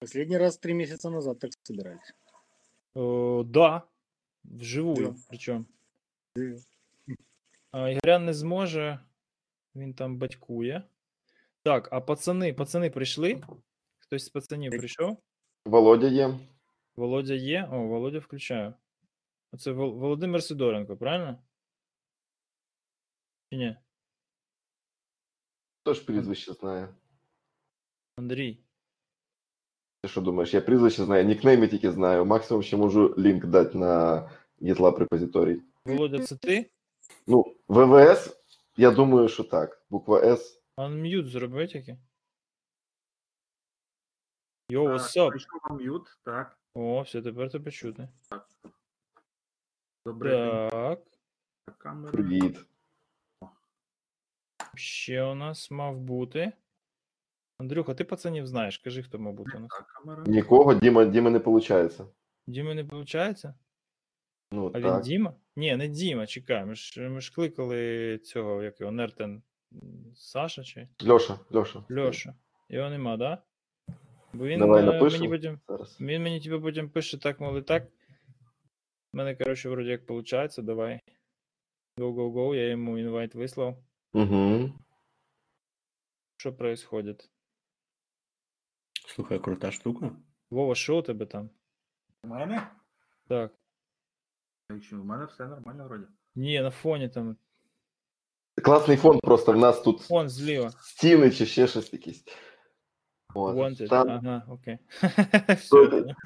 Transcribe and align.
Последний 0.00 0.38
раз 0.38 0.58
три 0.58 0.74
месяца 0.74 1.10
назад 1.10 1.38
так 1.38 1.50
собирались. 1.62 2.12
О, 2.94 3.42
да, 3.46 3.82
вживую, 4.44 5.06
Да. 5.12 5.14
причому. 5.28 5.64
Да. 6.36 6.56
А, 7.70 7.90
Ігорян 7.90 8.24
не 8.24 8.34
зможе, 8.34 9.00
він 9.74 9.94
там 9.94 10.18
батькує. 10.18 10.82
Так, 11.62 11.88
а 11.92 12.00
пацани, 12.00 12.54
пацани 12.54 12.90
прийшли? 12.90 13.42
Хтось 13.98 14.24
з 14.24 14.28
пацанів 14.28 14.70
Так. 14.70 14.78
прийшов? 14.80 15.22
Володя 15.64 16.08
є. 16.08 16.38
Володя 16.96 17.34
є? 17.34 17.68
О, 17.72 17.86
Володя 17.86 18.18
включаю. 18.18 18.74
Оце 19.52 19.72
Вол- 19.72 19.98
Володимир 19.98 20.42
Сидоренко, 20.42 20.96
правильно? 20.96 21.42
Чи 23.52 23.58
ні? 23.58 23.76
Хто 25.80 25.94
ж 25.94 26.04
прізвище 26.04 26.52
знає? 26.52 26.88
Андрій. 28.16 28.64
Ти 30.03 30.07
що 30.09 30.21
думаєш? 30.21 30.53
Я 30.53 30.61
прізвище 30.61 31.03
знаю, 31.05 31.25
нікнейми 31.25 31.67
тільки 31.67 31.91
знаю. 31.91 32.25
Максимум 32.25 32.63
ще 32.63 32.77
можу 32.77 33.15
лінк 33.17 33.45
дати 33.45 33.77
на 33.77 34.29
GitLab 34.61 34.97
репозиторій. 34.97 35.61
Володя, 35.85 36.19
це 36.19 36.35
ти? 36.35 36.69
Ну, 37.27 37.55
ВВС, 37.67 38.37
я 38.77 38.91
думаю, 38.91 39.27
що 39.29 39.43
так. 39.43 39.85
Буква 39.89 40.21
С. 40.23 40.61
Unmute 40.77 41.25
зроби 41.25 41.67
тільки. 41.67 41.97
Так, 44.69 44.79
what's 44.79 45.17
up? 45.17 45.29
Прийшов 45.29 45.59
вам 45.69 45.77
м'ют, 45.77 46.17
так. 46.23 46.57
О, 46.73 47.01
все, 47.01 47.21
тепер 47.21 47.51
тебе 47.51 47.71
чути. 47.71 48.09
Добре, 50.05 50.69
Так. 50.71 50.99
камера. 51.77 52.11
Привіт. 52.11 52.65
Ще 54.75 55.23
у 55.23 55.35
нас 55.35 55.71
мав 55.71 55.97
бути. 55.99 56.51
Андрюха, 57.61 57.93
ти 57.93 58.03
пацанів 58.03 58.47
знаєш, 58.47 58.77
кажи, 58.77 59.03
хто 59.03 59.19
мав 59.19 59.33
бути 59.33 59.57
у 59.57 59.59
нас. 59.59 59.71
Нікого, 60.27 60.73
Діма, 60.73 61.05
Діма 61.05 61.29
не 61.29 61.39
виходить. 61.39 62.01
Діма 62.47 62.73
не 62.73 62.83
виходить? 62.83 63.43
Ну, 64.51 64.71
А 64.73 64.79
він 64.79 64.87
так. 64.87 65.03
Діма? 65.03 65.33
Ні, 65.55 65.75
не 65.75 65.87
Діма, 65.87 66.27
чекай. 66.27 66.65
Ми 66.65 66.75
ж, 66.75 67.09
ми 67.09 67.21
ж 67.21 67.33
кликали 67.35 68.17
цього, 68.17 68.63
як 68.63 68.79
його, 68.79 68.91
Нертен 68.91 69.41
Саша 70.15 70.63
чи 70.63 70.87
Льоша, 71.07 71.39
Льоша. 71.55 71.83
Льоша. 71.91 72.35
Його 72.69 72.89
нема, 72.89 73.17
да? 73.17 73.37
Бо 74.33 74.45
він 74.45 74.59
Давай 74.59 74.83
е, 74.83 74.85
напишемо. 74.85 75.23
мені 75.23 75.29
потім. 75.37 75.59
Зараз. 75.67 75.97
Він 76.01 76.23
мені 76.23 76.41
тебе 76.41 76.59
потім 76.59 76.89
пише 76.89 77.17
так, 77.17 77.39
мол, 77.39 77.57
і 77.57 77.61
так. 77.61 77.83
У 79.13 79.17
мене, 79.17 79.35
коротше, 79.35 79.69
вроді 79.69 79.89
як 79.89 80.09
виходить, 80.09 80.55
давай. 80.65 80.99
Go, 81.97 82.13
go, 82.15 82.33
go, 82.33 82.55
я 82.55 82.69
йому 82.69 82.97
інвайт 82.97 83.35
вислав. 83.35 83.77
Угу. 84.13 84.71
Що 86.37 86.53
происходит? 86.53 87.29
Слухай, 89.10 89.38
крута 89.38 89.70
штука. 89.72 90.10
Вова, 90.50 90.74
що 90.74 90.98
у 90.98 91.02
тебе 91.02 91.26
там? 91.26 91.50
У 92.24 92.28
мене? 92.28 92.70
Так. 93.28 93.52
Якщо 94.70 95.00
у 95.00 95.04
мене 95.04 95.24
все 95.24 95.46
нормально 95.46 95.84
вроді. 95.88 96.04
Ні, 96.34 96.60
на 96.60 96.70
фоні 96.70 97.08
там 97.08 97.36
Класний 98.64 98.96
фон 98.96 99.18
просто 99.20 99.52
в 99.52 99.56
нас 99.56 99.80
тут 99.80 100.00
фон 100.00 100.28
зліва. 100.28 100.70
стіни 100.70 101.30
чи 101.30 101.46
ще 101.46 101.66
щось 101.66 101.92
якісь. 101.92 102.24
От. 103.34 103.56
Wanted. 103.56 103.88
Там, 103.88 104.10
Ага, 104.10 104.42
окей. 104.48 104.78
То- 105.00 105.54
Все, 105.54 105.86
поняв. 105.86 106.16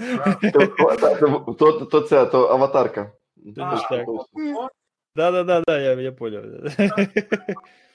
то, 0.53 1.55
то, 1.59 1.73
то, 1.73 1.87
то 1.87 2.01
це, 2.01 2.27
то 2.27 2.47
аватарка. 2.49 3.13
Думаєш, 3.37 3.81
так. 3.91 4.09
О, 4.09 4.69
Да-да-да, 5.17 5.79
я, 5.81 6.01
я 6.01 6.13
поняв. 6.13 6.45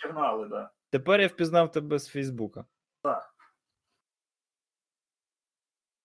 Сигнали, 0.01 0.47
да. 0.47 0.71
Тепер 0.89 1.21
я 1.21 1.27
впізнав 1.27 1.71
тебе 1.71 1.99
з 1.99 2.07
Фейсбука. 2.07 2.65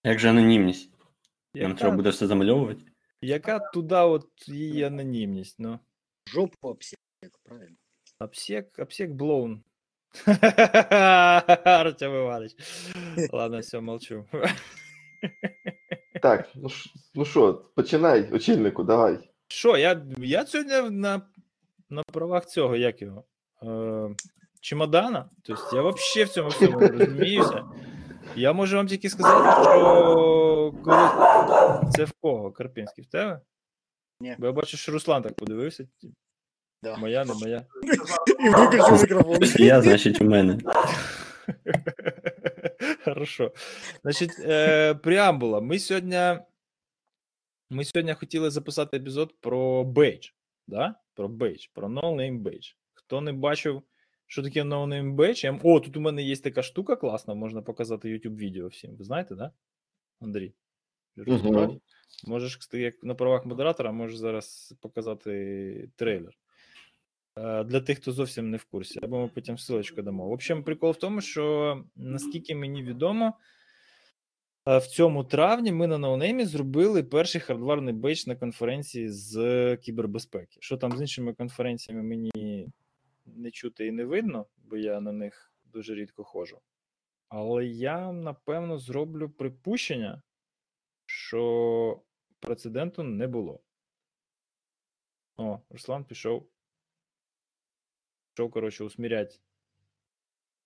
Як 0.06 0.18
же 0.18 0.30
анонімність? 0.30 0.90
Нам 1.54 1.74
треба 1.74 1.88
Яка, 1.88 1.96
буде 1.96 2.10
все 2.10 2.26
замальовувати. 2.26 2.82
яка 3.20 3.58
туди 3.58 3.94
от 3.94 4.28
її 4.48 4.82
анонімність, 4.82 5.56
ну. 5.58 5.78
Жопу 6.28 6.68
обсек, 6.68 6.98
правильно? 7.44 7.76
Обсек, 8.20 8.78
обсек 8.78 9.10
блоун. 9.10 9.62
Артем 11.64 12.14
Иванович. 12.14 12.52
Ладно, 13.32 13.58
все, 13.60 13.80
молчу. 13.80 14.24
Так, 16.22 16.48
ну 16.54 16.68
ш- 16.68 16.90
ну 17.14 17.24
що, 17.24 17.54
починай, 17.74 18.32
очільнику, 18.32 18.84
давай. 18.84 19.18
Що, 19.48 19.76
я, 19.76 20.06
я 20.18 20.46
сьогодні 20.46 20.90
на, 20.90 21.22
на 21.90 22.02
правах 22.02 22.46
цього, 22.46 22.76
як 22.76 23.02
його? 23.02 23.24
Е, 23.62 24.14
чемодана. 24.60 25.30
Тобто 25.42 25.76
я 25.76 25.82
взагалі 25.82 26.24
в 26.24 26.28
цьому 26.28 26.48
всьому 26.48 26.78
розуміюся. 26.88 27.64
Я 28.36 28.52
можу 28.52 28.76
вам 28.76 28.86
тільки 28.86 29.10
сказати, 29.10 29.62
що 29.62 30.74
коли 30.84 31.90
це 31.90 32.04
в 32.04 32.12
кого? 32.20 32.52
Карпінський, 32.52 33.04
в 33.04 33.06
тебе? 33.06 33.40
Ні. 34.20 34.36
Бо 34.38 34.46
я 34.46 34.52
бачу, 34.52 34.76
що 34.76 34.92
Руслан 34.92 35.22
так 35.22 35.34
подивився. 35.34 35.88
Да. 36.82 36.96
Моя, 36.96 37.24
не 37.24 37.34
моя. 37.34 37.66
И 38.40 38.48
выключил 38.50 39.00
микрофон. 39.00 39.38
Я, 39.58 39.82
значить, 39.82 40.20
у 40.20 40.24
мене. 40.24 40.58
Хорошо. 43.04 43.52
Значить, 44.02 44.38
е, 44.38 44.94
преамбула. 44.94 45.60
Ми 45.60 45.78
сьогодні. 45.78 46.38
Ми 47.70 47.84
сьогодні 47.84 48.14
хотіли 48.14 48.50
записати 48.50 48.96
епізод 48.96 49.34
про 49.40 49.84
badge. 49.84 50.28
Да? 50.66 50.94
Про 51.14 51.28
badge, 51.28 51.66
про 51.72 51.88
No 51.88 52.02
Name 52.02 52.42
Badge. 52.42 52.74
Хто 52.94 53.20
не 53.20 53.32
бачив, 53.32 53.82
що 54.26 54.42
таке 54.42 54.62
No 54.62 54.86
Name 54.86 55.14
Badge, 55.14 55.60
О, 55.62 55.80
тут 55.80 55.96
у 55.96 56.00
мене 56.00 56.22
є 56.22 56.36
така 56.36 56.62
штука 56.62 56.96
класна, 56.96 57.34
можна 57.34 57.62
показати 57.62 58.08
YouTube 58.08 58.36
відео 58.36 58.68
всім. 58.68 58.96
Ви 58.96 59.04
знаєте, 59.04 59.34
да? 59.34 59.52
Андрій? 60.20 60.54
Розбирав? 61.16 61.80
Можеш, 62.26 62.58
як 62.72 63.02
на 63.02 63.14
правах 63.14 63.46
модератора, 63.46 63.92
можеш 63.92 64.16
зараз 64.16 64.74
показати 64.80 65.90
трейлер. 65.96 66.32
Е, 67.38 67.64
Для 67.64 67.80
тих, 67.80 67.98
хто 67.98 68.12
зовсім 68.12 68.50
не 68.50 68.56
в 68.56 68.64
курсі, 68.64 69.00
або 69.02 69.20
ми 69.20 69.28
потім 69.28 69.56
ссылочку 69.56 70.02
дамо. 70.02 70.28
В 70.28 70.32
общем, 70.32 70.64
прикол 70.64 70.90
в 70.90 70.96
тому, 70.96 71.20
що 71.20 71.84
наскільки 71.96 72.54
мені 72.54 72.82
відомо, 72.82 73.32
е, 74.68 74.78
в 74.78 74.86
цьому 74.86 75.24
травні 75.24 75.72
ми 75.72 75.86
на 75.86 75.98
No 75.98 76.09
Name 76.09 76.32
'і 76.32 76.44
зробили 76.44 77.02
перший 77.02 77.40
hardware 77.40 77.76
'ний 77.76 77.94
бейдж 77.94 78.26
на 78.26 78.36
конференції 78.36 79.08
з 79.08 79.76
кібербезпеки. 79.76 80.58
Що 80.60 80.76
там 80.76 80.96
з 80.96 81.00
іншими 81.00 81.34
конференціями 81.34 82.02
мені 82.02 82.68
не 83.26 83.50
чути 83.50 83.86
і 83.86 83.90
не 83.90 84.04
видно, 84.04 84.46
бо 84.56 84.76
я 84.76 85.00
на 85.00 85.12
них 85.12 85.52
дуже 85.64 85.94
рідко 85.94 86.24
ходжу. 86.24 86.60
Але 87.28 87.66
я 87.66 88.12
напевно 88.12 88.78
зроблю 88.78 89.30
припущення, 89.30 90.22
що 91.06 92.02
прецеденту 92.40 93.02
не 93.02 93.26
було. 93.26 93.60
О, 95.36 95.58
Руслан 95.70 96.04
пішов. 96.04 96.48
Пішов, 98.34 98.50
коротше, 98.50 98.84
усмірять 98.84 99.40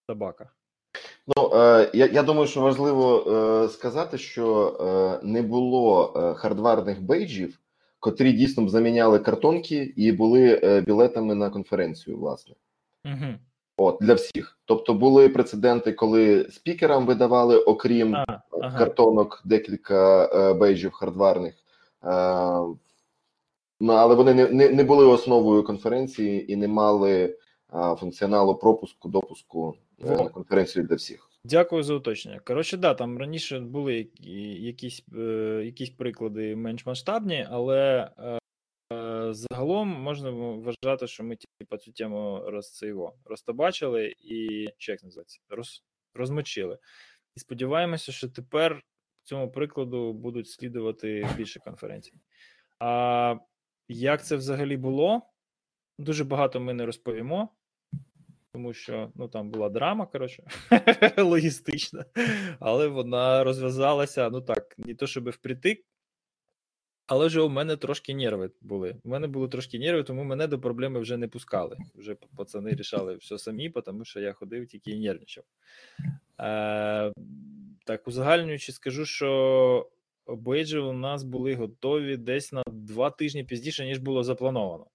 собака. 0.06 0.50
Ну, 1.26 1.50
е, 1.54 1.90
я, 1.94 2.06
я 2.06 2.22
думаю, 2.22 2.46
що 2.46 2.60
важливо 2.60 3.24
е, 3.26 3.68
сказати, 3.68 4.18
що 4.18 4.76
е, 4.80 5.26
не 5.26 5.42
було 5.42 6.12
хардварних 6.36 7.02
бейджів, 7.02 7.59
котрі 8.00 8.32
дійсно 8.32 8.64
б 8.64 8.70
заміняли 8.70 9.18
картонки 9.18 9.92
і 9.96 10.12
були 10.12 10.60
е, 10.62 10.80
білетами 10.80 11.34
на 11.34 11.50
конференцію, 11.50 12.18
власне. 12.18 12.54
Угу. 13.04 13.34
От, 13.76 13.98
для 14.00 14.14
всіх. 14.14 14.58
Тобто 14.64 14.94
були 14.94 15.28
прецеденти, 15.28 15.92
коли 15.92 16.48
спікерам 16.50 17.06
видавали, 17.06 17.56
окрім 17.58 18.14
А, 18.14 18.22
е, 18.22 18.40
ага. 18.62 18.78
картонок, 18.78 19.42
декілька 19.44 20.24
е, 20.24 20.54
бейджів 20.54 20.92
хардварних. 20.92 21.54
Е, 22.04 22.08
ну, 23.80 23.92
але 23.92 24.14
вони 24.14 24.34
не, 24.34 24.48
не, 24.48 24.68
не 24.68 24.84
були 24.84 25.06
основою 25.06 25.62
конференції 25.62 26.52
і 26.52 26.56
не 26.56 26.68
мали 26.68 27.36
е, 27.74 27.96
функціоналу 28.00 28.54
пропуску, 28.54 29.08
допуску 29.08 29.74
е, 30.04 30.10
на 30.10 30.28
конференцію 30.28 30.86
для 30.86 30.94
всіх. 30.94 31.29
Дякую 31.44 31.82
за 31.82 31.94
уточнення. 31.94 32.40
Коротше, 32.40 32.76
да, 32.76 32.94
там 32.94 33.18
раніше 33.18 33.60
були 33.60 34.08
якісь, 34.60 35.02
е, 35.16 35.62
якісь 35.64 35.90
приклади 35.90 36.56
менш 36.56 36.86
масштабні, 36.86 37.46
але 37.50 38.10
е, 38.18 38.38
загалом 39.34 39.88
можна 39.88 40.30
вважати, 40.30 41.06
що 41.06 41.24
ми 41.24 41.36
типу, 41.58 41.76
цю 41.76 41.92
тему 41.92 42.42
розцейво 42.46 43.14
розтобачили 43.24 44.14
і 44.18 44.68
що 44.78 44.92
як 44.92 45.02
називається? 45.02 45.40
Роз, 45.48 45.84
розмочили. 46.14 46.78
І 47.36 47.40
сподіваємося, 47.40 48.12
що 48.12 48.28
тепер 48.28 48.82
цьому 49.30 49.50
прикладу 49.50 50.12
будуть 50.12 50.48
слідувати 50.48 51.28
більше 51.36 51.60
конференцій. 51.60 52.14
А 52.78 53.36
як 53.88 54.24
це 54.24 54.36
взагалі 54.36 54.76
було? 54.76 55.22
Дуже 55.98 56.24
багато 56.24 56.60
ми 56.60 56.74
не 56.74 56.86
розповімо, 56.86 57.48
тому 58.52 58.72
що 58.72 59.12
ну 59.14 59.28
там 59.28 59.50
була 59.50 59.68
драма, 59.68 60.06
коротше, 60.06 60.42
логістична, 61.18 62.04
але 62.60 62.86
вона 62.86 63.44
розв'язалася, 63.44 64.30
ну 64.30 64.40
так, 64.40 64.74
не 64.78 64.94
то 64.94 65.06
щоб 65.06 65.30
впритик, 65.30 65.84
але 67.06 67.26
вже 67.26 67.40
у 67.40 67.48
мене 67.48 67.76
трошки 67.76 68.14
нерви 68.14 68.50
були. 68.60 68.96
У 69.04 69.08
мене 69.08 69.26
були 69.26 69.48
трошки 69.48 69.78
нерви, 69.78 70.02
тому 70.02 70.24
мене 70.24 70.46
до 70.46 70.60
проблеми 70.60 71.00
вже 71.00 71.16
не 71.16 71.28
пускали. 71.28 71.76
Вже 71.94 72.16
пацани 72.36 72.70
рішали 72.70 73.14
все 73.16 73.38
самі, 73.38 73.70
тому 73.70 74.04
що 74.04 74.20
я 74.20 74.32
ходив 74.32 74.66
тільки 74.66 74.90
і 74.90 75.00
нервничав. 75.00 75.44
Е, 76.40 77.12
Так, 77.84 78.08
узагальнюючи, 78.08 78.72
скажу, 78.72 79.04
що 79.04 79.90
бейджі 80.26 80.78
у 80.78 80.92
нас 80.92 81.24
були 81.24 81.54
готові 81.54 82.16
десь 82.16 82.52
на 82.52 82.62
два 82.66 83.10
тижні 83.10 83.44
пізніше, 83.44 83.84
ніж 83.84 83.98
було 83.98 84.22
заплановано. 84.22 84.86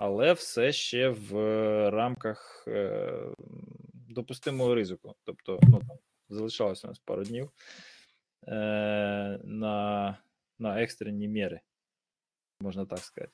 Але 0.00 0.32
все 0.32 0.72
ще 0.72 1.08
в 1.08 1.32
рамках 1.90 2.64
е, 2.68 3.12
допустимого 3.92 4.74
ризику. 4.74 5.14
Тобто, 5.24 5.58
ну, 5.62 5.80
там, 5.88 5.98
залишалося 6.28 6.86
у 6.86 6.90
нас 6.90 6.98
пару 6.98 7.24
днів 7.24 7.50
е, 8.46 8.52
на, 9.44 10.18
на 10.58 10.82
екстрені 10.82 11.28
міри, 11.28 11.60
можна 12.60 12.86
так 12.86 12.98
сказати. 12.98 13.32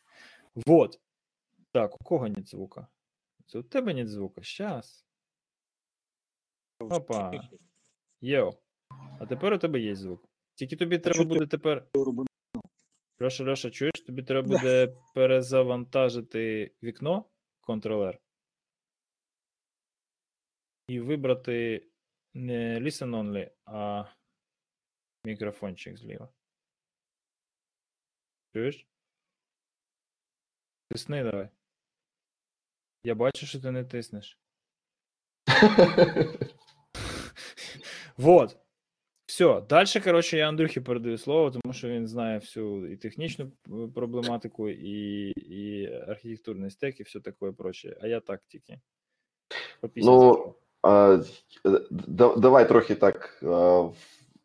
Вот. 0.55 1.00
Так, 1.73 2.00
у 2.00 2.05
кого 2.05 2.29
нет 2.29 2.49
звука? 2.49 2.87
Це 3.47 3.59
у 3.59 3.62
тебе 3.62 3.95
нет 3.95 4.09
звука. 4.09 4.43
Щас. 4.43 5.06
Опа. 6.81 7.49
Йоу. 8.21 8.53
А 9.21 9.27
тепер 9.27 9.53
у 9.53 9.59
тебе 9.59 9.81
є 9.81 9.95
звук. 9.95 10.25
Тільки 10.55 10.77
тобі 10.77 10.99
треба 10.99 11.25
буде 11.25 11.47
тепер. 11.47 11.87
Льоша, 13.23 13.44
Льоша, 13.44 13.70
чуєш, 13.70 13.93
тобі 14.06 14.23
треба 14.23 14.49
буде 14.49 14.97
перезавантажити 15.15 16.73
вікно 16.82 17.31
Ctrl-R 17.62 18.19
і 20.88 21.00
вибрати 21.00 21.88
не 22.35 22.81
Listen 22.81 23.11
Only, 23.11 23.50
а 23.65 24.05
мікрофончик 25.25 25.99
зліва. 25.99 26.32
Чуєш? 28.53 28.87
Тисни 30.91 31.25
давай. 31.25 31.49
Я 33.05 33.14
бачу, 33.14 33.47
що 33.47 33.61
ти 33.61 33.71
не 33.71 33.85
тиснеш. 33.85 34.38
Вот. 38.17 38.68
Все. 39.29 39.63
Дальше, 39.69 40.01
коротше, 40.01 40.37
я 40.37 40.49
Андрюхі 40.49 40.81
передаю 40.81 41.19
слово, 41.19 41.51
тому 41.51 41.75
що 41.75 41.89
він 41.89 42.07
знає 42.07 42.39
всю 42.39 42.93
і 42.93 42.97
технічну 42.97 43.45
е, 43.45 43.71
проблематику, 43.95 44.69
і, 44.69 45.31
і 45.31 45.87
архітектурний 46.09 46.71
стек, 46.71 47.01
і 47.01 47.03
все 47.03 47.21
таке 47.21 47.53
прочее. 47.59 47.97
А 48.01 48.07
я 48.07 48.21
так 48.21 48.41
тільки. 48.49 48.81
Ну, 49.97 50.55
А, 50.83 51.19
е, 51.67 51.81
да- 51.91 52.37
давай 52.37 52.69
трохи 52.69 52.95
так 52.95 53.43
а, 53.43 53.89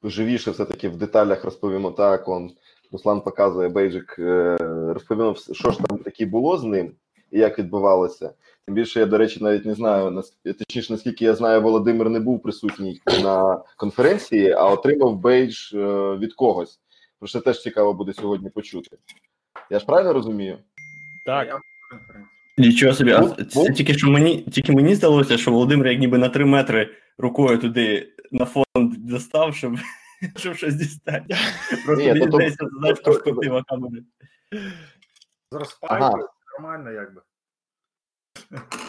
живіше, 0.04 0.52
все-таки 0.52 0.90
в 0.90 0.98
деталях 0.98 1.44
розповімо 1.44 1.92
так. 1.92 2.28
Он 2.28 2.52
Руслан 2.92 3.22
показує 3.22 3.70
бейджик, 3.70 4.16
е, 4.20 4.58
розповімо, 4.94 5.36
що 5.52 5.72
ж 5.72 5.80
там 5.80 5.98
таке 5.98 6.26
було 6.26 6.58
з 6.58 6.64
ним 6.64 6.92
і 7.32 7.40
як 7.40 7.60
відбувалося. 7.60 8.34
Тим 8.66 8.76
більше 8.76 9.00
я, 9.00 9.06
до 9.06 9.18
речі, 9.18 9.44
навіть 9.44 9.66
не 9.66 9.74
знаю, 9.74 10.12
нас- 10.12 10.38
точніше, 10.60 10.94
наскільки 10.94 11.26
я 11.26 11.36
знаю, 11.36 11.62
Володимир 11.62 12.10
не 12.10 12.20
був 12.20 12.42
присутній 12.42 13.02
на 13.24 13.64
конференції, 13.78 14.52
а 14.52 14.66
отримав 14.70 15.16
бейдж 15.20 15.74
е, 15.74 15.78
від 16.18 16.34
когось. 16.34 16.80
Про 17.20 17.28
що 17.28 17.40
теж 17.42 17.62
цікаво 17.62 17.94
буде 17.94 18.14
сьогодні 18.14 18.50
почути. 18.50 18.98
Я 19.70 19.80
ж 19.80 19.86
правильно 19.86 20.14
розумію? 20.14 20.58
Так. 21.26 21.60
Нічого 22.58 22.94
собі, 22.94 23.12
а 23.12 23.24
це 23.46 23.74
тільки 23.74 23.94
що 23.94 24.10
мені 24.10 24.42
тільки 24.42 24.72
мені 24.72 24.96
здалося, 24.96 25.38
що 25.38 25.52
Володимир 25.52 25.88
як 25.88 26.00
ніби 26.00 26.18
на 26.18 26.30
три 26.30 26.46
метри 26.46 26.90
рукою 27.18 27.58
туди 27.58 28.14
на 28.32 28.46
фонд 28.46 28.94
достав, 28.98 29.56
щоб, 29.56 29.76
щоб 30.36 30.56
щось 30.56 30.76
дістати. 30.76 31.36
Просто 31.86 32.04
Ні, 32.04 32.14
мені 32.14 32.28
здається, 32.28 32.66
знаєш, 32.80 33.00
перспектива 33.00 33.64
камери. 33.68 34.04
З 35.52 35.56
розпайкою 35.56 36.02
Ага. 36.02 36.28
нормально, 36.60 36.92
якби. 36.92 37.22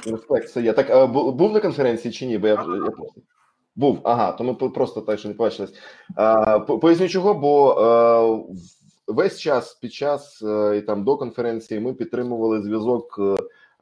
Респект, 0.06 0.50
це 0.50 0.62
є. 0.62 0.72
Так, 0.72 0.90
а, 0.90 1.06
був 1.06 1.52
на 1.52 1.60
конференції 1.60 2.14
чи 2.14 2.26
ні? 2.26 2.38
Бо 2.38 2.46
я, 2.46 2.54
вже- 2.54 2.76
я. 2.76 2.92
Був, 3.76 3.98
ага, 4.02 4.32
то 4.32 4.44
ми 4.44 4.54
просто 4.54 5.00
так, 5.00 5.18
що 5.18 5.28
не 5.28 5.34
побачились. 5.34 5.74
А, 6.16 6.58
поясню 6.60 7.08
чого, 7.08 7.34
бо 7.34 7.70
а, 7.70 8.54
весь 9.06 9.38
час 9.38 9.74
під 9.74 9.92
час 9.92 10.42
е, 10.42 10.76
і 10.76 10.80
там 10.80 11.04
до 11.04 11.16
конференції 11.16 11.80
ми 11.80 11.94
підтримували 11.94 12.62
зв'язок, 12.62 13.16
е, 13.18 13.36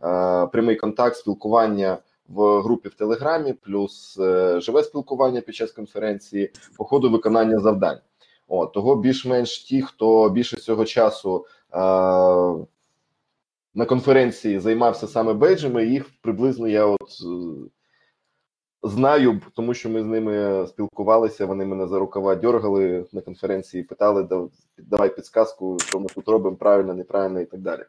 е, 0.09 0.47
прямий 0.47 0.77
контакт, 0.77 1.17
спілкування 1.17 1.99
в 2.29 2.61
групі 2.61 2.89
в 2.89 2.95
Телеграмі, 2.95 3.53
плюс 3.53 4.19
е, 4.21 4.61
живе 4.61 4.83
спілкування 4.83 5.41
під 5.41 5.55
час 5.55 5.73
конференції 5.73 6.53
по 6.77 6.85
ходу 6.85 7.11
виконання 7.11 7.59
завдань. 7.59 7.99
От, 8.49 8.73
того 8.73 8.97
більш-менш 8.97 9.59
ті, 9.59 9.83
хто 9.83 10.29
більше 10.29 10.57
цього 10.57 10.85
часу 10.85 11.47
на 13.75 13.85
конференції 13.87 14.59
займався 14.59 15.07
саме 15.07 15.33
бейджами, 15.33 15.87
їх 15.87 16.07
приблизно 16.23 16.69
я 16.69 16.87
от 16.87 17.01
е, 17.03 17.69
знаю, 18.83 19.41
тому 19.55 19.75
що 19.75 19.89
ми 19.91 20.03
з 20.03 20.07
ними 20.07 20.67
спілкувалися. 20.67 21.47
Вони 21.47 21.65
мене 21.65 21.87
за 21.87 21.99
рукава 21.99 22.35
дергали 22.35 23.07
на 23.13 23.21
конференції, 23.21 23.83
питали, 23.83 24.23
«Да- 24.23 24.49
давай 24.79 25.15
підсказку, 25.17 25.77
що 25.79 26.01
ми 26.01 26.07
тут 26.07 26.29
робимо 26.29 26.57
правильно, 26.57 26.95
неправильно 26.95 27.41
і 27.41 27.45
так 27.45 27.61
далі. 27.61 27.83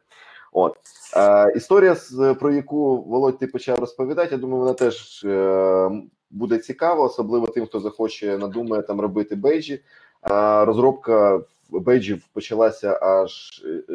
От 0.54 0.76
е, 1.18 1.54
історія, 1.56 1.96
про 2.40 2.54
яку 2.54 3.02
Володь 3.02 3.38
ти 3.38 3.48
почав 3.48 3.80
розповідати, 3.80 4.30
я 4.32 4.38
думаю, 4.38 4.60
вона 4.60 4.74
теж 4.74 5.24
е, 5.26 5.92
буде 6.30 6.58
цікава, 6.58 7.06
особливо 7.06 7.48
тим, 7.48 7.66
хто 7.66 7.80
захоче 7.80 8.38
надумає 8.38 8.84
там 8.84 9.02
робити 9.02 9.36
бейджі. 9.36 9.80
А 10.22 10.66
розробка 10.66 11.42
бейджів 11.70 12.24
почалася 12.34 13.00
аж 13.02 13.62
е, 13.90 13.94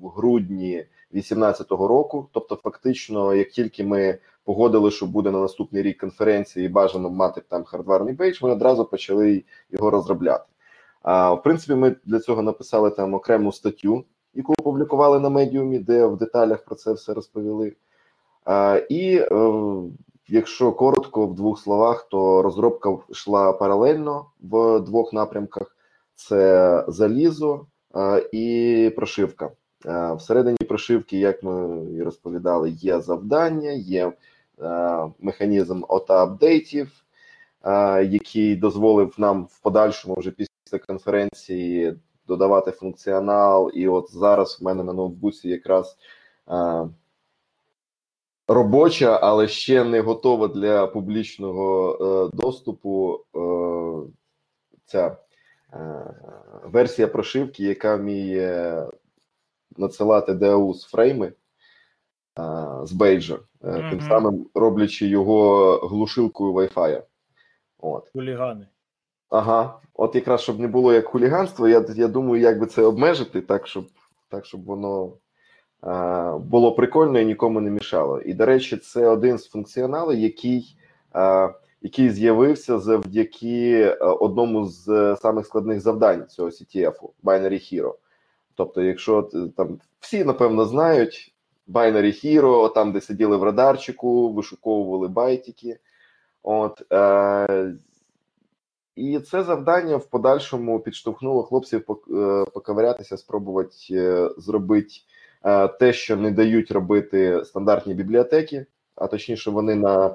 в 0.00 0.08
грудні 0.08 0.84
2018 1.10 1.70
року. 1.70 2.28
Тобто, 2.32 2.56
фактично, 2.56 3.34
як 3.34 3.48
тільки 3.48 3.84
ми 3.84 4.18
погодили, 4.44 4.90
що 4.90 5.06
буде 5.06 5.30
на 5.30 5.40
наступний 5.40 5.82
рік 5.82 6.00
конференції, 6.00 6.66
і 6.66 6.68
бажано 6.68 7.10
мати 7.10 7.42
там 7.48 7.64
hardware 7.64 7.97
'ний 7.97 8.14
бейдж, 8.14 8.42
ми 8.42 8.50
одразу 8.50 8.84
почали 8.84 9.44
його 9.70 9.90
розробляти. 9.90 10.44
А 11.02 11.32
в 11.32 11.42
принципі, 11.42 11.74
ми 11.74 11.96
для 12.04 12.18
цього 12.18 12.42
написали 12.42 12.90
там 12.90 13.14
окрему 13.14 13.52
статтю, 13.52 14.04
яку 14.34 14.52
опублікували 14.52 15.20
на 15.20 15.28
медіумі, 15.28 15.78
де 15.78 16.06
в 16.06 16.16
деталях 16.16 16.64
про 16.64 16.74
це 16.74 16.92
все 16.92 17.14
розповіли. 17.14 17.72
А, 18.44 18.80
і 18.88 19.16
е, 19.16 19.52
якщо 20.28 20.72
коротко, 20.72 21.26
в 21.26 21.34
двох 21.34 21.60
словах, 21.60 22.08
то 22.10 22.42
розробка 22.42 22.98
йшла 23.08 23.52
паралельно 23.52 24.26
в 24.40 24.80
двох 24.80 25.12
напрямках: 25.12 25.76
це 26.14 26.84
залізо 26.88 27.66
і 28.32 28.92
прошивка. 28.96 29.50
Е, 29.86 30.14
Всередині 30.14 30.56
прошивки, 30.68 31.18
як 31.18 31.42
ми 31.42 31.84
і 31.94 32.02
розповідали, 32.02 32.70
є 32.70 33.00
завдання, 33.00 33.70
є 33.70 34.06
е, 34.06 34.12
механізм 35.18 35.82
ота-апдейтів, 35.88 37.04
е, 37.62 38.04
який 38.04 38.56
дозволив 38.56 39.14
нам 39.18 39.44
в 39.44 39.58
подальшому, 39.58 40.14
вже 40.18 40.30
після 40.30 40.78
конференції, 40.86 41.94
додавати 42.28 42.70
функціонал. 42.70 43.70
І 43.74 43.88
от 43.88 44.12
зараз 44.12 44.60
в 44.60 44.64
мене 44.64 44.84
на 44.84 44.92
ноутбуці 44.92 45.48
якраз 45.48 45.96
робоча, 48.48 49.18
але 49.22 49.48
ще 49.48 49.84
не 49.84 50.00
готова 50.00 50.48
для 50.48 50.86
публічного 50.86 52.30
доступу. 52.32 53.20
Ця 54.84 55.16
версія 56.64 57.08
прошивки, 57.08 57.64
яка 57.64 57.96
вміє 57.96 58.86
надсилати 59.80 60.34
з 60.74 60.84
фрейми 60.84 61.26
е, 61.26 61.32
з 62.82 62.92
бейджа, 62.92 63.38
е, 63.64 63.90
тим 63.90 64.00
самим 64.00 64.46
роблячи 64.54 65.06
його 65.06 65.72
глушилкою 65.76 66.52
Wi-Fi. 66.52 67.02
От. 67.78 68.10
хулігани. 68.12 68.66
Ага, 69.30 69.80
от 69.94 70.14
якраз 70.14 70.40
щоб 70.40 70.60
не 70.60 70.68
було 70.68 70.92
як 70.92 71.06
хуліганство, 71.06 71.68
я, 71.68 71.84
я 71.94 72.08
думаю, 72.08 72.42
як 72.42 72.60
би 72.60 72.66
це 72.66 72.82
обмежити, 72.82 73.40
так 73.40 73.66
щоб, 73.66 73.84
так, 74.28 74.46
щоб 74.46 74.64
воно 74.64 75.12
а, 75.80 76.38
було 76.38 76.72
прикольно 76.72 77.20
і 77.20 77.26
нікому 77.26 77.60
не 77.60 77.70
мішало. 77.70 78.20
І, 78.20 78.34
до 78.34 78.46
речі, 78.46 78.76
це 78.76 79.08
один 79.08 79.38
з 79.38 79.48
функціоналів, 79.48 80.18
який, 80.18 80.76
а, 81.12 81.48
який 81.82 82.10
з'явився 82.10 82.78
завдяки 82.78 83.88
одному 84.00 84.66
з 84.66 84.88
е, 84.88 85.16
самих 85.16 85.46
складних 85.46 85.80
завдань 85.80 86.26
цього 86.26 86.48
CTF 86.48 86.94
Binary 87.24 87.52
Hero. 87.52 87.94
Тобто, 88.60 88.82
якщо 88.82 89.22
там 89.56 89.80
всі 90.00 90.24
напевно 90.24 90.64
знають 90.64 91.34
Binary 91.68 92.24
Hero, 92.24 92.72
там, 92.72 92.92
де 92.92 93.00
сиділи 93.00 93.36
в 93.36 93.42
радарчику, 93.42 94.32
вишуковували 94.32 95.08
байтики. 95.08 95.78
От, 96.42 96.92
е, 96.92 97.74
і 98.96 99.18
це 99.18 99.42
завдання 99.42 99.96
в 99.96 100.06
подальшому 100.06 100.80
підштовхнуло 100.80 101.42
хлопців 101.42 101.80
е, 101.80 102.44
поковирятися, 102.54 103.16
спробувати 103.16 103.76
е, 103.90 104.30
зробити 104.36 104.94
е, 105.44 105.68
те, 105.68 105.92
що 105.92 106.16
не 106.16 106.30
дають 106.30 106.70
робити 106.70 107.44
стандартні 107.44 107.94
бібліотеки, 107.94 108.66
а 108.94 109.06
точніше, 109.06 109.50
вони 109.50 109.74
на 109.74 110.06
е, 110.06 110.14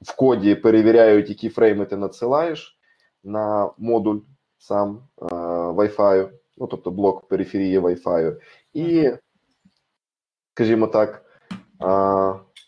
в 0.00 0.16
коді 0.16 0.54
перевіряють, 0.54 1.28
які 1.28 1.48
фрейми 1.48 1.86
ти 1.86 1.96
надсилаєш 1.96 2.78
на 3.24 3.70
модуль 3.78 4.18
сам 4.58 5.02
е, 5.22 5.24
Wi-Fi, 5.72 6.28
ну 6.56 6.66
тобто 6.66 6.90
блок 6.90 7.28
периферії 7.28 7.78
Wi-Fi. 7.78 8.36
І, 8.72 9.10
скажімо 10.54 10.86
так, 10.86 11.24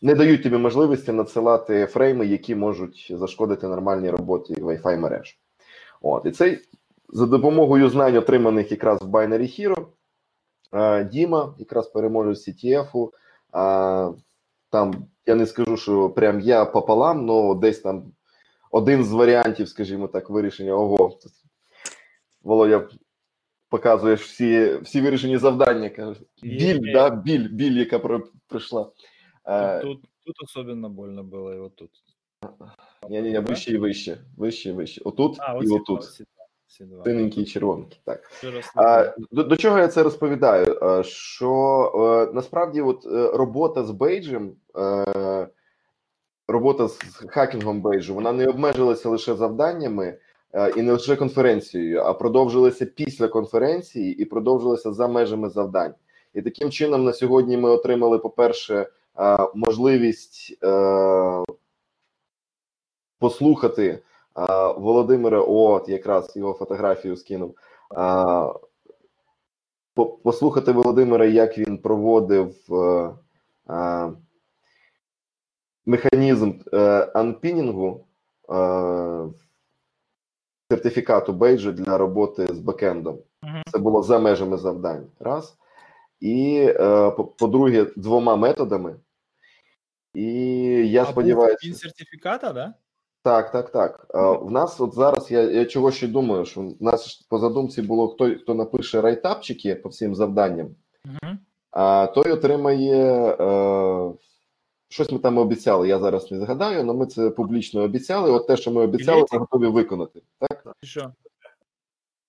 не 0.03 0.15
дають 0.15 0.43
тобі 0.43 0.57
можливості 0.57 1.13
надсилати 1.13 1.87
фрейми, 1.87 2.27
які 2.27 2.55
можуть 2.55 3.13
зашкодити 3.15 3.69
нормальній 3.69 4.11
роботі 4.11 4.55
Wi-Fi 4.55 4.99
мереж. 4.99 5.39
От, 6.03 6.27
і 6.27 6.31
цей 6.31 6.59
за 7.09 7.27
допомогою 7.27 7.89
знань, 7.89 8.17
отриманих 8.17 8.71
якраз 8.71 9.03
в 9.03 9.07
Binary 9.07 9.61
Hero, 9.61 9.87
Діма, 11.05 11.55
якраз 11.59 11.89
переможець 11.89 12.49
CTF, 12.49 13.09
е, 13.09 14.15
там 14.71 15.07
я 15.27 15.35
не 15.35 15.47
скажу, 15.47 15.77
що 15.77 16.11
прям 16.11 16.41
я 16.41 16.65
пополам, 16.65 17.31
але 17.31 17.55
десь 17.55 17.81
там 17.81 18.13
один 18.71 19.05
з 19.05 19.13
варіантів, 19.13 19.69
скажімо 19.69 20.09
так, 20.09 20.31
вирішення. 20.31 20.75
Ого, 20.75 21.19
Володя, 22.43 22.89
показуєш 23.79 24.23
всі, 24.23 24.79
всі 24.83 25.01
вирішені 25.01 25.39
завдання. 25.39 25.89
Каже, 25.91 26.21
біль, 26.43 26.81
Є. 26.87 26.93
да, 26.93 27.11
біль, 27.11 27.49
біль, 27.49 27.79
яка 27.79 27.99
про- 27.99 28.23
прийшла. 28.49 28.91
Е, 29.47 29.81
Тут, 29.81 30.01
тут 30.25 30.37
особенно 30.45 30.89
больно 30.91 31.23
было, 31.23 31.53
и 31.57 31.61
вот 31.61 31.77
тут. 31.77 31.91
ні, 33.11 33.23
ні, 33.23 33.31
ні, 33.31 33.39
вище 33.39 33.73
і 33.73 33.77
вище, 33.79 34.19
вище 34.37 34.69
і 34.69 34.73
вище. 34.73 35.01
Отут 35.05 35.37
А, 35.41 35.59
і 35.63 35.69
отут. 35.69 36.01
Всі, 36.03 36.25
всі 36.67 36.85
і 37.41 37.45
червоненький. 37.45 38.01
Так. 38.05 38.31
А, 38.77 39.15
до, 39.31 39.43
до 39.43 39.57
чого 39.57 39.79
я 39.79 39.89
це 39.89 40.03
розповідаю? 40.03 40.79
Е, 40.83 41.05
Що 41.05 41.51
е, 42.31 42.35
насправді 42.35 42.81
от 42.81 43.05
робота 43.35 43.85
з 43.85 43.91
бейджем, 43.91 44.53
робота 46.49 46.89
з 46.89 46.99
хакінгом 47.29 47.81
бейджу, 47.81 48.15
вона 48.15 48.33
не 48.33 48.47
обмежилася 48.47 49.09
лише 49.09 49.35
завданнями 49.35 50.19
і 50.77 50.83
не 50.83 50.93
лише 50.93 51.17
конференцією, 51.17 52.01
а 52.01 52.15
продовжилася 52.15 52.87
після 52.87 53.29
конференції 53.29 54.17
і 54.23 54.25
продовжилася 54.25 54.93
за 54.93 55.09
межами 55.09 55.49
завдань. 55.51 55.95
І 56.35 56.43
таким 56.43 56.71
чином 56.71 57.05
на 57.05 57.13
сьогодні 57.13 57.57
ми 57.57 57.71
отримали, 57.71 58.19
по-перше, 58.19 58.75
е, 59.19 59.39
можливість 59.55 60.59
е, 60.65 61.45
послухати 63.19 63.87
е, 63.89 64.03
Володимира, 64.79 65.41
от 65.41 65.89
якраз 65.89 66.37
його 66.37 66.53
фотографію 66.53 67.17
скинув. 67.17 67.55
е, 67.97 68.53
послухати 70.25 70.73
Володимира, 70.73 71.27
як 71.27 71.59
він 71.59 71.79
проводив 71.79 72.55
е, 72.75 73.11
е, 73.71 74.13
механізм 75.87 76.53
е, 76.73 76.79
анпінінгу 77.15 78.07
е, 78.51 78.55
сертифікату 80.75 81.33
бейджу 81.33 81.73
для 81.73 81.99
роботи 81.99 82.47
з 82.47 82.59
бекендом. 82.59 83.19
Це 83.73 83.79
було 83.79 84.03
за 84.03 84.19
межами 84.19 84.57
завдань. 84.57 85.07
Раз. 85.21 85.57
І 86.21 86.57
е, 86.69 87.11
по- 87.11 87.25
по-друге, 87.25 87.87
двома 87.97 88.37
методами. 88.37 88.97
І 90.15 90.25
я 90.91 91.03
А 91.03 91.07
сподіваюся. 91.07 91.67
він 91.69 91.75
сертифіката, 91.75 92.53
да? 92.53 92.75
Так, 93.23 93.51
так, 93.53 93.71
так. 93.71 94.07
В 94.43 94.51
нас 94.51 94.81
от 94.81 94.95
зараз 94.95 95.31
я, 95.31 95.43
я 95.43 95.65
чого 95.65 95.91
ще 95.91 96.09
думаю, 96.09 96.45
що 96.45 96.61
в 96.61 96.83
нас 96.83 97.27
по 97.31 97.39
задумці 97.39 97.83
було 97.83 98.09
хто, 98.09 98.35
хто 98.35 98.55
напише 98.55 99.01
райтапчики 99.01 99.75
по 99.75 99.89
всім 99.89 100.15
завданням, 100.15 100.69
а 101.71 102.07
той 102.07 102.33
отримає 102.33 103.05
е, 103.41 104.13
щось 104.95 105.13
ми 105.13 105.19
там 105.19 105.39
обіцяли. 105.39 105.89
Я 105.89 105.99
зараз 105.99 106.31
не 106.31 106.41
згадаю, 106.41 106.81
але 106.81 106.93
ми 106.93 107.07
це 107.07 107.31
публічно 107.31 107.83
обіцяли. 107.83 108.31
От 108.31 108.47
те, 108.47 108.57
що 108.57 108.71
ми 108.71 108.81
обіцяли, 108.81 109.17
Білетик? 109.17 109.33
ми 109.33 109.39
готові 109.39 109.67
виконати. 109.67 110.23
Так? 110.39 110.77
Що? 110.83 111.13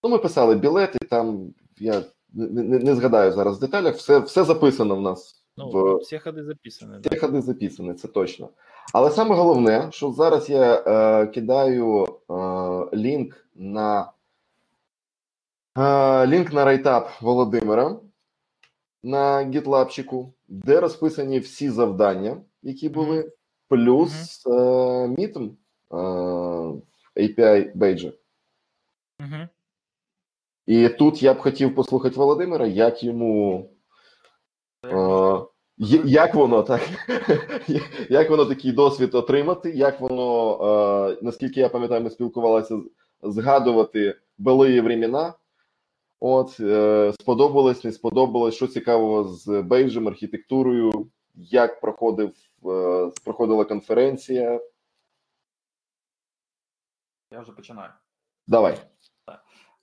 Ну, 0.03 0.09
ми 0.09 0.17
писали 0.17 0.55
білети, 0.55 0.99
там 1.09 1.53
я 1.77 2.03
не, 2.33 2.63
не, 2.63 2.79
не 2.79 2.95
згадаю 2.95 3.31
зараз 3.31 3.57
в 3.57 3.59
деталях. 3.59 3.95
Все, 3.95 4.19
все 4.19 4.43
записано 4.43 4.95
в 4.95 5.01
нас 5.01 5.43
Ну, 5.57 5.69
в 5.69 5.97
всі 5.97 6.19
ходи 6.19 6.43
записані. 6.43 7.01
Ті 7.01 7.09
Да? 7.09 7.19
ходи 7.19 7.41
записані, 7.41 7.93
це 7.93 8.07
точно. 8.07 8.49
Але 8.93 9.11
саме 9.11 9.35
головне, 9.35 9.87
що 9.91 10.11
зараз 10.11 10.49
я 10.49 10.83
е, 10.87 11.27
кидаю 11.27 12.03
е, 12.03 12.33
лінк 12.93 13.47
на 13.55 14.11
е, 15.77 16.27
лінк 16.27 16.53
на 16.53 16.65
райтап 16.65 17.09
Володимира 17.21 17.99
на 19.05 19.49
гітлабчику, 19.49 20.33
де 20.47 20.79
розписані 20.79 21.39
всі 21.39 21.69
завдання, 21.69 22.37
які 22.65 22.89
були, 22.89 23.31
плюс 23.69 24.43
е, 24.47 25.07
мітм 25.07 25.49
е, 25.91 25.95
API 27.15 27.71
бейджа. 27.75 28.11
Угу. 29.19 29.47
І 30.65 30.89
тут 30.89 31.23
я 31.23 31.33
б 31.33 31.37
хотів 31.37 31.75
послухати 31.75 32.15
Володимира, 32.15 32.67
як 32.67 33.03
йому. 33.03 33.69
Е, 34.85 35.39
Як 36.05 36.35
воно 36.35 36.63
так? 36.63 36.81
Як 38.09 38.29
воно 38.29 38.45
такий 38.45 38.71
досвід 38.71 39.15
отримати? 39.15 39.71
Як 39.71 40.01
воно, 40.01 40.57
е, 41.11 41.17
наскільки 41.21 41.59
я 41.59 41.69
пам'ятаю, 41.69 42.01
ми 42.01 42.09
спілкувалися 42.09 42.79
згадувати 43.23 44.15
былі 44.37 44.81
времена? 44.81 45.33
От 46.19 46.59
е, 46.59 47.13
сподобалось, 47.19 47.83
не 47.83 47.91
сподобалось, 47.91 48.55
що 48.55 48.67
цікавого 48.67 49.23
з 49.23 49.61
бейджем, 49.61 50.07
архітектурою, 50.07 51.07
як 51.35 51.81
проходив 51.81 52.31
проходила 53.23 53.65
конференція. 53.65 54.61
Я 57.31 57.39
вже 57.39 57.51
починаю. 57.51 57.91
Давай. 58.47 58.89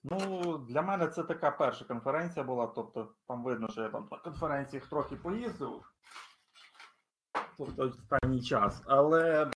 Ну, 0.04 0.58
для 0.58 0.82
мене 0.82 1.08
це 1.08 1.22
така 1.22 1.50
перша 1.50 1.84
конференція 1.84 2.44
була. 2.44 2.66
Тобто, 2.66 3.14
там 3.28 3.44
видно, 3.44 3.68
що 3.68 3.82
я 3.82 3.88
там 3.88 4.08
на 4.10 4.18
конференціях 4.18 4.86
трохи 4.86 5.16
поїздив. 5.16 5.82
Тобто 7.58 7.82
останній 7.82 8.42
час. 8.42 8.82
Але 8.86 9.50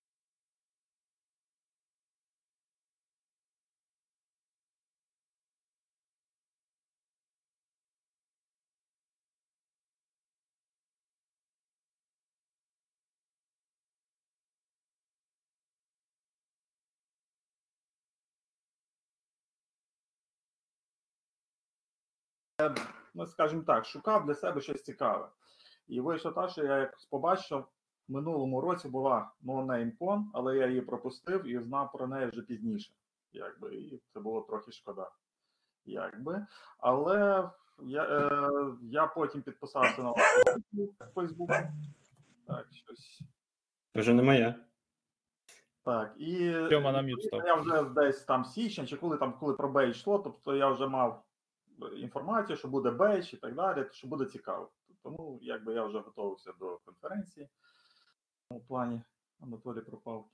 ну, 23.13 23.25
скажімо 23.25 23.63
так, 23.67 23.85
шукав 23.85 24.25
для 24.25 24.35
себе 24.35 24.61
щось 24.61 24.83
цікаве. 24.83 25.29
І 25.87 26.01
вийшло 26.01 26.31
так, 26.31 26.49
що 26.49 26.63
я 26.63 26.77
якось 26.77 27.05
побачив, 27.05 27.65
в 28.07 28.11
минулому 28.11 28.61
році 28.61 28.89
була 28.89 29.31
No 29.43 29.65
Name 29.65 30.23
але 30.33 30.57
я 30.57 30.67
її 30.67 30.81
пропустив 30.81 31.47
і 31.47 31.59
знав 31.59 31.91
про 31.91 32.07
неї 32.07 32.27
вже 32.27 32.41
пізніше. 32.41 32.93
Якби, 33.31 33.75
і 33.75 34.01
це 34.13 34.19
було 34.19 34.41
трохи 34.41 34.71
шкода. 34.71 35.11
Якби. 35.85 36.45
Але 36.79 37.49
я, 37.83 38.03
е, 38.03 38.51
я 38.81 39.07
потім 39.07 39.41
підписався 39.41 40.03
на 40.03 40.13
Фейсбук. 41.15 41.49
Так, 42.47 42.67
щось. 42.71 43.21
Вже 43.95 44.13
не 44.13 44.23
моя. 44.23 44.55
Так, 45.83 46.13
і 46.17 46.53
Тьома 46.69 46.91
на 46.91 47.01
м'ют 47.01 47.23
став. 47.23 47.45
я 47.45 47.55
вже 47.55 47.83
десь 47.83 48.23
там 48.23 48.45
січень, 48.45 48.87
чи 48.87 48.97
коли 48.97 49.17
там 49.17 49.33
коли 49.33 49.53
про 49.53 49.69
бейдж 49.69 49.95
йшло, 49.95 50.19
тобто 50.19 50.55
я 50.55 50.69
вже 50.69 50.87
мав 50.87 51.26
інформацію, 51.95 52.57
що 52.57 52.67
буде 52.67 52.91
бейдж 52.91 53.33
і 53.33 53.37
так 53.37 53.55
далі, 53.55 53.85
що 53.91 54.07
буде 54.07 54.25
цікаво. 54.25 54.71
Тому 55.03 55.39
якби 55.41 55.73
я 55.73 55.83
вже 55.83 55.99
готувався 55.99 56.53
до 56.59 56.77
конференції. 56.85 57.49
У 58.49 58.59
плані 58.59 59.01
Анатолій 59.39 59.81
пропав. 59.81 60.27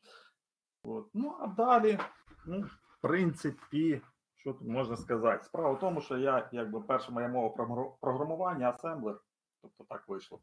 От. 0.84 1.08
Ну, 1.14 1.38
а 1.40 1.48
далі, 1.48 2.00
ну, 2.46 2.62
в 2.62 3.02
принципі, 3.02 4.02
що 4.36 4.54
тут 4.54 4.68
можна 4.68 4.98
сказати? 4.98 5.44
Справа 5.44 5.72
в 5.72 5.80
тому, 5.80 6.02
що 6.02 6.18
я, 6.18 6.50
якби 6.52 6.82
перша 6.82 7.12
моя 7.12 7.28
мова 7.28 7.56
програ- 7.56 7.92
програмування, 8.02 8.70
асемблер, 8.70 9.22
тобто 9.62 9.84
так 9.84 10.10
вийшло. 10.10 10.40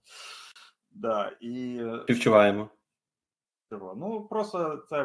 Да, 0.90 1.37
і 1.40 1.83
Співчуваємо. 2.02 2.69
Ну, 3.71 4.26
просто 4.30 4.76
це 4.76 5.04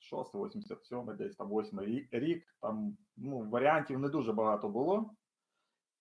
86, 0.00 0.34
87, 0.34 1.16
десь 1.16 1.36
там 1.36 1.48
8 1.48 1.80
рік, 1.80 2.08
рік. 2.10 2.44
Там 2.60 2.96
ну, 3.16 3.50
варіантів 3.50 3.98
не 3.98 4.08
дуже 4.08 4.32
багато 4.32 4.68
було. 4.68 5.10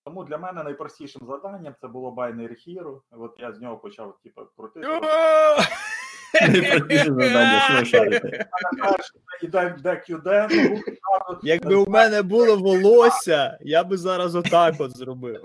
Тому 0.06 0.24
для 0.24 0.38
мене 0.38 0.63
найпростішим 0.63 1.27
завданням 1.27 1.75
це 1.82 1.88
було 1.88 2.12
Binary 2.12 2.56
Hero. 2.68 3.01
От 3.12 3.36
я 3.39 3.53
з 3.53 3.60
нього 3.60 3.77
почав 3.77 4.18
типу, 4.24 4.41
крутити. 4.58 4.88
IDDQD, 9.84 10.48
ну, 10.51 10.82
Якби 11.44 11.75
у 11.75 11.89
мене 11.89 12.22
було 12.22 12.58
волосся, 12.58 13.58
я 13.62 13.84
би 13.84 13.98
зараз 13.98 14.36
отак 14.36 14.75
от 14.79 14.98
зробив. 14.98 15.41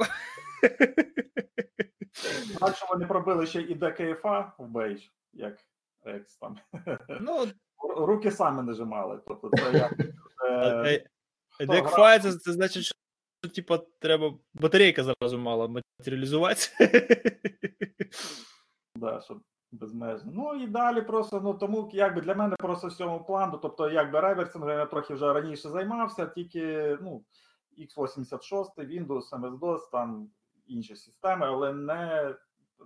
Так, 2.61 2.77
що 2.77 2.87
вони 2.91 3.07
пробили 3.07 3.47
ще 3.47 3.61
і 3.61 3.79
IDKFA 3.79 4.51
в 4.59 4.67
бейдж, 4.67 5.03
як 5.33 5.59
Екс 6.05 6.37
там. 6.37 6.59
Ну, 7.21 7.47
Руки 7.97 8.31
самі 8.31 8.63
нажимали. 8.63 9.21
Тобто 9.27 9.51
це 9.57 9.73
як. 9.73 9.95
Декфай, 11.69 12.21
це, 12.21 12.33
це 12.33 12.53
значить, 12.53 12.85
що 12.85 12.95
типа 13.55 13.79
треба 13.99 14.35
батарейка 14.55 15.05
зразу 15.05 15.39
мала 15.39 15.83
матеріалізуватися. 15.99 16.71
Да, 18.97 19.21
щоб 19.21 19.43
Безмежно. 19.81 20.33
Ну 20.35 20.55
і 20.55 20.67
далі 20.67 21.03
просто, 21.03 21.41
ну 21.41 21.55
тому 21.55 21.91
якби 21.93 22.21
для 22.21 22.35
мене 22.35 22.57
просто 22.57 22.89
в 22.89 22.93
цьому 22.93 23.25
плану, 23.25 23.59
тобто 23.63 23.91
якби 23.91 24.21
реверсингом 24.21 24.71
я 24.71 24.87
трохи 24.87 25.15
вже 25.15 25.33
раніше 25.33 25.69
займався, 25.69 26.27
тільки 26.27 26.99
ну, 27.03 27.25
x86, 27.79 28.65
Windows, 28.77 29.31
MS-DOS, 29.31 29.91
там 29.93 30.31
інші 30.67 30.97
системи, 30.97 31.47
але 31.47 31.73
не 31.73 32.35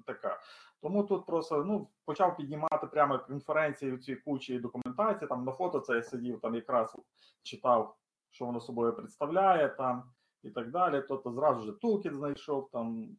така. 0.07 0.41
Тому 0.83 1.05
тут 1.05 1.27
просто 1.27 1.65
ну, 1.65 1.89
почав 2.05 2.37
піднімати 2.37 2.87
прямо 2.87 3.19
конференції 3.19 3.99
ці 3.99 4.17
кучі 4.17 4.59
документації. 4.59 5.29
Там 5.29 5.45
на 5.45 5.53
фото 5.53 5.81
це 5.81 5.95
я 5.95 6.03
сидів, 6.03 6.41
там 6.41 6.55
якраз 6.55 6.97
читав, 7.43 7.97
що 8.31 8.45
воно 8.45 8.61
собою 8.61 8.93
представляє 8.97 9.69
там 9.69 10.13
і 10.43 10.51
так 10.51 10.71
далі. 10.71 11.05
Тобто 11.09 11.33
зразу 11.33 11.63
ж 11.63 11.73
тулкіт 11.73 12.15
знайшов 12.15 12.71
там 12.73 13.17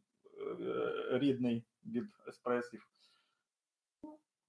е, 0.60 1.18
рідний 1.18 1.64
від 1.86 2.04
еспресів. 2.28 2.88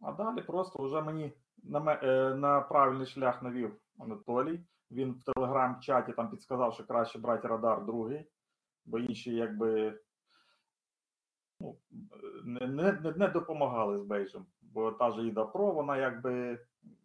А 0.01 0.12
далі 0.12 0.41
просто 0.41 0.84
вже 0.84 1.01
мені 1.01 1.34
на, 1.63 2.00
е, 2.03 2.36
на 2.36 2.62
правильний 2.62 3.06
шлях 3.06 3.44
навів 3.44 3.75
Анатолій. 4.00 4.60
Він 4.91 5.12
в 5.12 5.24
телеграм-чаті 5.24 6.13
там 6.13 6.30
підсказав, 6.30 6.74
що 6.74 6.84
краще 6.84 7.20
брати 7.20 7.48
радар 7.48 7.86
другий, 7.86 8.27
бо 8.86 9.00
інші 9.00 9.36
якби 9.36 10.00
ну, 11.62 11.77
не, 12.44 12.68
не, 12.68 12.91
не- 12.91 13.12
не 13.12 13.27
допомагали 13.27 13.98
з 14.00 14.03
бейджем. 14.03 14.46
Бо 14.62 14.91
та 14.91 15.12
ж 15.12 15.27
Іда 15.27 15.46
Про, 15.46 15.72
вона 15.72 15.98
якби 15.98 16.60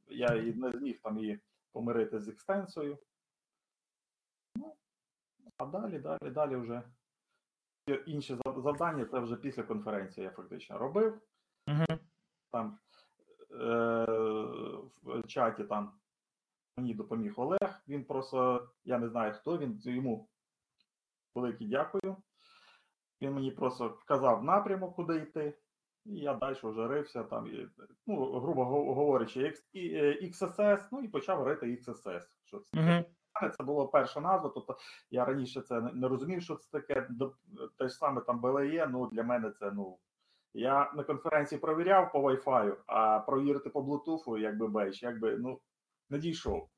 я 0.09 0.27
і 0.35 0.55
не 0.55 0.73
зміг 0.73 1.01
там 1.03 1.19
її 1.19 1.41
помирити 1.73 2.21
з 2.21 2.29
екстенсою. 2.29 2.99
Ну, 4.57 4.77
а 5.57 5.67
далі, 5.67 5.99
далі, 5.99 6.31
далі 6.31 6.57
вже 6.57 6.83
інші 8.07 8.39
завдання 8.57 9.05
це 9.05 9.19
вже 9.19 9.37
після 9.37 9.63
конференції 9.63 10.25
я 10.25 10.31
фактично 10.31 10.79
робив 10.79 11.21
Угу. 11.69 11.99
там 12.53 12.79
е, 13.51 14.05
в 15.03 15.23
чаті 15.27 15.65
там 15.65 15.93
мені 16.77 16.95
допоміг 16.95 17.41
Олег. 17.41 17.83
Він 17.89 18.05
просто, 18.05 18.69
я 18.85 18.99
не 18.99 19.09
знаю 19.09 19.33
хто 19.35 19.59
він, 19.59 19.81
йому 19.85 20.29
велике 21.35 21.65
дякую. 21.65 22.17
Він 23.23 23.33
мені 23.33 23.51
просто 23.51 23.89
вказав 23.89 24.45
напрямок, 24.45 24.97
куди 24.97 25.17
йти, 25.17 25.59
і 26.05 26.17
я 26.17 26.35
далі 26.35 26.57
вже 26.63 26.89
рився 26.89 27.23
там, 27.23 27.47
і, 27.47 27.69
ну, 28.07 28.41
грубо 28.41 28.65
говорячи, 28.95 29.41
X- 29.41 29.65
і, 29.73 29.89
е, 29.95 30.19
XSS, 30.23 30.89
ну 30.93 31.01
і 31.01 31.09
почав 31.09 31.43
рити 31.47 31.67
XSS. 31.67 32.23
Що 32.45 32.59
це? 32.59 32.77
Мене 33.43 33.55
це 33.59 33.65
була 33.65 33.87
перша 33.87 34.21
назва, 34.21 34.51
тобто 34.55 34.77
я 35.11 35.25
раніше 35.25 35.61
це 35.61 35.81
не- 35.81 36.09
розумів, 36.09 36.43
що 36.43 36.55
це 36.57 36.71
таке. 36.81 37.09
Те 37.79 37.89
ж 37.89 37.95
саме 37.95 38.21
там 38.21 38.41
BLE, 38.41 38.89
ну 38.91 39.07
для 39.07 39.23
мене 39.23 39.51
це 39.51 39.71
ну. 39.71 39.99
Я 40.55 40.93
на 40.97 41.03
конференції 41.05 41.59
провіряв 41.61 42.13
по 42.13 42.19
Wi-Fi, 42.19 42.77
а 42.87 43.19
провірити 43.19 43.71
по 43.71 43.81
Bluetooth, 43.83 44.39
якби 44.39 44.69
бейдж, 44.69 45.03
якби 45.03 45.37
ну 45.39 45.61
не 46.11 46.19
дійшов. 46.19 46.69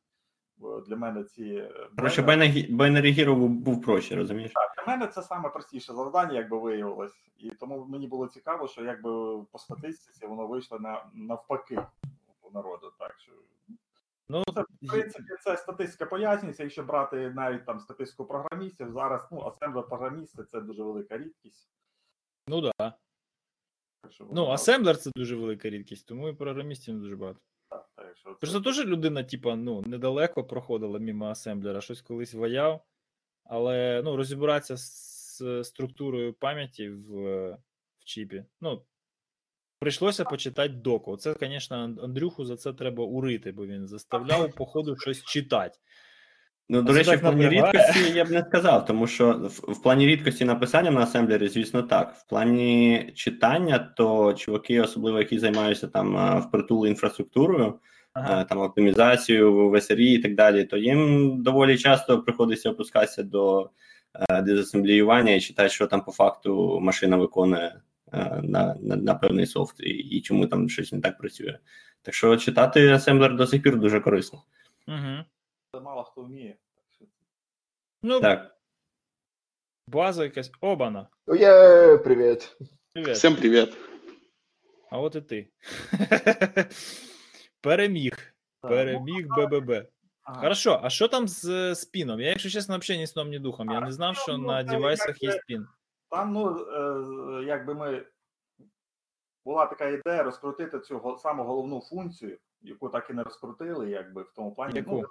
Для 0.86 0.96
мене 0.96 1.24
ці 1.24 1.44
е, 1.44 1.88
бейджі- 1.96 2.76
Binary 2.76 3.18
Hero 3.18 3.34
був, 3.34 3.50
був 3.50 3.82
проще, 3.82 4.16
розумієш? 4.16 4.52
для 4.52 4.92
мене 4.92 5.06
це 5.06 5.22
саме 5.22 5.48
простіше 5.48 5.92
завдання, 5.92 6.32
якби 6.32 6.58
виявилось. 6.58 7.12
І 7.38 7.50
тому 7.50 7.84
мені 7.84 8.06
було 8.06 8.26
цікаво, 8.28 8.68
що 8.68 8.84
якби 8.84 9.10
по 9.52 9.58
статистиці 9.58 10.26
воно 10.26 10.46
вийшло 10.46 10.78
на 10.78 11.04
навпаки 11.14 11.78
у 12.42 12.50
народу. 12.50 12.92
Так 12.98 13.14
що 13.18 13.32
Ну, 14.30 14.44
це, 14.54 14.60
в 14.60 14.88
принципі, 14.88 15.34
це 15.44 15.56
статистика 15.56 16.06
пояснюється. 16.06 16.62
Якщо 16.62 16.82
брати 16.82 17.30
навіть 17.30 17.64
там 17.66 17.80
статистику 17.80 18.24
програмістів, 18.24 18.90
зараз 18.92 19.28
ну, 19.32 19.40
асемблер 19.46 19.86
програмісти 19.88 20.44
це 20.44 20.60
дуже 20.60 20.82
велика 20.82 21.18
рідкість. 21.18 21.68
ну 22.48 22.60
да. 22.60 22.72
Так 24.02 24.12
що 24.12 24.26
Ну, 24.32 24.46
асемблер 24.46 24.96
це 24.96 25.10
дуже 25.16 25.36
велика 25.36 25.70
рідкість, 25.70 26.06
тому 26.06 26.28
і 26.28 26.32
програмістів 26.34 26.94
не 26.94 27.00
дуже 27.00 27.16
багато. 27.16 27.40
Що 28.14 28.34
Просто 28.34 28.60
теж 28.60 28.86
людина, 28.86 29.24
типа, 29.24 29.56
ну, 29.56 29.82
недалеко 29.86 30.44
проходила 30.44 30.98
мимо 30.98 31.26
асемблера, 31.26 31.80
щось 31.80 32.02
колись 32.02 32.34
ваяв, 32.34 32.84
але 33.44 34.02
ну, 34.04 34.16
розібратися 34.16 34.76
з 34.76 35.64
структурою 35.64 36.32
пам'яті 36.32 36.88
в, 36.88 37.12
в 37.98 38.04
чіпі. 38.04 38.44
Ну, 38.60 38.82
прийшлося 39.78 40.24
почитати 40.24 40.74
доку. 40.74 41.16
Це, 41.16 41.36
звісно, 41.40 41.76
Андрюху 41.76 42.44
за 42.44 42.56
це 42.56 42.72
треба 42.72 43.04
урити, 43.04 43.52
бо 43.52 43.66
він 43.66 43.86
заставляв, 43.86 44.54
походу, 44.54 44.96
щось 44.96 45.24
читати. 45.24 45.78
Ну, 46.70 46.82
до 46.82 46.92
речі, 46.92 47.16
в 47.16 47.20
плані 47.20 47.48
рідкості 47.48 48.12
я 48.14 48.24
б 48.24 48.30
не 48.30 48.44
сказав, 48.48 48.84
тому 48.84 49.06
що 49.06 49.32
в, 49.32 49.72
в 49.72 49.82
плані 49.82 50.06
рідкості 50.06 50.44
написання 50.44 50.90
на 50.90 51.00
асемблері, 51.00 51.48
звісно, 51.48 51.82
так. 51.82 52.14
В 52.14 52.28
плані 52.28 53.12
читання, 53.14 53.78
то 53.96 54.32
чуваки, 54.32 54.80
особливо 54.80 55.18
які 55.18 55.38
займаються 55.38 55.86
там 55.86 56.16
е, 56.16 56.40
впритул 56.40 56.86
інфраструктурою, 56.86 57.78
Ага. 58.12 58.40
е, 58.40 58.44
там 58.44 58.58
оптимізацією 58.58 59.70
в 59.70 59.80
СРІ 59.80 60.12
і 60.12 60.18
так 60.18 60.34
далі, 60.34 60.64
то 60.64 60.76
їм 60.76 61.34
доволі 61.42 61.78
часто 61.78 62.22
приходиться 62.22 62.70
опускатися 62.70 63.22
до 63.22 63.70
е, 64.30 64.42
дезасембліювання 64.42 65.32
і 65.32 65.40
читати, 65.40 65.68
що 65.68 65.86
там 65.86 66.04
по 66.04 66.12
факту 66.12 66.80
машина 66.80 67.16
виконує 67.16 67.80
на, 68.42 68.76
на, 68.82 68.96
на 68.96 69.14
певний 69.14 69.46
софт, 69.46 69.80
і, 69.80 69.90
і 69.90 70.20
чому 70.20 70.46
там 70.46 70.68
щось 70.68 70.92
не 70.92 71.00
так 71.00 71.18
працює. 71.18 71.58
Так 72.02 72.14
що 72.14 72.36
читати 72.36 72.88
асемблер 72.88 73.36
до 73.36 73.46
сих 73.46 73.62
пір 73.62 73.78
дуже 73.78 74.00
корисно. 74.00 74.42
Угу. 74.88 75.24
Це 75.72 75.80
мало 75.80 76.04
хто 76.04 76.22
вміє. 76.22 76.56
Так 76.74 76.84
що 76.90 77.04
Ну, 78.02 78.20
Так. 78.20 78.56
база 79.86 80.24
якась. 80.24 80.50
Обана. 80.60 81.08
Є, 81.26 81.96
привіт. 81.98 82.56
Привіт. 82.92 83.14
Всем 83.16 83.36
привет. 83.36 83.76
А 84.90 84.98
от 84.98 85.14
і 85.16 85.20
ти. 85.20 85.50
Переміг. 87.60 88.34
Переміг 88.60 89.26
БББ. 89.28 89.70
ага. 90.22 90.40
Хорошо, 90.40 90.80
а 90.82 90.90
що 90.90 91.08
там 91.08 91.28
з 91.28 91.44
е, 91.44 91.74
спіном? 91.74 92.20
Я, 92.20 92.28
якщо 92.28 92.50
чесно, 92.50 92.78
взагалі 92.78 93.00
ні 93.00 93.06
сном, 93.06 93.28
ні 93.28 93.38
духом. 93.38 93.70
Я 93.70 93.80
не 93.80 93.92
знав, 93.92 94.16
що 94.16 94.38
ну, 94.38 94.46
на 94.46 94.62
девайсах 94.62 95.22
є 95.22 95.32
спін. 95.32 95.66
Там, 96.10 96.32
ну, 96.32 96.58
е, 96.60 97.44
якби 97.44 97.74
ми 97.74 98.06
була 99.44 99.66
така 99.66 99.88
ідея 99.88 100.22
розкрутити 100.22 100.80
цю 100.80 101.16
саму 101.22 101.44
головну 101.44 101.80
функцію, 101.80 102.38
яку 102.62 102.88
так 102.88 103.10
і 103.10 103.12
не 103.12 103.22
розкрутили, 103.22 103.90
якби 103.90 104.22
в 104.22 104.32
тому 104.36 104.54
плані. 104.54 104.72
Яку? 104.76 105.04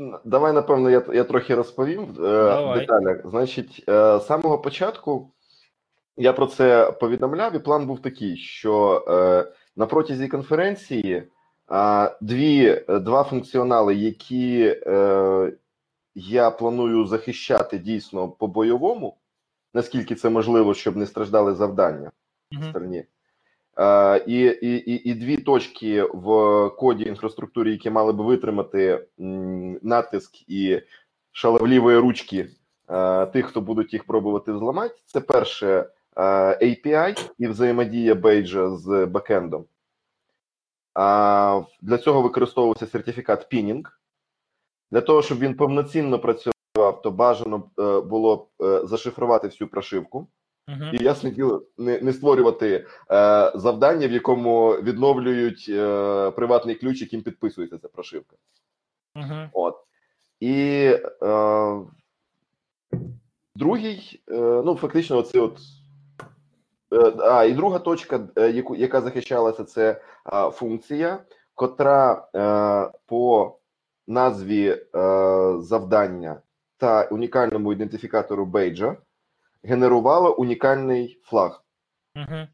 Ну. 0.00 0.18
Давай, 0.24 0.52
напевно, 0.52 0.90
я, 0.90 1.02
я 1.12 1.24
трохи 1.24 1.54
розповім 1.54 2.02
е, 2.02 2.04
в 2.04 2.78
деталях. 2.78 3.20
Значить, 3.24 3.84
е, 3.88 4.18
з 4.18 4.26
самого 4.26 4.58
початку 4.58 5.32
я 6.16 6.32
про 6.32 6.46
це 6.46 6.92
повідомляв, 6.92 7.56
і 7.56 7.58
план 7.58 7.86
був 7.86 8.02
такий, 8.02 8.36
що 8.36 9.04
е, 9.08 9.52
на 9.76 9.86
протязі 9.86 10.28
конференції 10.28 11.28
е, 11.72 12.16
дві, 12.20 12.84
два 12.88 13.24
функціонали, 13.24 13.94
які 13.94 14.76
е, 14.86 15.52
я 16.14 16.50
планую 16.50 17.06
захищати 17.06 17.78
дійсно 17.78 18.28
по 18.28 18.46
бойовому, 18.46 19.16
наскільки 19.74 20.14
це 20.14 20.30
можливо, 20.30 20.74
щоб 20.74 20.96
не 20.96 21.06
страждали 21.06 21.54
завдання 21.54 22.10
Мгм. 22.52 22.70
стороні. 22.70 23.04
Е, 23.80 24.24
і, 24.26 24.40
і, 24.40 24.76
і, 24.76 25.10
і 25.10 25.14
дві 25.14 25.36
точки 25.36 26.02
в 26.02 26.26
коді 26.78 27.04
інфраструктури, 27.04 27.70
які 27.70 27.90
мали 27.90 28.12
би 28.12 28.24
витримати 28.24 29.06
натиск 29.82 30.50
і 30.50 30.82
шаловливої 31.32 31.98
ручки 31.98 32.48
е, 32.88 33.26
тих, 33.26 33.46
хто 33.46 33.60
будуть 33.60 33.92
їх 33.92 34.04
пробувати 34.04 34.52
взламати. 34.52 34.94
Це 35.06 35.20
перше 35.20 35.86
е, 36.16 36.22
API 36.66 37.30
і 37.38 37.46
взаємодія 37.46 38.14
бейджа 38.14 38.70
з 38.70 39.06
бекендом. 39.06 39.64
Для 41.82 41.98
цього 42.02 42.22
використовувався 42.22 42.86
сертифікат 42.86 43.54
Pinning. 43.54 43.82
Для 44.90 45.00
того, 45.00 45.22
щоб 45.22 45.38
він 45.38 45.54
повноцінно 45.54 46.18
працював, 46.18 47.02
то 47.02 47.10
бажано 47.10 47.62
було 48.06 48.36
б 48.36 48.48
зашифрувати 48.86 49.48
всю 49.48 49.68
прошивку. 49.68 50.28
І 50.92 51.04
ясне 51.04 51.30
діло, 51.30 51.62
не, 51.78 52.00
не 52.00 52.12
створювати 52.12 52.86
е, 53.10 53.52
завдання, 53.54 54.08
в 54.08 54.12
якому 54.12 54.70
відновлюють 54.70 55.66
е, 55.68 56.30
приватний 56.30 56.74
ключ, 56.74 57.00
яким 57.00 57.22
підписується 57.22 57.78
ця 57.78 57.88
прошивка. 57.88 58.36
Мгм. 59.14 59.50
От. 59.52 59.74
І 60.40 60.54
е, 61.22 61.76
другий, 63.54 64.22
е, 64.30 64.62
ну, 64.64 64.76
фактично, 64.76 65.18
оце 65.18 65.40
от. 65.40 65.58
Е, 66.92 67.12
а, 67.18 67.44
і 67.44 67.52
друга 67.52 67.78
точка, 67.78 68.28
е, 68.36 68.50
яку, 68.50 68.76
яка 68.76 69.00
захищалася, 69.00 69.64
це 69.64 70.00
е, 70.32 70.50
функція, 70.50 71.24
котра 71.54 72.28
е, 72.34 72.98
по 73.06 73.56
назві 74.06 74.68
е, 74.68 74.80
завдання 75.58 76.40
та 76.76 77.04
унікальному 77.04 77.72
ідентифікатору 77.72 78.46
бейджа 78.46 78.96
генерувала 79.62 80.30
унікальний 80.30 81.20
флаг. 81.22 81.64
Мгм. 82.14 82.48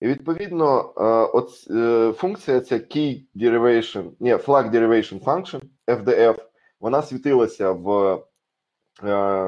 І 0.00 0.08
відповідно, 0.08 0.94
е, 0.96 1.02
от 1.38 1.50
е, 1.70 2.12
функція 2.12 2.60
ця 2.60 2.74
Key 2.74 3.22
Derivation, 3.36 4.10
ні, 4.20 4.34
Flag 4.34 4.70
Derivation 4.70 5.24
Function, 5.24 5.60
FDF, 5.86 6.36
вона 6.80 7.02
світилася 7.02 7.72
в 7.72 8.18
е, 9.04 9.44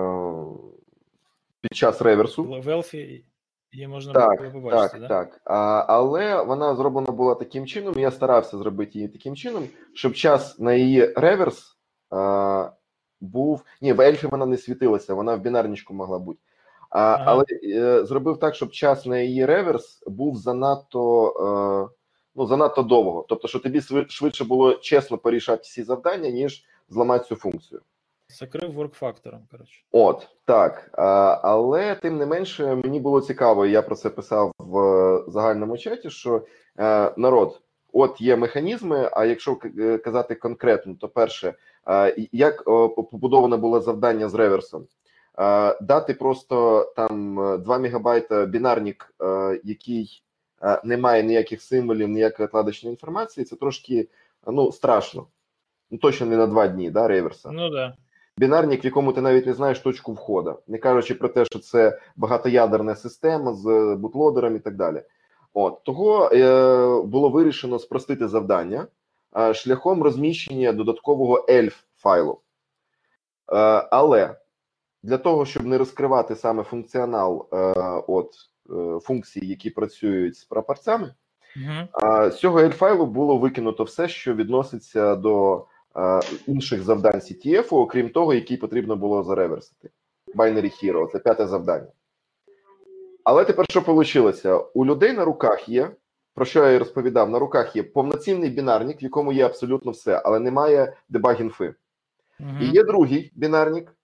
під 1.60 1.74
час 1.74 2.02
реверсу. 2.02 2.44
В 2.44 2.68
Елфі 2.68 3.24
Її 3.72 3.88
можна 3.88 4.12
Так, 4.12 4.38
було 4.38 4.50
побачити, 4.50 4.98
так, 4.98 5.00
да? 5.00 5.08
так. 5.08 5.40
А, 5.44 5.84
але 5.88 6.42
вона 6.42 6.74
зроблена 6.74 7.10
була 7.12 7.34
таким 7.34 7.66
чином. 7.66 7.98
Я 7.98 8.10
старався 8.10 8.58
зробити 8.58 8.92
її 8.94 9.08
таким 9.08 9.36
чином, 9.36 9.68
щоб 9.94 10.14
час 10.14 10.58
на 10.58 10.74
її 10.74 11.12
реверс 11.16 11.78
а, 12.10 12.70
був. 13.20 13.64
Ні, 13.80 13.92
в 13.92 14.00
ельфі 14.00 14.26
вона 14.26 14.46
не 14.46 14.56
світилася, 14.56 15.14
вона 15.14 15.34
в 15.34 15.40
бінарничку 15.40 15.94
могла 15.94 16.18
бути. 16.18 16.40
А, 16.92 17.18
Але 17.24 17.44
е, 17.64 18.04
зробив 18.04 18.38
так, 18.38 18.54
щоб 18.54 18.70
час 18.70 19.06
на 19.06 19.18
її 19.18 19.46
реверс 19.46 20.02
був 20.06 20.36
занадто, 20.36 21.28
е, 21.90 21.94
ну, 22.34 22.46
занадто 22.46 22.82
довго. 22.82 23.26
Тобто, 23.28 23.48
що 23.48 23.58
тобі 23.58 23.80
швидше 24.08 24.44
було 24.44 24.74
чесно 24.74 25.18
порішати 25.18 25.62
всі 25.62 25.82
завдання, 25.82 26.30
ніж 26.30 26.64
зламати 26.88 27.24
цю 27.24 27.36
функцію. 27.36 27.80
Закрив 28.28 28.72
ворк-фактором, 28.72 29.40
коротше. 29.50 29.82
От 29.92 30.28
так, 30.44 30.90
а, 30.92 31.40
але 31.42 31.94
тим 31.94 32.18
не 32.18 32.26
менше, 32.26 32.74
мені 32.84 33.00
було 33.00 33.20
цікаво, 33.20 33.66
я 33.66 33.82
про 33.82 33.96
це 33.96 34.10
писав 34.10 34.52
в 34.58 34.78
е, 34.78 35.24
загальному 35.28 35.78
чаті. 35.78 36.10
Що 36.10 36.42
е, 36.78 37.12
народ, 37.16 37.60
от 37.92 38.20
є 38.20 38.36
механізми. 38.36 39.10
А 39.12 39.24
якщо 39.24 39.58
е, 39.78 39.98
казати 39.98 40.34
конкретно, 40.34 40.94
то 41.00 41.08
перше, 41.08 41.54
е, 41.88 42.28
як 42.32 42.64
побудоване 43.10 43.56
було 43.56 43.80
завдання 43.80 44.28
з 44.28 44.34
реверсом, 44.34 44.86
дати 45.80 46.14
просто 46.14 46.84
там 46.96 47.40
е, 47.40 47.58
2 47.58 47.78
мегабайта 47.78 48.46
бінарник, 48.46 49.14
е, 49.22 49.60
який 49.64 50.22
е, 50.62 50.80
не 50.84 50.96
має 50.96 51.22
ніяких 51.22 51.62
символів, 51.62 52.08
ніякої 52.08 52.46
отладочної 52.46 52.92
інформації, 52.92 53.44
це 53.44 53.56
трошки 53.56 54.08
ну 54.46 54.72
страшно. 54.72 55.26
Ну 55.90 55.98
точно 55.98 56.26
не 56.26 56.36
на 56.36 56.46
два 56.46 56.68
дні, 56.68 56.90
да, 56.90 57.08
реверса 57.08 57.50
Ну 57.52 57.70
да. 57.70 57.94
бінарник, 58.36 58.84
в 58.84 58.86
якому 58.86 59.12
ти 59.12 59.20
навіть 59.20 59.46
не 59.46 59.54
знаєш 59.54 59.78
точку 59.78 60.12
входу, 60.12 60.58
не 60.66 60.78
кажучи 60.78 61.14
про 61.14 61.28
те, 61.28 61.44
що 61.44 61.58
це 61.58 62.00
багатоядерна 62.16 62.94
система 62.94 63.54
з 63.54 63.96
бутлодером 63.98 64.56
і 64.56 64.58
так 64.58 64.76
далі. 64.76 65.02
От 65.54 65.84
того 65.84 66.30
е, 66.32 67.02
було 67.02 67.28
вирішено 67.28 67.78
спростити 67.78 68.28
завдання 68.28 68.86
е, 69.36 69.54
шляхом 69.54 70.02
розміщення 70.02 70.72
додаткового 70.72 71.46
ELF 71.48 71.74
файлу. 71.96 72.32
Е, 72.32 73.56
але 73.90 74.36
для 75.02 75.18
того, 75.18 75.46
щоб 75.46 75.66
не 75.66 75.78
розкривати 75.78 76.36
саме 76.36 76.62
функціонал 76.62 77.48
е, 77.52 77.56
от 78.06 78.34
е, 78.70 79.00
функцій, 79.00 79.46
які 79.46 79.70
працюють 79.70 80.36
з 80.36 80.44
прапорцями, 80.44 81.14
а, 81.92 82.30
З 82.30 82.38
цього 82.38 82.58
ель-файлу 82.58 83.06
було 83.06 83.36
викинуто 83.38 83.84
все, 83.84 84.08
що 84.08 84.34
відноситься 84.34 85.16
до 85.16 85.64
а, 85.94 86.20
інших 86.46 86.82
завдань 86.82 87.20
CTF, 87.20 87.66
окрім 87.70 88.08
того, 88.08 88.34
який 88.34 88.56
потрібно 88.56 88.96
було 88.96 89.22
зареверсити. 89.22 89.90
Binary 90.34 90.84
Hero, 90.84 91.12
це 91.12 91.18
п'яте 91.18 91.46
завдання. 91.46 91.88
Але 93.24 93.44
тепер 93.44 93.66
що 93.70 93.80
вийшло? 93.80 94.70
У 94.74 94.86
людей 94.86 95.12
на 95.12 95.24
руках 95.24 95.68
є, 95.68 95.90
про 96.34 96.44
що 96.44 96.64
я 96.64 96.70
і 96.70 96.78
розповідав, 96.78 97.30
на 97.30 97.38
руках 97.38 97.76
є 97.76 97.82
повноцінний 97.82 98.50
бінарник, 98.50 99.02
в 99.02 99.04
якому 99.04 99.32
є 99.32 99.46
абсолютно 99.46 99.92
все, 99.92 100.22
але 100.24 100.38
немає 100.38 100.96
дебаг-інфи. 101.08 101.74
Угу. 102.40 102.50
І 102.60 102.66
є 102.66 102.84
другий 102.84 103.32
бінарник, 103.34 103.96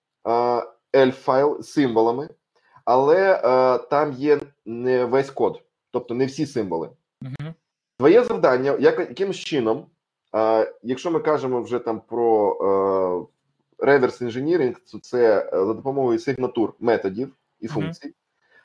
ель-файл 0.92 1.62
з 1.62 1.70
символами, 1.72 2.28
але 2.84 3.40
а, 3.44 3.78
там 3.78 4.12
є 4.12 4.40
не 4.66 5.04
весь 5.04 5.30
код, 5.30 5.62
тобто 5.90 6.14
не 6.14 6.26
всі 6.26 6.46
символи. 6.46 6.90
Угу. 7.22 7.54
Твоє 7.98 8.24
завдання, 8.24 8.76
як, 8.80 8.98
якимсь 8.98 9.36
чином, 9.36 9.86
е, 10.36 10.72
якщо 10.82 11.10
ми 11.10 11.20
кажемо 11.20 11.62
вже 11.62 11.78
там 11.78 12.00
про 12.00 13.28
е, 13.80 13.86
реверс 13.86 14.20
інженіринг, 14.20 14.76
то 14.92 14.98
це 14.98 15.50
е, 15.52 15.66
за 15.66 15.74
допомогою 15.74 16.18
сигнатур 16.18 16.74
методів 16.80 17.32
і 17.60 17.68
функцій. 17.68 18.14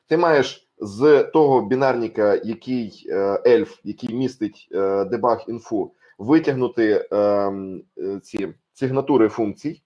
Ти 0.08 0.18
маєш 0.18 0.70
з 0.78 1.24
того 1.24 1.62
бінарника, 1.62 2.36
який 2.44 3.06
е, 3.10 3.42
ельф, 3.46 3.80
який 3.84 4.16
містить 4.16 4.68
е, 4.72 5.06
дебаг 5.06 5.44
інфу, 5.48 5.94
витягнути 6.18 7.08
е, 7.12 7.18
е, 7.18 8.20
ці 8.24 8.54
сигнатури 8.74 9.30
функцій 9.30 9.83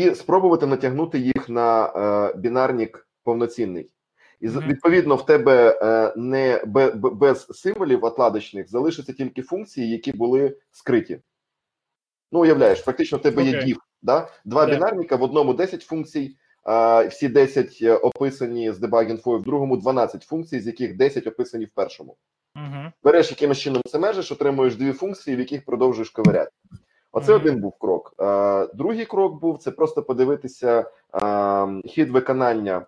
і 0.00 0.14
спробувати 0.14 0.66
натягнути 0.66 1.18
їх 1.18 1.48
на 1.48 1.86
е, 1.86 2.34
бінарник 2.36 3.08
повноцінний. 3.24 3.90
І 4.40 4.48
відповідно 4.48 5.16
в 5.16 5.26
тебе 5.26 5.78
е, 5.82 6.12
не 6.16 6.62
бе- 6.66 6.90
бе- 6.90 7.10
без 7.10 7.46
символів 7.50 8.04
отладочних 8.04 8.70
залишаться 8.70 9.12
тільки 9.12 9.42
функції, 9.42 9.90
які 9.90 10.12
були 10.12 10.56
скриті. 10.70 11.20
Ну, 12.32 12.40
уявляєш, 12.40 12.78
фактично 12.80 13.18
в 13.18 13.22
тебе 13.22 13.42
є 13.44 13.58
Окей. 13.58 13.72
div, 13.74 13.76
да? 14.02 14.28
два 14.44 14.66
Да. 14.66 14.74
бінарника, 14.74 15.16
в 15.16 15.22
одному 15.22 15.54
10 15.54 15.82
функцій, 15.82 16.36
а, 16.62 17.02
всі 17.04 17.28
10 17.28 17.78
е, 17.82 17.94
описані 17.94 18.72
з 18.72 18.78
дебаг-інфою, 18.78 19.38
в 19.38 19.42
другому 19.42 19.76
12 19.76 20.22
функцій, 20.22 20.60
з 20.60 20.66
яких 20.66 20.96
10 20.96 21.26
описані 21.26 21.64
в 21.64 21.70
першому. 21.74 22.16
Угу. 22.56 22.92
Береш 23.02 23.30
якимось 23.30 23.58
чином 23.58 23.82
це 23.88 23.98
мержиш, 23.98 24.32
отримуєш 24.32 24.76
дві 24.76 24.92
функції, 24.92 25.36
в 25.36 25.40
яких 25.40 25.64
продовжуєш 25.64 26.10
ковиряти. 26.10 26.50
Оце 27.12 27.32
Мгм. 27.32 27.40
один 27.40 27.60
був 27.60 27.78
крок. 27.78 28.14
Другий 28.74 29.04
крок 29.04 29.40
був 29.40 29.58
це 29.58 29.70
просто 29.70 30.02
подивитися 30.02 30.90
хід 31.84 32.10
виконання 32.10 32.86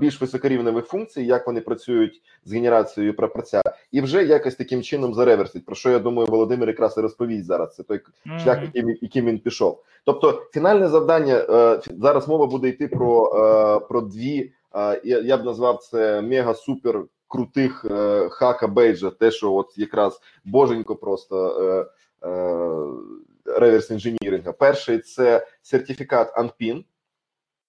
більш 0.00 0.20
високорівневих 0.20 0.86
функцій, 0.86 1.22
як 1.22 1.46
вони 1.46 1.60
працюють 1.60 2.22
з 2.44 2.52
генерацією 2.52 3.16
прапорця, 3.16 3.62
і 3.92 4.00
вже 4.00 4.24
якось 4.24 4.54
таким 4.54 4.82
чином 4.82 5.14
зареверсить. 5.14 5.64
Про 5.66 5.74
що 5.74 5.90
я 5.90 5.98
думаю, 5.98 6.28
Володимир 6.28 6.68
якраз 6.68 6.98
і 6.98 7.00
розповість 7.00 7.46
зараз. 7.46 7.74
Це 7.74 7.82
той 7.82 8.00
шлях, 8.42 8.62
яким, 8.62 8.96
яким 9.00 9.26
він 9.26 9.38
пішов. 9.38 9.82
Тобто, 10.04 10.42
фінальне 10.52 10.88
завдання 10.88 11.34
е, 11.50 11.80
зараз 11.98 12.28
мова 12.28 12.46
буде 12.46 12.68
йти 12.68 12.88
про, 12.88 13.32
е, 13.34 13.80
про 13.80 14.00
дві. 14.00 14.52
е, 14.74 15.00
я, 15.04 15.36
б 15.36 15.44
назвав 15.44 15.78
це 15.78 16.22
мега 16.22 16.54
супер 16.54 17.04
крутих 17.28 17.86
хака 18.30 18.68
бейджа. 18.68 19.10
Те, 19.10 19.30
що 19.30 19.54
от 19.54 19.78
якраз 19.78 20.20
боженько 20.44 20.96
просто 20.96 21.86
реверс 23.46 23.90
інженіринга. 23.90 24.52
Перший 24.52 24.98
це 24.98 25.46
сертифікат 25.62 26.36
Unpin. 26.36 26.84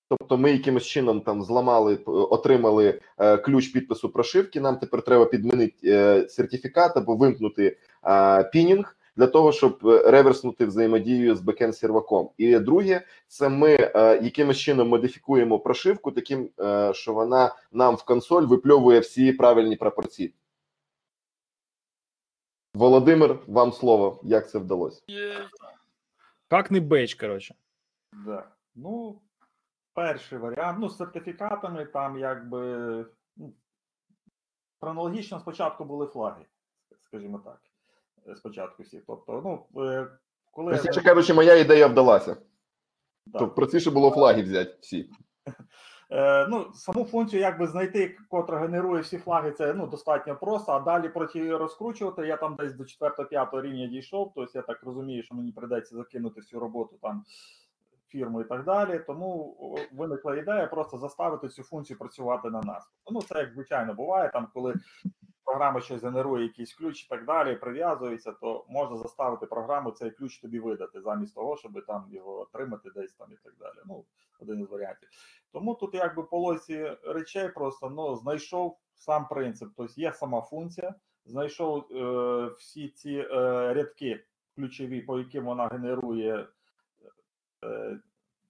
Тобто 0.09 0.37
ми 0.37 0.51
якимось 0.51 0.85
чином 0.85 1.21
там 1.21 1.43
зламали, 1.43 1.95
отримали 2.05 2.99
е, 3.17 3.37
ключ 3.37 3.67
підпису 3.67 4.09
прошивки. 4.09 4.61
Нам 4.61 4.77
тепер 4.77 5.01
треба 5.01 5.25
підмінити 5.25 5.77
е, 5.83 6.29
сертифікат 6.29 6.97
або 6.97 7.15
вимкнути 7.15 7.77
е, 8.05 8.43
пінінг 8.43 8.97
для 9.17 9.27
того, 9.27 9.51
щоб 9.51 9.79
е, 9.85 10.11
реверснути 10.11 10.65
взаємодію 10.65 11.35
з 11.35 11.41
бекенд 11.41 11.77
серваком. 11.77 12.29
І 12.37 12.59
друге, 12.59 13.01
це 13.27 13.49
ми 13.49 13.73
е, 13.73 14.19
якимось 14.23 14.57
чином 14.57 14.89
модифікуємо 14.89 15.59
прошивку, 15.59 16.11
таким, 16.11 16.49
е, 16.59 16.91
що 16.93 17.13
вона 17.13 17.55
нам 17.71 17.95
в 17.95 18.03
консоль 18.03 18.43
випльовує 18.43 18.99
всі 18.99 19.31
правильні 19.31 19.75
пропорції. 19.75 20.33
Володимир, 22.77 23.39
вам 23.47 23.71
слово. 23.71 24.19
Як 24.23 24.49
це 24.49 24.59
вдалося? 24.59 25.01
Як 26.51 26.71
не 26.71 26.79
бейдж, 26.79 27.13
коротше. 27.13 27.55
Да. 28.13 28.47
Ну, 28.75 29.21
перший 29.93 30.37
варіант. 30.37 30.77
Ну, 30.81 30.89
з 30.89 30.97
сертифікатами 30.97 31.85
там 31.85 32.17
якби. 32.17 33.05
Ну, 33.37 33.53
хронологічно 34.79 35.39
спочатку 35.39 35.85
були 35.85 36.07
флаги, 36.07 36.45
скажімо 37.05 37.41
так. 37.45 37.59
Спочатку 38.37 38.83
всі. 38.83 39.01
Тобто, 39.07 39.41
ну, 39.73 39.83
е, 39.83 40.07
коли. 40.51 40.71
Простіше 40.71 41.01
кажучи, 41.01 41.33
моя 41.33 41.55
ідея 41.55 41.87
вдалася. 41.87 42.37
Да. 43.25 43.39
Тобто 43.39 43.55
простіше 43.55 43.91
було 43.91 44.11
флаги 44.11 44.41
взяти 44.41 44.77
всі. 44.81 45.09
Е, 46.09 46.47
ну, 46.47 46.71
саму 46.73 47.05
функцію, 47.05 47.41
якби 47.41 47.67
знайти, 47.67 48.17
котра 48.29 48.59
генерує 48.59 49.01
всі 49.01 49.17
флаги, 49.17 49.51
це 49.51 49.73
ну, 49.73 49.87
достатньо 49.87 50.35
просто. 50.35 50.71
А 50.71 50.79
далі 50.79 51.09
проти 51.09 51.57
розкручувати. 51.57 52.27
Я 52.27 52.37
там 52.37 52.55
десь 52.55 52.73
до 52.73 52.83
4-5 52.83 53.61
рівня 53.61 53.87
дійшов. 53.87 54.31
Тобто 54.35 54.51
я 54.59 54.61
так 54.61 54.83
розумію, 54.83 55.23
що 55.23 55.35
мені 55.35 55.51
прийдеться 55.51 55.95
закинути 55.95 56.41
всю 56.41 56.59
роботу 56.59 56.97
там 57.01 57.25
фірму 58.07 58.41
і 58.41 58.43
так 58.43 58.63
далі. 58.63 58.99
Тому 59.07 59.57
виникла 59.91 60.35
ідея 60.35 60.67
просто 60.67 60.97
заставити 60.97 61.49
цю 61.49 61.63
функцію 61.63 61.99
працювати 61.99 62.49
на 62.49 62.61
нас. 62.61 62.89
Ну, 63.11 63.21
це 63.21 63.39
як 63.39 63.53
звичайно 63.53 63.93
буває, 63.93 64.29
там 64.29 64.47
коли 64.53 64.73
програма 65.47 65.81
щось 65.81 66.03
генерує 66.03 66.43
якийсь 66.43 66.73
ключ 66.73 67.05
і 67.05 67.07
так 67.07 67.25
далі, 67.25 67.55
прив'язується, 67.55 68.31
то 68.31 68.65
можна 68.69 68.97
заставити 68.97 69.45
програму 69.45 69.91
цей 69.91 70.11
ключ 70.11 70.37
тобі 70.39 70.59
видати, 70.59 71.01
замість 71.01 71.35
того, 71.35 71.57
щоб 71.57 71.85
там 71.85 72.05
його 72.11 72.39
отримати 72.39 72.89
десь 72.89 73.13
там 73.13 73.27
і 73.31 73.35
так 73.43 73.53
далі. 73.59 73.77
Ну, 73.85 74.05
один 74.39 74.59
із 74.59 74.69
варіантів. 74.69 75.09
Тому 75.51 75.75
тут 75.75 75.93
якби 75.93 76.23
по 76.23 76.37
лосі 76.39 76.97
речей 77.03 77.49
просто 77.49 77.89
ну, 77.89 78.15
знайшов 78.15 78.77
сам 78.95 79.27
принцип. 79.27 79.69
Тобто 79.77 80.01
є 80.01 80.13
сама 80.13 80.41
функція, 80.41 80.95
знайшов 81.25 81.85
е, 81.91 82.45
всі 82.57 82.89
ці 82.89 83.13
е, 83.13 83.25
рядки 83.73 84.25
ключові, 84.55 85.01
по 85.01 85.19
яким 85.19 85.45
вона 85.45 85.67
генерує 85.67 86.47
е, 87.63 87.99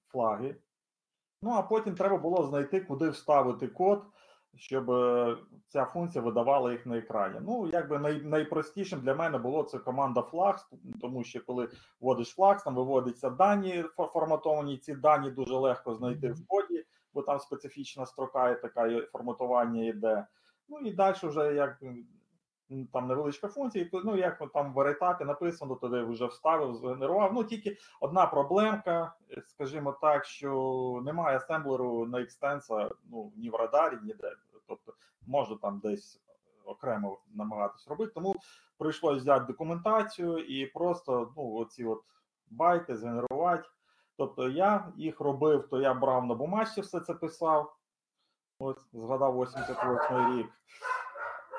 флаги. 0.07 0.55
Ну, 1.41 1.51
а 1.51 1.61
потім 1.61 1.95
треба 1.95 2.17
було 2.17 2.43
знайти, 2.43 2.81
куди 2.81 3.09
вставити 3.09 3.67
код, 3.67 4.03
щоб 4.57 4.91
е, 4.91 5.37
ця 5.67 5.85
функція 5.85 6.23
видавала 6.23 6.71
їх 6.71 6.85
на 6.85 6.97
екрані. 6.97 7.39
Ну, 7.41 7.69
якби 7.73 7.99
най, 7.99 8.21
найпростішим 8.21 8.99
для 8.99 9.15
мене 9.15 9.37
було 9.37 9.63
це 9.63 9.79
команда 9.79 10.21
flags, 10.21 10.65
тому 11.01 11.23
що 11.23 11.45
коли 11.45 11.69
вводиш 11.99 12.37
flags, 12.37 12.63
там 12.63 12.75
виводяться 12.75 13.29
дані 13.29 13.85
фор- 13.97 14.11
форматовані, 14.11 14.77
ці 14.77 14.95
дані 14.95 15.31
дуже 15.31 15.55
легко 15.55 15.93
знайти 15.93 16.31
в 16.31 16.47
коді, 16.47 16.85
бо 17.13 17.21
там 17.21 17.39
специфічна 17.39 18.05
строка 18.05 18.49
і 18.49 18.61
така 18.61 18.87
і 18.87 19.01
форматування 19.01 19.83
йде. 19.83 20.27
Ну 20.69 20.79
і 20.79 20.91
далі 20.91 21.15
вже 21.23 21.53
як 21.53 21.83
там 22.93 23.07
невеличка 23.07 23.47
функція, 23.47 23.89
ну 23.93 24.17
як 24.17 24.43
там 24.53 24.73
в 24.73 24.79
етапі 24.79 25.25
написано, 25.25 25.75
туди 25.75 26.01
вже 26.01 26.25
вставив, 26.25 26.75
згенерував. 26.75 27.33
Ну 27.33 27.43
тільки 27.43 27.77
одна 28.01 28.25
проблемка, 28.25 29.13
скажімо 29.47 29.97
так, 30.01 30.25
що 30.25 31.01
немає 31.05 31.37
асемблеру 31.37 32.05
на 32.05 32.21
екстенса 32.21 32.89
ну, 33.11 33.31
ні 33.35 33.49
в 33.49 33.55
радарі, 33.55 33.97
ніде. 34.03 34.35
Тобто 34.67 34.93
можна 35.27 35.55
там 35.55 35.79
десь 35.79 36.21
окремо 36.65 37.19
намагатись 37.33 37.87
робити. 37.87 38.11
Тому 38.15 38.35
прийшлося 38.77 39.17
взяти 39.17 39.45
документацію 39.45 40.37
і 40.37 40.65
просто 40.65 41.33
ну, 41.37 41.53
оці 41.53 41.85
от 41.85 42.01
байти 42.49 42.95
згенерувати. 42.95 43.69
Тобто 44.17 44.49
я 44.49 44.87
їх 44.97 45.19
робив, 45.19 45.67
то 45.69 45.81
я 45.81 45.93
брав 45.93 46.25
на 46.25 46.35
бумажці, 46.35 46.81
все 46.81 46.99
це 46.99 47.13
писав. 47.13 47.75
Ось 48.59 48.87
згадав 48.93 49.41
88 49.41 50.37
рік. 50.37 50.47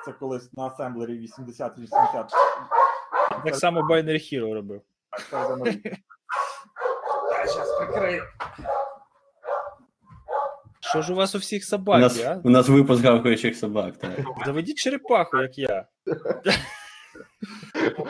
Це 0.05 0.11
колись 0.11 0.53
на 0.53 0.65
асемблері 0.65 1.27
80-80. 1.39 2.27
Так 3.43 3.55
само 3.55 3.81
Binary 3.81 4.33
Hero 4.33 4.53
робив. 4.53 4.81
Зараз 5.31 5.77
прикрию. 7.77 8.23
Що 10.89 11.01
ж 11.01 11.13
у 11.13 11.15
вас 11.15 11.35
у 11.35 11.37
всіх 11.37 11.63
У 11.63 11.65
собаки, 11.65 12.01
нас, 12.01 12.23
а? 12.25 12.41
у 12.43 12.49
нас 12.49 12.69
випуск 12.69 13.03
гавкаючих 13.03 13.57
собак. 13.57 13.97
Так. 13.97 14.19
Заведіть 14.45 14.77
черепаху, 14.77 15.37
як 15.37 15.57
я. 15.57 15.85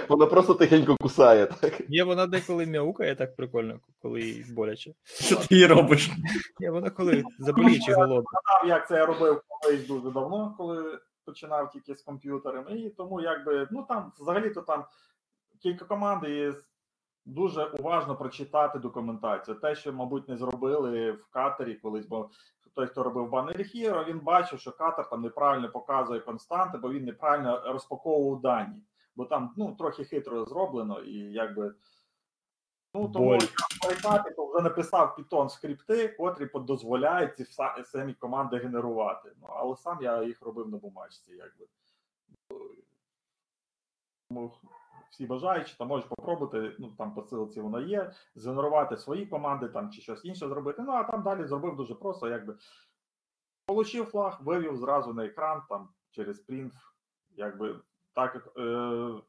Вона 0.09 0.25
просто 0.25 0.53
тихенько 0.53 0.95
кусає. 1.01 1.45
Так? 1.45 1.81
Є 1.89 2.03
вона 2.03 2.27
деколи 2.27 2.65
мяукає 2.65 3.15
так 3.15 3.35
прикольно, 3.35 3.79
коли 4.01 4.21
їй 4.21 4.45
боляче. 4.53 4.91
Що 5.03 5.35
ти 5.35 5.55
її 5.55 5.67
робиш? 5.67 6.09
Є 6.59 6.71
вона 6.71 6.89
коли 6.89 7.23
заболіє 7.39 7.79
чи 7.79 7.93
голодна. 7.93 8.15
знав, 8.21 8.69
як 8.69 8.87
це 8.87 8.95
я 8.95 9.05
робив 9.05 9.41
колись 9.47 9.87
дуже 9.87 10.11
давно, 10.11 10.55
коли 10.57 10.99
починав 11.25 11.71
тільки 11.71 11.95
з 11.95 12.01
комп'ютерами. 12.01 12.79
І 12.79 12.89
тому 12.89 13.21
якби 13.21 13.67
ну 13.71 13.85
там 13.89 14.11
взагалі-то 14.19 14.61
там 14.61 14.85
кілька 15.61 15.85
команд 15.85 16.23
і 16.23 16.51
дуже 17.25 17.63
уважно 17.63 18.15
прочитати 18.15 18.79
документацію. 18.79 19.55
Те, 19.55 19.75
що, 19.75 19.93
мабуть, 19.93 20.29
не 20.29 20.37
зробили 20.37 21.11
в 21.11 21.25
катері 21.29 21.73
колись, 21.75 22.05
бо 22.05 22.29
той, 22.79 22.87
хто 22.87 23.03
робив 23.03 23.29
банері 23.29 23.63
Hero, 23.63 24.05
він 24.05 24.19
бачив, 24.19 24.59
що 24.59 24.71
катер 24.71 25.09
там 25.09 25.21
неправильно 25.21 25.71
показує 25.71 26.19
константи, 26.19 26.77
бо 26.77 26.89
він 26.89 27.05
неправильно 27.05 27.63
розпаковував 27.65 28.41
дані. 28.41 28.81
Бо 29.15 29.25
там 29.25 29.53
ну 29.57 29.75
трохи 29.75 30.03
хитро 30.03 30.45
зроблено, 30.45 30.99
і 30.99 31.13
якби. 31.17 31.73
Ну, 32.93 33.09
тому 33.09 33.33
етапі 33.91 34.31
то 34.35 34.51
вже 34.51 34.63
написав 34.63 35.15
Python 35.17 35.49
скрипти, 35.49 36.07
котрі 36.07 36.49
дозволяють 36.53 37.37
ці 37.37 37.45
самі 37.83 38.13
команди 38.13 38.57
генерувати. 38.57 39.31
Ну, 39.41 39.47
але 39.49 39.75
сам 39.77 39.97
я 40.01 40.23
їх 40.23 40.41
робив 40.41 40.69
на 40.69 40.77
бумажці, 40.77 41.31
якби. 41.31 41.65
Всі 45.09 45.25
бажаючі, 45.25 45.75
там 45.77 45.87
можеш 45.87 46.07
попробувати, 46.09 46.75
ну 46.79 46.91
там 46.97 47.13
по 47.13 47.23
силці 47.23 47.61
воно 47.61 47.81
є, 47.81 48.11
згенерувати 48.35 48.97
свої 48.97 49.25
команди 49.25 49.67
там 49.67 49.91
чи 49.91 50.01
щось 50.01 50.25
інше 50.25 50.47
зробити. 50.47 50.81
Ну 50.81 50.91
а 50.91 51.03
там 51.03 51.23
далі 51.23 51.47
зробив 51.47 51.75
дуже 51.75 51.95
просто, 51.95 52.27
якби 52.27 52.57
получив 53.65 54.05
флаг, 54.05 54.39
вивів 54.43 54.77
зразу 54.77 55.13
на 55.13 55.25
екран 55.25 55.61
там 55.69 55.89
через 56.11 56.39
принт, 56.39 56.73
якби 57.29 57.79
так 58.13 58.47
е, 58.57 59.21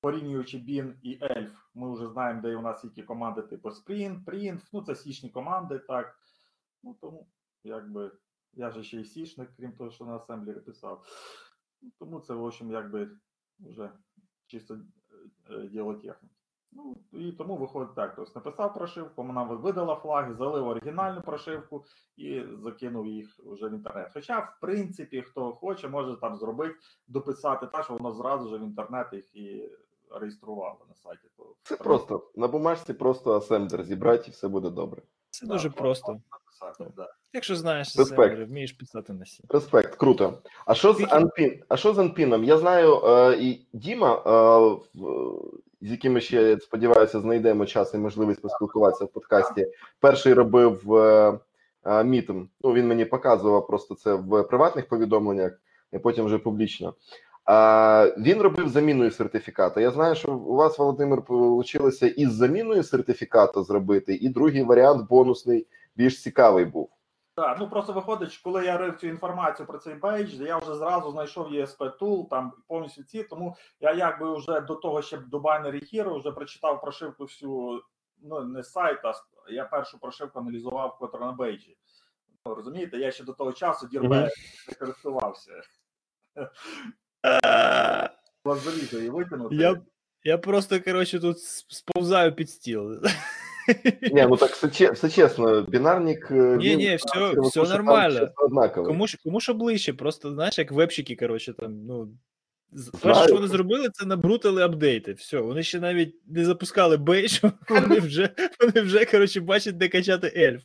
порівнюючи 0.00 0.58
BIN 0.58 0.94
і 1.02 1.18
ELF, 1.18 1.50
ми 1.74 1.94
вже 1.94 2.08
знаємо, 2.08 2.40
де 2.40 2.56
у 2.56 2.62
нас 2.62 2.84
які 2.84 3.02
команди 3.02 3.42
типу 3.42 3.68
Sprint, 3.68 4.24
Print, 4.24 4.60
ну 4.72 4.82
це 4.82 4.94
січні 4.94 5.30
команди, 5.30 5.78
так. 5.78 6.18
Ну 6.82 6.96
тому, 7.00 7.26
якби, 7.64 8.12
я 8.52 8.70
же 8.70 8.82
ще 8.82 9.00
й 9.00 9.04
січник, 9.04 9.50
крім 9.56 9.72
того, 9.72 9.90
що 9.90 10.04
на 10.04 10.16
асемблері 10.16 10.60
писав. 10.60 11.06
Ну, 11.82 11.90
тому 11.98 12.20
це, 12.20 12.34
в 12.34 12.44
общем, 12.44 12.70
якби 12.70 13.10
вже 13.58 13.90
чисто 14.50 14.74
е, 14.74 15.54
е, 15.54 15.68
діло 15.68 15.94
техніки. 15.94 16.34
Ну, 16.72 16.96
і 17.12 17.32
тому 17.32 17.56
виходить 17.56 17.94
так. 17.94 18.12
Тобто 18.16 18.32
написав 18.34 18.74
прошивку, 18.74 19.22
вона 19.22 19.42
видала 19.42 19.96
флаги, 19.96 20.34
залив 20.34 20.66
оригінальну 20.66 21.22
прошивку 21.22 21.84
і 22.16 22.42
закинув 22.62 23.06
їх 23.06 23.38
вже 23.38 23.68
в 23.68 23.72
інтернет. 23.72 24.10
Хоча, 24.14 24.38
в 24.38 24.56
принципі, 24.60 25.22
хто 25.22 25.52
хоче, 25.52 25.88
може 25.88 26.16
там 26.16 26.36
зробити, 26.36 26.74
дописати 27.08 27.66
так, 27.66 27.84
що 27.84 27.94
воно 27.94 28.12
зразу 28.12 28.48
ж 28.48 28.56
в 28.56 28.64
інтернет 28.64 29.06
їх 29.12 29.36
і 29.36 29.70
реєструвало 30.10 30.86
на 30.88 30.94
сайті. 30.94 31.28
Це 31.62 31.76
просто 31.76 32.30
на 32.36 32.48
бумажці 32.48 32.94
просто 32.94 33.36
асемблер 33.36 33.84
зібрати 33.84 34.24
і 34.28 34.30
все 34.30 34.48
буде 34.48 34.70
добре. 34.70 35.02
Це 35.30 35.46
дуже 35.46 35.70
просто. 35.70 36.20
Написати, 36.62 36.90
да. 36.96 37.08
Якщо 37.32 37.56
знаєш 37.56 37.96
Респект. 37.98 38.48
вмієш 38.48 38.72
писати 38.72 39.12
на 39.12 39.26
сі. 39.26 39.44
Респект, 39.48 39.94
круто. 39.94 40.38
А 40.66 40.74
що 40.74 40.92
з 40.92 41.06
Анпін? 41.10 41.62
А 41.68 41.76
що 41.76 41.94
з 41.94 41.98
Анпіном? 41.98 42.44
Я 42.44 42.58
знаю, 42.58 43.00
е, 43.04 43.36
і 43.40 43.66
Діма, 43.72 44.14
е, 44.14 45.00
з 45.80 45.90
яким 45.90 46.20
ще 46.20 46.42
я 46.42 46.58
сподіваюся, 46.58 47.20
знайдемо 47.20 47.66
час 47.66 47.94
і 47.94 47.98
можливість 47.98 48.42
поспілкуватися 48.42 49.04
в 49.04 49.08
подкасті. 49.08 49.66
Перший 50.00 50.34
робив 50.34 50.94
е, 50.94 51.38
е, 51.84 52.04
мітинг. 52.04 52.46
Ну 52.60 52.72
він 52.72 52.88
мені 52.88 53.04
показував 53.04 53.66
просто 53.66 53.94
це 53.94 54.14
в 54.14 54.42
приватних 54.42 54.88
повідомленнях, 54.88 55.60
і 55.92 55.98
потім 55.98 56.24
вже 56.24 56.38
публічно. 56.38 56.94
А 57.44 58.12
він 58.18 58.42
робив 58.42 58.68
заміною 58.68 59.10
сертифіката. 59.10 59.80
Я 59.80 59.90
знаю, 59.90 60.14
що 60.14 60.32
у 60.32 60.54
вас, 60.56 60.78
Володимир, 60.78 61.22
вийшло 61.28 61.90
із 62.16 62.32
заміною 62.32 62.82
сертифіката 62.82 63.62
зробити, 63.62 64.14
і 64.14 64.28
другий 64.28 64.62
варіант 64.62 65.08
бонусний 65.08 65.66
більш 66.00 66.22
цікавий 66.22 66.64
був. 66.64 66.90
Так, 67.34 67.56
ну 67.60 67.70
просто 67.70 67.92
виходить, 67.92 68.40
коли 68.44 68.64
я 68.64 68.78
рив 68.78 68.96
цю 68.96 69.06
інформацію 69.06 69.66
про 69.66 69.78
цей 69.78 69.94
бейдж, 69.94 70.34
я 70.34 70.58
вже 70.58 70.74
зразу 70.74 71.10
знайшов 71.10 71.52
ESP 71.52 71.98
Tool, 71.98 72.28
там 72.28 72.52
повністю 72.68 73.02
ці, 73.02 73.22
тому 73.22 73.56
я 73.80 73.92
якби 73.92 74.36
вже 74.36 74.60
до 74.60 74.74
того, 74.74 75.02
ще 75.02 75.16
до 75.16 75.38
Binary 75.38 75.94
Hero 75.94 76.18
вже 76.18 76.32
прочитав 76.32 76.80
прошивку 76.80 77.24
всю, 77.24 77.82
ну 78.22 78.44
не 78.44 78.62
з 78.62 78.72
сайта, 78.72 79.14
а 79.48 79.52
я 79.52 79.64
першу 79.64 79.98
прошивку 79.98 80.38
аналізував 80.38 80.98
котра 80.98 81.26
на 81.26 81.32
бейджі. 81.32 81.76
Ну, 82.46 82.54
розумієте, 82.54 82.98
я 82.98 83.10
ще 83.10 83.24
до 83.24 83.32
того 83.32 83.52
часу 83.52 83.88
дірбе 83.88 84.30
не 84.68 84.74
користувався. 84.74 85.52
Вас 88.44 88.60
залізо 88.64 89.00
і 89.00 89.10
витягнути. 89.10 89.54
Я, 89.54 89.80
я 90.24 90.38
просто, 90.38 90.80
коротше, 90.80 91.20
тут 91.20 91.38
сповзаю 91.68 92.34
під 92.34 92.50
стіл. 92.50 93.02
Ні, 94.12 94.26
ну 94.30 94.36
так 94.36 94.50
все, 94.50 95.10
чесно, 95.10 95.62
бінарник. 95.62 96.30
Ні, 96.30 96.76
ні, 96.76 96.96
все, 96.96 97.34
все 97.40 97.62
нормально. 97.62 98.28
Кому 98.74 99.06
ж, 99.06 99.18
кому 99.24 99.40
що 99.40 99.54
ближче, 99.54 99.92
просто 99.92 100.32
знаєш, 100.32 100.58
як 100.58 100.72
вебчики, 100.72 101.16
коротше, 101.16 101.52
там, 101.52 101.86
ну. 101.86 102.08
Перше, 103.02 103.24
що 103.24 103.34
вони 103.34 103.46
зробили, 103.46 103.88
це 103.92 104.06
набрутили 104.06 104.62
апдейти. 104.62 105.12
Все, 105.12 105.40
вони 105.40 105.62
ще 105.62 105.80
навіть 105.80 106.14
не 106.26 106.44
запускали 106.44 106.96
бейдж, 106.96 107.40
вони 107.68 108.00
вже, 108.00 108.34
вони 108.60 108.80
вже 108.80 109.04
коротше, 109.04 109.40
бачать, 109.40 109.76
де 109.76 109.88
качати 109.88 110.32
ельф. 110.36 110.62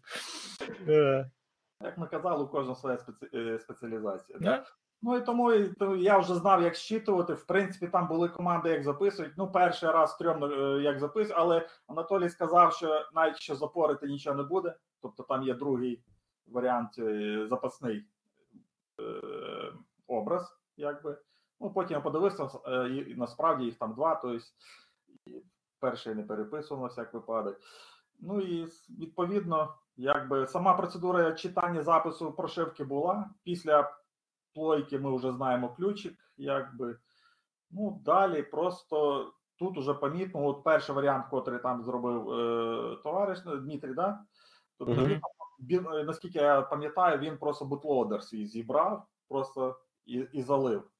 Як 1.83 1.97
ми 1.97 2.07
казали, 2.07 2.43
у 2.43 2.47
кожного 2.47 2.75
своя 2.75 2.97
спеці... 2.97 3.37
е, 3.37 3.59
спеціалізація. 3.59 4.39
да? 4.41 4.65
Ну 5.05 5.17
і 5.17 5.21
тому 5.21 5.51
я 5.95 6.17
вже 6.17 6.35
знав, 6.35 6.63
як 6.63 6.75
щитувати. 6.75 7.33
В 7.33 7.43
принципі, 7.43 7.87
там 7.87 8.07
були 8.07 8.29
команди, 8.29 8.69
як 8.69 8.83
записують. 8.83 9.33
Ну, 9.37 9.51
перший 9.51 9.89
раз 9.89 10.11
стрьомно, 10.11 10.47
е, 10.47 10.81
як 10.81 10.99
записують, 10.99 11.37
але 11.37 11.67
Анатолій 11.87 12.29
сказав, 12.29 12.73
що 12.73 13.05
навіть 13.13 13.37
що 13.37 13.55
запорити 13.55 14.07
нічого 14.07 14.35
не 14.35 14.43
буде. 14.43 14.75
Тобто 15.01 15.23
там 15.23 15.43
є 15.43 15.53
другий 15.53 16.03
варіант 16.47 16.89
е, 16.99 17.47
запасний 17.49 18.05
е, 18.99 19.03
образ, 20.07 20.57
якби. 20.77 21.17
Ну, 21.59 21.69
потім 21.69 21.97
я 21.97 22.01
подивився, 22.01 22.49
і 22.87 23.15
насправді 23.15 23.65
їх 23.65 23.75
там 23.75 23.93
два, 23.93 24.15
тобто 24.15 24.45
перший 25.79 26.15
не 26.15 26.23
переписував 26.23 26.81
на 26.83 26.87
всяк 26.87 27.13
випадок. 27.13 27.59
Ну 28.19 28.41
і 28.41 28.67
відповідно, 28.99 29.73
якби 29.97 30.47
сама 30.47 30.73
процедура 30.73 31.31
читання 31.31 31.83
запису 31.83 32.31
прошивки 32.31 32.83
була. 32.83 33.29
Після 33.43 34.04
плойки 34.55 34.99
ми 34.99 35.15
вже 35.15 35.31
знаємо 35.31 35.75
ключик, 35.75 36.13
якби. 36.37 36.97
Ну, 37.71 38.01
далі 38.05 38.43
просто 38.43 39.31
тут 39.59 39.77
уже 39.77 39.93
помітно, 39.93 40.45
от 40.45 40.63
перший 40.63 40.95
варіант, 40.95 41.25
котрий 41.29 41.59
там 41.59 41.83
зробив 41.83 42.29
е, 42.29 42.95
товариш 43.03 43.39
ну, 43.45 43.57
Дмитрій, 43.57 43.93
да? 43.93 44.19
Тобто 44.77 44.93
Мгм. 44.93 45.05
він, 45.05 45.21
він, 45.59 45.87
е, 45.93 46.03
наскільки 46.03 46.39
я 46.39 46.61
пам'ятаю, 46.61 47.19
він 47.19 47.37
просто 47.37 47.65
бутлодер 47.65 48.23
свій 48.23 48.45
зібрав 48.45 49.07
просто 49.29 49.79
і, 50.05 50.13
і 50.13 50.41
залив 50.41 50.91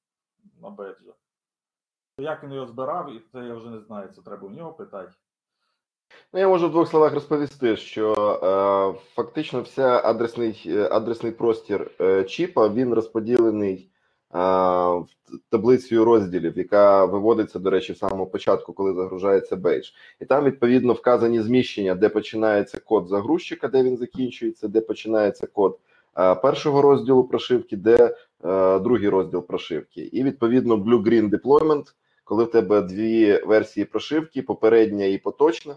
на 0.62 0.70
беджа. 0.70 1.14
Як 2.18 2.44
він 2.44 2.52
його 2.52 2.66
збирав, 2.66 3.12
і 3.12 3.20
це 3.20 3.46
я 3.46 3.56
вже 3.56 3.70
не 3.70 3.80
знаю, 3.80 4.10
це 4.10 4.22
треба 4.22 4.48
у 4.48 4.52
нього 4.52 4.74
питати. 4.74 5.14
Ну, 6.34 6.40
я 6.40 6.48
можу 6.48 6.68
в 6.68 6.72
двох 6.72 6.88
словах 6.90 7.14
розповісти, 7.14 7.78
що 7.78 8.14
е, 8.14 9.02
фактично 9.16 9.62
вся 9.62 10.02
адресний, 10.04 10.64
е, 10.68 10.88
адресний 10.92 11.32
простір 11.32 11.92
е, 12.02 12.24
чіпа 12.24 12.70
він 12.70 12.94
розподілений 12.94 13.90
е, 14.36 14.38
таблицею 15.50 16.06
розділів, 16.06 16.58
яка 16.58 17.06
виводиться, 17.06 17.60
до 17.60 17.70
речі, 17.70 17.94
в 17.94 17.98
самому 17.98 18.28
початку, 18.28 18.74
коли 18.74 18.94
загружається 18.94 19.56
бейдж. 19.56 19.90
І 20.22 20.26
там 20.26 20.44
відповідно 20.44 20.94
вказані 20.94 21.42
зміщення, 21.42 21.96
де 21.96 22.10
починається 22.10 22.80
код 22.80 23.08
загрузчика, 23.08 23.68
де 23.68 23.84
він 23.84 23.98
закінчується, 23.98 24.68
де 24.68 24.82
починається 24.82 25.48
код 25.48 25.80
е, 26.18 26.36
першого 26.36 26.82
розділу 26.82 27.24
прошивки, 27.24 27.78
де 27.78 28.16
е, 28.46 28.80
другий 28.80 29.10
розділ 29.10 29.48
прошивки. 29.48 30.02
І 30.02 30.24
відповідно 30.24 30.76
blue-green 30.76 31.30
deployment, 31.30 31.94
коли 32.24 32.44
в 32.44 32.52
тебе 32.52 32.82
дві 32.82 33.42
версії 33.46 33.86
прошивки, 33.86 34.42
попередня 34.42 35.06
і 35.06 35.18
поточна. 35.18 35.76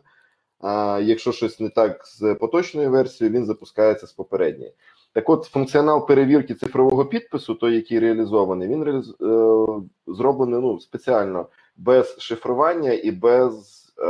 А 0.60 1.00
якщо 1.02 1.32
щось 1.32 1.60
не 1.60 1.68
так 1.68 2.06
з 2.06 2.34
поточною 2.34 2.90
версією, 2.90 3.36
він 3.36 3.46
запускається 3.46 4.06
з 4.06 4.12
попередньої. 4.12 4.74
Так 5.12 5.30
от, 5.30 5.44
функціонал 5.44 6.06
перевірки 6.06 6.54
цифрового 6.54 7.04
підпису, 7.06 7.54
той, 7.54 7.74
який 7.74 7.98
реалізований, 7.98 8.68
він 8.68 8.84
реаліз... 8.84 9.14
е, 9.20 9.56
зроблений 10.06 10.60
ну, 10.60 10.80
спеціально 10.80 11.46
без 11.76 12.16
шифрування 12.18 12.92
і 12.92 13.10
без, 13.10 13.84
е, 13.98 14.06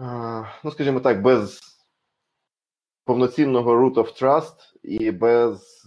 е, 0.00 0.46
ну 0.64 0.70
скажімо 0.70 1.00
так, 1.00 1.22
без 1.22 1.60
повноцінного 3.04 3.72
root 3.72 3.94
of 3.94 4.22
trust 4.22 4.56
і 4.82 5.10
без 5.10 5.84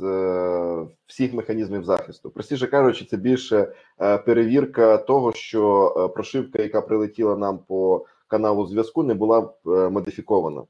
всіх 1.06 1.34
механізмів 1.34 1.84
захисту. 1.84 2.32
Простіше 2.32 2.68
кажучи, 2.68 3.06
це 3.06 3.18
більше 3.18 3.74
перевірка 3.98 4.98
того, 4.98 5.34
що 5.34 6.12
прошивка, 6.16 6.62
яка 6.62 6.82
прилетіла 6.82 7.36
нам 7.36 7.58
по 7.58 8.06
каналу 8.30 8.68
зв'язку, 8.68 9.04
не 9.04 9.14
була 9.14 9.54
е, 9.66 9.70
модифікована. 9.70 10.64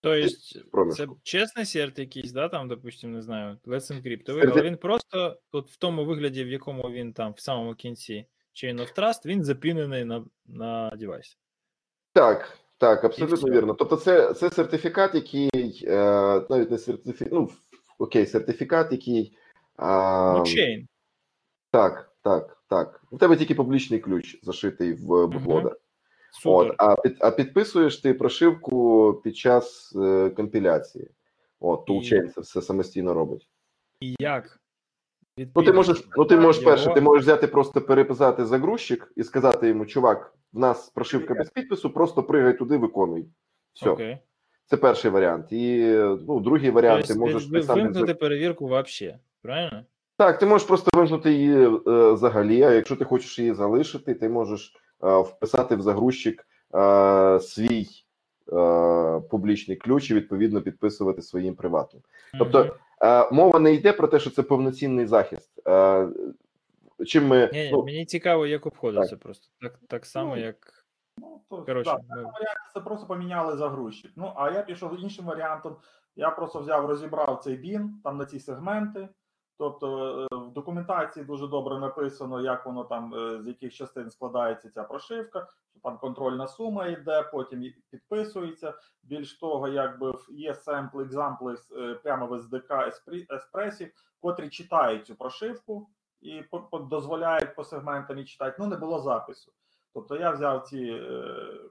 Тобто, 0.00 0.92
це 0.92 1.08
чесний 1.22 1.66
серт 1.66 1.98
якийсь, 1.98 2.32
да, 2.32 2.48
там, 2.48 2.68
допустим, 2.68 3.12
не 3.12 3.22
знаю, 3.22 3.56
Let's 3.66 3.92
Encrypt, 3.92 4.50
але 4.52 4.62
він 4.62 4.76
просто 4.76 5.36
от 5.52 5.70
в 5.70 5.76
тому 5.76 6.04
вигляді, 6.04 6.44
в 6.44 6.48
якому 6.48 6.82
він 6.82 7.12
там 7.12 7.32
в 7.32 7.40
самому 7.40 7.74
кінці 7.74 8.26
Chain 8.54 8.80
of 8.80 8.98
Trust, 8.98 9.26
він 9.26 9.44
запінений 9.44 10.04
на, 10.04 10.24
на 10.46 10.90
девайсі. 10.90 11.36
Так, 12.12 12.58
так, 12.78 13.04
абсолютно 13.04 13.50
вірно. 13.50 13.74
Тобто, 13.74 13.96
це, 13.96 14.34
це 14.34 14.50
сертифікат, 14.50 15.14
який 15.14 15.84
е, 15.86 15.96
навіть 16.50 16.70
не 16.70 16.78
сертифікат, 16.78 17.32
ну 17.32 17.50
окей, 17.98 18.26
сертифікат, 18.26 18.92
який 18.92 19.36
а, 19.76 20.34
Ну, 20.36 20.44
chain. 20.44 20.86
так, 21.70 22.12
так, 22.22 22.62
так. 22.68 23.04
У 23.10 23.18
тебе 23.18 23.36
тільки 23.36 23.54
публічний 23.54 24.00
ключ 24.00 24.38
зашитий 24.42 24.92
в 24.92 25.26
бутлодер. 25.26 25.76
От, 26.44 26.74
а, 26.78 26.96
під, 26.96 27.16
а 27.20 27.30
підписуєш 27.30 27.96
ти 27.96 28.14
прошивку 28.14 29.12
під 29.24 29.36
час 29.36 29.96
е, 29.96 30.30
компіляції. 30.30 31.08
От, 31.60 31.84
І- 31.86 31.92
Toolchain 31.92 32.28
це 32.28 32.40
все 32.40 32.62
самостійно 32.62 33.14
робить. 33.14 33.48
І 34.00 34.14
як? 34.18 34.60
Ну, 35.56 35.62
ти 35.62 35.72
можеш, 35.72 36.08
ну, 36.16 36.24
ти 36.24 36.36
можеш 36.36 36.64
перше, 36.64 36.94
ти 36.94 37.00
можеш 37.00 37.24
взяти 37.24 37.46
просто 37.46 37.80
переписати 37.80 38.44
загрузчик 38.44 39.12
і 39.16 39.24
сказати 39.24 39.68
йому, 39.68 39.86
чувак, 39.86 40.34
в 40.52 40.58
нас 40.58 40.90
прошивка 40.90 41.34
без 41.34 41.50
підпису, 41.50 41.90
просто 41.90 42.22
пригай 42.22 42.58
туди, 42.58 42.76
виконуй. 42.76 43.26
Все. 43.72 43.90
Окей. 43.90 44.18
Це 44.66 44.76
перший 44.76 45.10
варіант. 45.10 45.46
І 45.52 45.86
ну, 46.28 46.40
другий 46.40 46.70
варіант, 46.70 47.06
ти 47.06 47.14
можеш 47.14 47.48
ви- 47.48 47.58
ти 47.58 47.66
сам 47.66 47.80
вимкнути 47.82 48.14
перевірку 48.14 48.68
вообще, 48.68 49.18
правильно? 49.42 49.84
так, 50.16 50.38
ти 50.38 50.46
можеш 50.46 50.66
просто 50.66 50.90
вимкнути 50.94 51.32
її 51.32 51.66
е, 51.86 52.12
взагалі. 52.12 52.62
А 52.62 52.70
якщо 52.70 52.96
ти 52.96 53.04
хочеш 53.04 53.38
її 53.38 53.54
залишити, 53.54 54.14
ти 54.14 54.28
можеш 54.28 54.76
вписати 55.08 55.76
в 55.76 55.82
загрузчик 55.82 56.46
е, 56.74 57.40
свій 57.40 57.86
е, 58.52 59.20
публічний 59.30 59.76
ключ 59.76 60.10
і 60.10 60.14
відповідно 60.14 60.60
підписувати 60.62 61.22
своїм 61.22 61.54
приватним. 61.54 62.02
Тобто, 62.38 62.76
Е, 63.02 63.30
мова 63.32 63.58
не 63.58 63.72
йде 63.72 63.92
про 63.92 64.08
те, 64.08 64.18
що 64.18 64.30
це 64.30 64.42
повноцінний 64.42 65.06
захист. 65.06 65.68
Е, 65.68 66.08
чим 67.06 67.26
ми 67.26 67.50
Ні, 67.52 67.64
ні, 67.64 67.70
ну, 67.72 67.84
мені 67.84 68.06
цікаво, 68.06 68.46
як 68.46 68.66
обходиться 68.66 69.16
просто. 69.16 69.48
Так, 69.60 69.78
так 69.88 70.06
само, 70.06 70.36
Ну, 70.36 70.42
як. 70.42 70.84
Ну, 71.18 71.40
то, 71.50 71.64
Коротше, 71.64 71.96
да, 72.08 72.16
ми- 72.16 72.30
це 72.74 72.80
просто 72.80 73.06
поміняли 73.06 73.56
загрузчик. 73.56 74.12
Ну, 74.16 74.32
а 74.36 74.50
я 74.50 74.62
пішов 74.62 75.00
іншим 75.02 75.24
варіантом. 75.24 75.76
Я 76.16 76.30
просто 76.30 76.60
взяв, 76.60 76.86
розібрав 76.86 77.40
цей 77.44 77.56
бін 77.56 78.00
там 78.04 78.16
на 78.16 78.24
ці 78.24 78.40
сегменти. 78.40 79.08
Тобто 79.58 80.18
е, 80.32 80.36
в 80.36 80.52
документації 80.52 81.24
дуже 81.24 81.46
добре 81.46 81.78
написано, 81.78 82.40
як 82.40 82.66
воно 82.66 82.84
там 82.84 83.14
е, 83.14 83.42
з 83.42 83.46
яких 83.46 83.74
частин 83.74 84.10
складається 84.10 84.70
ця 84.70 84.82
прошивка, 84.82 85.48
що 85.70 85.80
там 85.80 85.98
контрольна 85.98 86.46
сума 86.46 86.86
йде, 86.86 87.22
потім 87.22 87.72
підписується. 87.90 88.74
Більш 89.02 89.38
того, 89.38 89.68
якби 89.68 90.14
є 90.28 90.54
семпли, 90.54 91.04
екзампли 91.04 91.56
е, 91.76 91.94
прямо 91.94 92.26
в 92.26 92.32
SDK 92.32 92.92
еспресів, 93.30 93.92
котрі 94.20 94.48
читають 94.48 95.06
цю 95.06 95.14
прошивку 95.14 95.88
і 96.20 96.44
дозволяють 96.72 97.56
по 97.56 97.64
сегментам 97.64 98.18
і 98.18 98.24
читати. 98.24 98.56
Ну 98.58 98.66
не 98.66 98.76
було 98.76 98.98
запису. 98.98 99.52
Тобто 99.94 100.16
я 100.16 100.30
взяв 100.30 100.62
ці 100.62 101.02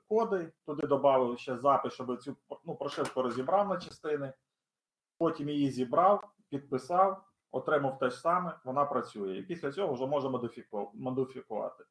коди, 0.10 0.52
туди 0.66 0.88
додав 0.88 1.40
ще 1.40 1.58
запис, 1.58 1.94
щоб 1.94 2.22
цю 2.22 2.36
ну, 2.66 2.76
прошивку 2.76 3.22
розібрав 3.22 3.70
на 3.70 3.78
частини, 3.78 4.34
потім 5.18 5.50
її 5.50 5.70
зібрав, 5.70 6.24
підписав, 6.50 7.24
отримав 7.54 8.00
те 8.00 8.10
ж 8.10 8.20
саме, 8.20 8.54
вона 8.64 8.86
працює. 8.86 9.38
І 9.38 9.42
після 9.42 9.72
цього 9.72 9.94
вже 9.94 10.06
може 10.06 10.30
модифікувати. 10.94 11.84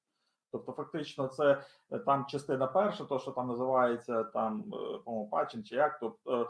Тобто, 0.52 0.72
фактично, 0.72 1.28
це 1.28 1.62
е, 1.90 1.98
там 1.98 2.26
частина 2.26 2.66
перша, 2.66 3.04
то 3.04 3.18
що 3.18 3.30
там 3.30 3.48
називається 3.48 4.24
там 4.24 4.60
е, 4.60 4.98
по-моєму, 5.04 5.62
чи 5.64 5.74
як, 5.76 5.98
тобто, 6.00 6.42
е, 6.42 6.46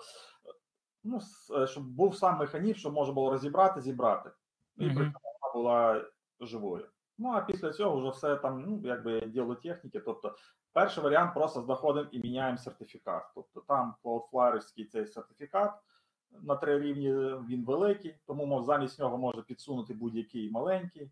ну, 1.05 1.21
щоб 1.67 1.85
був 1.85 2.17
сам 2.17 2.39
механізм, 2.39 2.79
щоб 2.79 2.93
можна 2.93 3.15
було 3.15 3.31
розібрати, 3.31 3.81
зібрати. 3.81 4.31
І 4.77 4.87
Мгм. 4.87 4.97
при 4.97 5.05
цьому 5.05 5.19
вона 5.43 5.53
була 5.55 6.05
живою. 6.41 6.89
Ну 7.19 7.33
а 7.33 7.41
після 7.41 7.73
цього 7.73 7.97
вже 7.97 8.11
все 8.11 8.37
там, 8.37 8.65
ну 8.67 8.81
якби 8.85 9.21
діло 9.21 9.55
техніки. 9.55 10.01
Тобто, 10.01 10.37
перший 10.73 11.05
варіант 11.05 11.35
просто 11.35 11.61
знаходимо 11.61 12.09
і 12.13 12.21
міняємо 12.21 12.59
сертифікат. 12.59 13.23
Тобто 13.35 13.61
там 13.61 13.95
Cloudflare 14.05 14.87
цей 14.91 15.07
сертифікат 15.07 15.73
на 16.43 16.57
три 16.57 16.79
рівні 16.79 17.09
він 17.49 17.65
великий, 17.65 18.15
тому 18.27 18.47
мов, 18.47 18.65
замість 18.65 18.99
нього 18.99 19.19
може 19.19 19.43
підсунути 19.43 19.95
будь-який 19.95 20.51
маленький. 20.51 21.11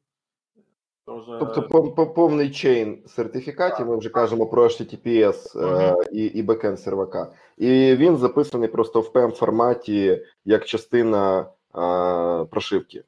Тож, 1.06 1.28
е, 1.28 1.36
тобто 1.38 1.60
пов- 1.60 1.94
пов- 1.94 2.14
повний 2.14 2.50
чейн 2.50 3.02
сертифікатів, 3.06 3.86
ми 3.86 3.96
вже 3.96 4.08
кажемо 4.08 4.46
про 4.46 4.64
HTTPS 4.64 5.60
е, 5.60 5.96
і, 6.12 6.24
і 6.24 6.42
бекенд 6.42 6.80
сервака. 6.80 7.32
І 7.56 7.96
він 7.96 8.16
записаний 8.16 8.68
просто 8.68 9.00
в 9.00 9.12
PEM 9.12 9.30
форматі 9.30 10.26
як 10.44 10.64
частина 10.66 11.40
е, 11.40 12.44
прошивки. 12.44 13.04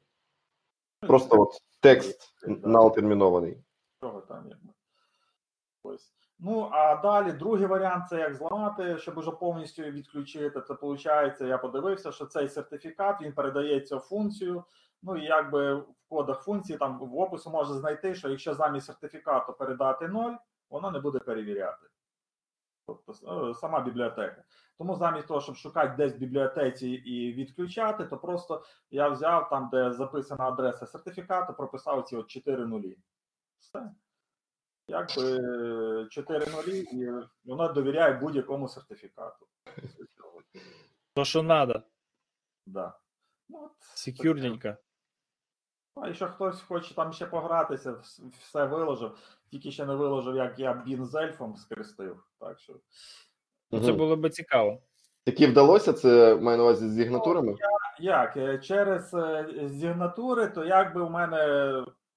Просто 0.99 1.41
от 1.41 1.49
текст 1.79 2.35
налтермінований. 2.47 3.57
Чого 4.01 4.21
там 4.21 4.45
якби. 4.49 4.69
Ось. 5.83 6.13
Ну, 6.45 6.69
а 6.71 6.95
далі 6.95 7.31
другий 7.31 7.65
варіант 7.65 8.07
це 8.09 8.19
як 8.19 8.35
зламати, 8.35 8.97
щоб 8.97 9.17
уже 9.17 9.31
повністю 9.31 9.83
відключити. 9.83 10.61
Це 10.61 10.73
виходить, 10.73 11.41
я 11.41 11.57
подивився, 11.57 12.11
що 12.11 12.25
цей 12.25 12.49
сертифікат 12.49 13.21
він 13.21 13.33
передається 13.33 13.99
функцію. 13.99 14.63
Ну 15.03 15.17
і 15.17 15.23
якби 15.23 15.75
в 15.75 15.85
кодах 16.09 16.43
функції 16.43 16.77
там 16.77 16.99
в 16.99 17.19
опису 17.19 17.49
може 17.49 17.73
знайти, 17.73 18.15
що 18.15 18.29
якщо 18.29 18.53
замість 18.53 18.85
сертифікату 18.85 19.53
передати 19.53 20.07
0, 20.07 20.31
воно 20.69 20.91
не 20.91 20.99
буде 20.99 21.19
перевіряти. 21.19 21.87
Тобто 22.87 23.13
е, 23.49 23.53
сама 23.53 23.79
бібліотека. 23.79 24.43
Тому 24.77 24.95
замість 24.95 25.27
того, 25.27 25.41
щоб 25.41 25.55
шукати 25.55 25.93
десь 25.97 26.15
в 26.15 26.17
бібліотеці 26.17 26.89
і 26.89 27.33
відключати, 27.33 28.05
то 28.05 28.17
просто 28.17 28.63
я 28.91 29.09
взяв 29.09 29.49
там, 29.49 29.69
де 29.71 29.91
записана 29.91 30.47
адреса 30.47 30.85
сертифікату, 30.85 31.53
прописав 31.53 32.03
ці 32.03 32.15
от 32.15 32.27
4 32.27 32.65
нулі. 32.65 32.97
Все. 33.59 33.91
Якби 34.87 36.07
4 36.09 36.45
нулі, 36.51 36.79
і 36.79 37.11
воно 37.45 37.73
довіряє 37.73 38.13
будь-якому 38.13 38.67
сертифікату. 38.67 39.47
То, 41.13 41.25
що 41.25 41.43
надо. 41.43 41.81
Да. 42.65 42.93
Ну, 43.49 43.69
Секюрненько. 43.79 44.75
а 45.95 46.07
якщо 46.07 46.27
хтось 46.27 46.61
хоче 46.61 46.95
там 46.95 47.13
ще 47.13 47.25
погратися, 47.25 47.91
все 48.39 48.65
виложив, 48.65 49.17
тільки 49.51 49.71
ще 49.71 49.85
не 49.85 49.95
виложив, 49.95 50.35
як 50.35 50.59
я 50.59 50.73
бін 50.73 51.05
з 51.05 51.15
ельфом 51.15 51.55
скрестив. 51.55 52.23
Так 52.39 52.59
що 52.59 52.73
Ну, 53.71 53.85
Це 53.85 53.91
було 53.93 54.15
би 54.15 54.29
цікаво. 54.29 54.81
Такі 55.25 55.47
вдалося, 55.47 55.93
це 55.93 56.35
маю 56.35 56.57
на 56.57 56.63
увазі 56.63 56.89
з 56.89 56.95
сигнатурами. 56.97 57.55
як 57.99 58.37
е, 58.37 58.57
через 58.59 59.13
е, 59.13 59.45
зігнатури, 59.65 60.47
то 60.47 60.65
якби 60.65 61.01
у 61.01 61.09
мене 61.09 61.37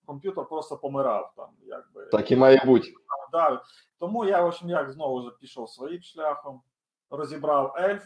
комп'ютер 0.07 0.45
просто 0.49 0.77
помирав 0.77 1.33
там. 1.37 1.49
Якби 1.67 2.07
Так 2.07 2.31
і 2.31 2.37
має 2.37 2.63
бути. 2.67 2.93
да. 3.33 3.63
Тому 3.99 4.25
я, 4.25 4.43
в 4.43 4.47
общем, 4.47 4.69
як 4.69 4.91
знову 4.91 5.23
ж 5.23 5.31
пішов 5.41 5.71
своїм 5.71 6.03
шляхом, 6.03 6.61
розібрав 7.11 7.75
ельф, 7.79 8.05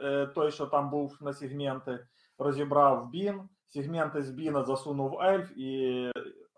е, 0.00 0.26
той, 0.26 0.50
що 0.52 0.66
там 0.66 0.90
був 0.90 1.18
на 1.20 1.32
сегменти, 1.32 2.06
розібрав 2.38 3.10
бін, 3.10 3.48
сегменти 3.66 4.22
з 4.22 4.30
біна 4.30 4.64
засунув 4.64 5.20
ельф 5.20 5.50
і 5.56 6.10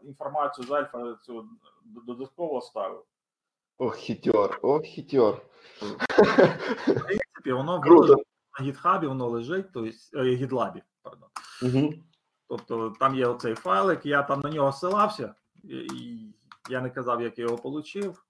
інформацію 0.03 0.66
з 0.66 0.70
ельфа 0.70 1.14
цю 1.22 1.49
додатково 1.85 2.61
ставив. 2.61 3.05
Ох, 3.78 3.97
хітьор, 3.97 4.59
ох, 4.62 4.82
хітьор. 4.82 5.43
В 5.80 6.85
принципі, 6.87 7.53
воно 7.53 7.80
Круто. 7.80 8.16
на 8.61 8.66
гітхабі, 8.66 9.07
воно 9.07 9.28
лежить, 9.28 9.66
тобто 9.74 9.91
е, 10.18 10.22
гітлабі, 10.35 10.82
пардон. 11.03 11.28
Угу. 11.62 11.93
Тобто 12.49 12.91
там 13.01 13.15
є 13.15 13.27
оцей 13.27 13.55
файлик, 13.55 14.07
я 14.07 14.23
там 14.23 14.41
на 14.41 14.51
нього 14.51 14.73
ссилався, 14.73 15.35
і, 15.65 16.21
я 16.71 16.81
не 16.81 16.91
казав, 16.91 17.23
як 17.23 17.39
я 17.39 17.45
його 17.45 17.69
отримав. 17.77 18.25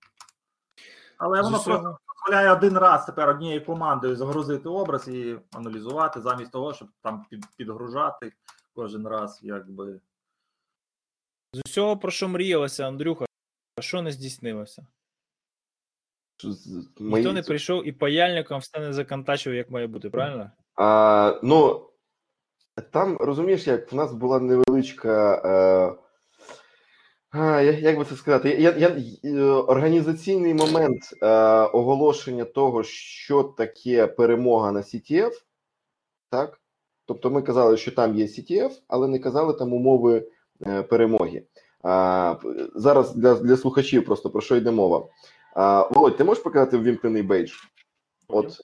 Але 1.19 1.43
воно 1.43 1.57
усього- 1.57 1.79
просто 1.81 1.99
дозволяє 2.27 2.53
один 2.53 2.79
раз 2.79 3.07
тепер 3.07 3.29
однією 3.31 3.65
командою 3.65 4.17
загрузити 4.17 4.69
образ 4.69 5.09
і 5.09 5.39
аналізувати, 5.53 6.21
замість 6.21 6.53
того, 6.53 6.75
щоб 6.75 6.89
там 7.03 7.27
підгружати 7.57 8.33
кожен 8.75 9.09
раз, 9.09 9.41
якби. 9.43 10.01
З 11.53 11.61
усього, 11.67 11.97
про 11.97 12.11
що 12.11 12.29
мріялося, 12.29 12.89
Андрюха, 12.89 13.27
а 13.79 13.83
що 13.83 14.03
не 14.03 14.13
здійснилося? 14.13 14.87
Ніхто 17.01 17.33
не 17.33 17.43
прийшов 17.43 17.87
і 17.87 17.93
паяльником 17.93 18.61
все 18.61 18.81
не 18.81 18.93
законтачив, 18.93 19.55
як 19.55 19.71
має 19.71 19.87
бути, 19.87 20.11
правильно? 20.11 20.51
А, 20.75 21.41
ну, 21.43 21.91
там, 22.91 23.17
розумієш, 23.17 23.67
як 23.67 23.93
в 23.93 23.95
нас 23.95 24.13
була 24.13 24.41
невеличка. 24.41 25.43
Е, 27.35 27.75
як 27.81 27.99
би 27.99 28.05
це 28.05 28.17
сказати, 28.17 28.49
я, 28.49 28.71
я, 28.71 28.97
е, 29.25 29.43
організаційний 29.45 30.55
момент 30.55 31.03
е, 31.23 31.29
оголошення 31.61 32.45
того, 32.45 32.83
що 32.83 33.43
таке 33.43 34.07
перемога 34.07 34.73
на 34.73 34.81
CTF, 34.81 35.33
так? 36.31 36.61
Тобто 37.07 37.31
ми 37.31 37.43
казали, 37.43 37.77
що 37.77 37.93
там 37.93 38.15
є 38.15 38.27
CTF, 38.27 38.71
але 38.89 39.09
не 39.09 39.19
казали 39.19 39.53
там 39.53 39.73
умови 39.73 40.29
е, 40.67 40.83
перемоги. 40.83 41.43
А, 41.83 42.37
зараз 42.75 43.15
для, 43.15 43.35
для 43.35 43.57
слухачів 43.57 44.05
просто 44.05 44.31
про 44.31 44.41
що 44.41 44.57
йде 44.57 44.71
мова. 44.71 45.07
А, 45.55 45.89
Володь, 45.91 46.17
ти 46.17 46.25
можеш 46.25 46.43
показати 46.43 46.79
ввімкнений 46.79 47.23
бейдж? 47.23 47.53
От 48.29 48.61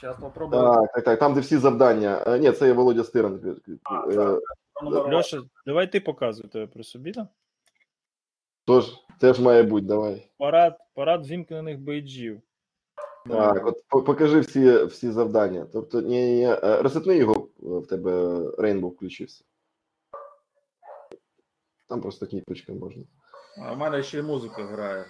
Зараз 0.00 0.16
попробую. 0.20 0.62
так, 0.62 0.92
так, 0.92 1.04
так, 1.04 1.18
там, 1.18 1.34
де 1.34 1.40
всі 1.40 1.56
завдання. 1.58 2.24
Е, 2.26 2.38
Ні, 2.38 2.52
це 2.52 2.66
є 2.66 2.72
Володя 2.72 3.04
Стиран. 3.04 3.56
А, 3.82 4.06
Е, 4.10 4.14
так. 4.14 5.12
Льоша, 5.12 5.42
давай 5.66 5.92
ти 5.92 6.00
показуй 6.00 6.48
тебе 6.48 6.66
при 6.66 6.84
собі 6.84 7.12
там. 7.12 7.28
Тож, 8.66 8.92
теж 9.20 9.40
має 9.40 9.62
бути, 9.62 9.86
давай. 9.86 10.30
Парад, 10.38 10.78
парад 10.94 11.26
вімкнених 11.26 11.78
бейджів. 11.78 12.40
Так, 13.28 13.66
от 13.66 14.04
покажи 14.06 14.40
всі, 14.40 14.84
всі 14.84 15.10
завдання. 15.10 15.66
Тобто, 15.72 16.00
ні, 16.00 16.44
е, 16.46 16.82
розсипни 16.82 17.16
його, 17.16 17.34
е, 17.34 17.46
в 17.58 17.86
тебе 17.86 18.12
Rainbow 18.38 18.88
включився. 18.90 19.44
Там 21.88 22.00
просто 22.00 22.26
кніпочка 22.26 22.72
можна. 22.72 23.04
А 23.58 23.72
в 23.72 23.78
мене 23.78 24.02
ще 24.02 24.18
й 24.18 24.22
музика 24.22 24.64
грає. 24.64 25.04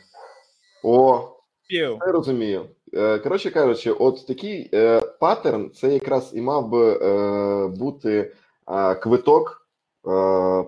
О. 0.85 1.31
я 1.71 1.99
розумію. 1.99 2.67
Е, 2.93 3.19
Коротше 3.19 3.51
кажучи, 3.51 3.93
от 3.93 4.27
такий 4.27 4.71
е, 4.75 5.01
pattern 5.01 5.71
це 5.71 5.93
якраз 5.93 6.33
і 6.35 6.41
мав 6.41 6.69
би 6.69 6.99
е, 7.03 7.69
бути 7.69 8.33
квиток 9.03 9.69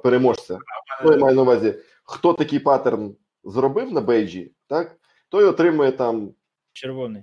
переможця. 0.03 0.59
Ну, 1.05 1.13
я 1.13 1.19
маю 1.19 1.37
на 1.37 1.43
увазі, 1.43 1.75
хто 2.05 2.33
такий 2.33 2.59
pattern 2.59 3.17
зробив 3.45 3.93
на 3.93 4.01
бейджі, 4.01 4.53
так, 4.67 4.97
той 5.29 5.45
отримує 5.45 5.93
там, 5.93 6.31
Червоний. 6.73 7.23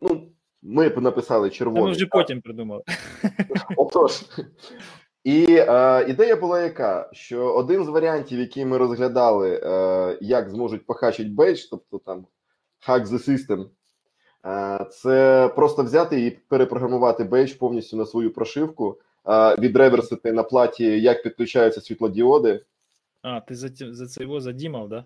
ну, 0.00 0.28
ми 0.62 0.88
б 0.88 1.02
написали 1.02 1.50
червоний. 1.50 1.84
ми 1.84 1.90
вже 1.90 2.06
потім 2.06 2.40
придумали. 2.40 2.82
Отож. 3.76 4.22
І 5.24 5.46
е, 5.50 6.06
ідея 6.08 6.36
була 6.36 6.60
яка? 6.60 7.10
Що 7.12 7.54
один 7.54 7.84
з 7.84 7.88
варіантів, 7.88 8.38
який 8.38 8.64
ми 8.64 8.78
розглядали, 8.78 9.60
е, 9.64 10.18
як 10.20 10.50
зможуть 10.50 10.86
похачити 10.86 11.30
бейдж, 11.30 11.60
тобто 11.70 11.98
там 11.98 12.26
hack 12.88 13.06
the 13.06 13.28
system, 13.28 13.66
е, 14.46 14.84
це 14.84 15.48
просто 15.56 15.82
взяти 15.82 16.26
і 16.26 16.30
перепрограмувати 16.30 17.24
бейдж 17.24 17.52
повністю 17.52 17.96
на 17.96 18.06
свою 18.06 18.32
прошивку, 18.32 18.98
е, 19.28 19.56
відреверсити 19.58 20.32
на 20.32 20.42
платі, 20.42 21.00
як 21.00 21.22
підключаються 21.22 21.80
світлодіоди. 21.80 22.64
А, 23.22 23.40
ти 23.40 23.54
за, 23.54 23.68
за 23.92 24.06
це 24.06 24.22
його 24.22 24.40
задімав, 24.40 24.88
да? 24.88 25.04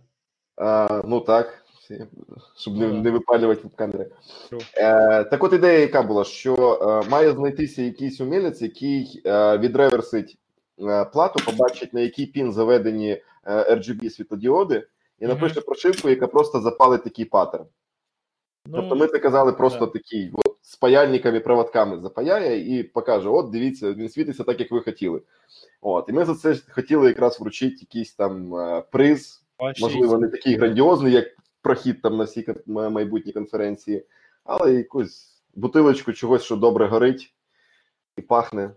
Е, 0.61 1.03
ну 1.05 1.21
так, 1.21 1.65
щоб 2.57 2.77
не, 2.77 2.87
Ну 2.89 2.95
да. 2.95 3.01
не 3.01 3.11
випалювати 3.11 3.69
камери. 3.77 4.11
Е, 4.77 5.25
так 5.25 5.45
от 5.45 5.53
ідея, 5.53 5.79
яка 5.79 6.03
була, 6.03 6.25
що 6.25 7.05
має 7.11 7.33
знайтися 7.33 7.83
якийсь 7.83 8.21
умілець, 8.21 8.63
який 8.63 9.23
відреверсить 9.59 10.39
плату, 11.13 11.45
побачить, 11.45 11.95
на 11.95 12.01
який 12.01 12.27
пін 12.27 12.53
заведені 12.53 13.23
RGB 13.47 14.11
світлодіоди, 14.11 14.87
і 15.19 15.27
напише 15.27 15.61
прошивку, 15.61 16.09
яка 16.09 16.27
просто 16.27 16.61
запалить 16.61 17.05
такий 17.05 17.25
паттерн. 17.25 17.67
Ну, 18.67 18.77
тобто 18.81 18.97
ми 18.97 19.07
це 19.07 19.19
казали 19.19 19.53
просто 19.53 19.87
да. 19.87 19.93
такий, 19.93 20.31
от, 20.35 20.57
з 20.61 20.77
паяльниками, 20.77 21.41
проводками 21.41 22.01
запаяє 22.01 22.79
і 22.79 22.83
покаже: 22.83 23.29
от, 23.29 23.51
дивіться, 23.51 23.93
він 23.93 24.09
світиться 24.09 24.45
так, 24.45 24.61
як 24.61 24.71
ви 24.71 24.81
хотіли. 24.81 25.23
От, 25.81 26.09
і 26.09 26.13
ми 26.13 26.25
за 26.25 26.35
це 26.35 26.57
хотіли 26.71 27.09
якраз 27.09 27.41
вручити 27.41 27.77
якийсь 27.81 28.15
там 28.15 28.55
е, 28.55 28.83
приз, 28.93 29.45
можливо, 29.81 30.19
не 30.19 30.29
такий 30.29 30.57
грандіозний, 30.57 31.13
як 31.13 31.27
прохід 31.63 32.03
там 32.03 32.17
на 32.17 32.25
всі 32.25 32.43
кон- 32.43 32.79
м- 32.87 32.93
майбутні 32.93 33.33
конференції, 33.33 34.07
але 34.45 34.75
якусь 34.75 35.43
бутилочку 35.55 36.13
чогось, 36.13 36.43
що 36.43 36.57
добре 36.57 36.87
горить 36.87 37.35
і 38.17 38.23
пахне. 38.23 38.71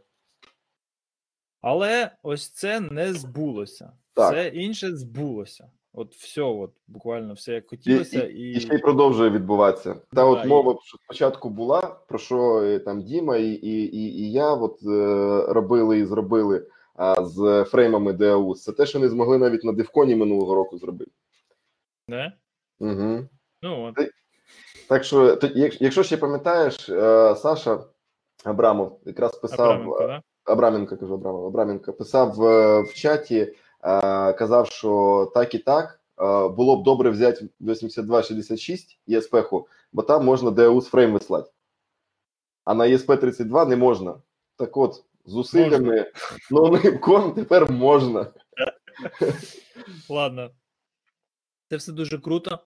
Але 1.61 2.11
ось 2.23 2.49
це 2.49 2.79
не 2.79 3.13
збулося. 3.13 3.91
Так. 4.13 4.31
Все 4.33 4.47
інше 4.47 4.95
збулося. 4.95 5.71
От 6.00 6.16
все, 6.16 6.41
от 6.41 6.72
буквально 6.88 7.34
все 7.34 7.54
як 7.54 7.70
хотілося, 7.70 8.24
і, 8.24 8.34
і, 8.34 8.52
і 8.52 8.60
ще 8.60 8.76
й 8.76 8.78
продовжує 8.78 9.30
відбуватися. 9.30 9.93
Та 9.93 10.00
Да, 10.12 10.24
от 10.24 10.45
і- 10.45 10.47
мова 10.47 10.78
що 10.84 10.97
спочатку 10.97 11.50
була, 11.50 11.82
про 11.82 12.20
що 12.20 12.62
е, 12.62 12.80
там 12.80 13.02
Діма 13.04 13.38
і, 13.38 13.47
і, 13.52 13.84
і, 13.97 14.22
і 14.22 14.32
я 14.32 14.54
от, 14.54 14.80
е, 14.84 15.54
робили 15.54 16.00
і 16.00 16.06
зробили 16.06 16.68
а, 16.95 17.26
з 17.26 17.64
фреймами 17.64 18.12
DAUS. 18.12 18.54
Це 18.56 18.72
те, 18.72 18.86
що 18.86 19.00
не 19.00 19.10
змогли 19.10 19.38
навіть 19.38 19.64
на 19.64 19.72
Дивконі 19.72 20.16
минулого 20.16 20.56
року 20.56 20.78
зробити. 20.78 21.12
не? 22.08 22.34
Угу. 22.80 23.28
Ну, 23.62 23.84
от. 23.86 23.95
Так 24.89 25.04
що, 25.04 25.36
то, 25.36 25.47
як- 25.47 25.82
якщо 25.82 26.04
ще 26.04 26.18
пам'ятаєш, 26.18 26.89
е, 26.89 27.36
Саша 27.36 27.84
Абрамов 28.43 29.00
якраз 29.06 29.36
писав. 29.36 29.70
Абраменко, 29.72 30.08
да? 30.08 30.22
Абраменко 30.45 30.97
кажу 30.97 31.14
Абрамов, 31.14 31.45
Абраменко 31.45 31.93
писав 31.93 32.43
е, 32.43 32.82
в 32.82 32.93
чаті, 32.93 33.54
казав, 34.38 34.67
що 34.67 35.32
так 35.34 35.55
і 35.55 35.59
так 35.59 35.99
е, 36.21 36.47
було 36.47 36.77
б 36.77 36.84
добре 36.84 37.09
взяти 37.09 37.49
8266 37.61 38.99
ESP, 39.07 39.63
бо 39.93 40.01
там 40.01 40.25
можна 40.25 40.51
DAUS 40.51 40.82
фрейм 40.82 41.13
вислати. 41.13 41.51
А 42.65 42.73
на 42.73 42.86
ESP32 42.88 43.67
не 43.67 43.75
можна. 43.75 44.15
Так 44.55 44.77
от, 44.77 45.03
з 45.25 45.36
усиллями 45.36 46.11
новим 46.51 46.99
ком 46.99 47.34
тепер 47.34 47.71
можна. 47.71 48.27
Ладно. 50.09 50.51
Це 51.69 51.75
все 51.75 51.91
дуже 51.91 52.17
круто. 52.17 52.59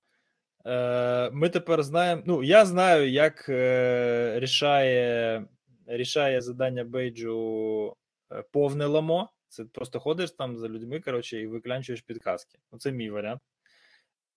Е, 0.65 1.29
Ми 1.31 1.49
тепер 1.49 1.83
знаємо. 1.83 2.21
Ну, 2.25 2.43
я 2.43 2.65
знаю, 2.65 3.11
як 3.11 3.49
е, 3.49 4.39
рішає, 4.39 5.45
рішає 5.87 6.41
задання 6.41 6.83
бейджу 6.83 7.95
е, 8.31 8.43
повне 8.51 8.85
ламо. 8.85 9.29
Це 9.53 9.65
просто 9.65 9.99
ходиш 9.99 10.31
там 10.31 10.57
за 10.57 10.69
людьми, 10.69 10.99
коротше, 10.99 11.41
і 11.41 11.47
виклянчуєш 11.47 12.01
підказки. 12.01 12.59
Оце 12.71 12.91
мій 12.91 13.09
варіант. 13.09 13.41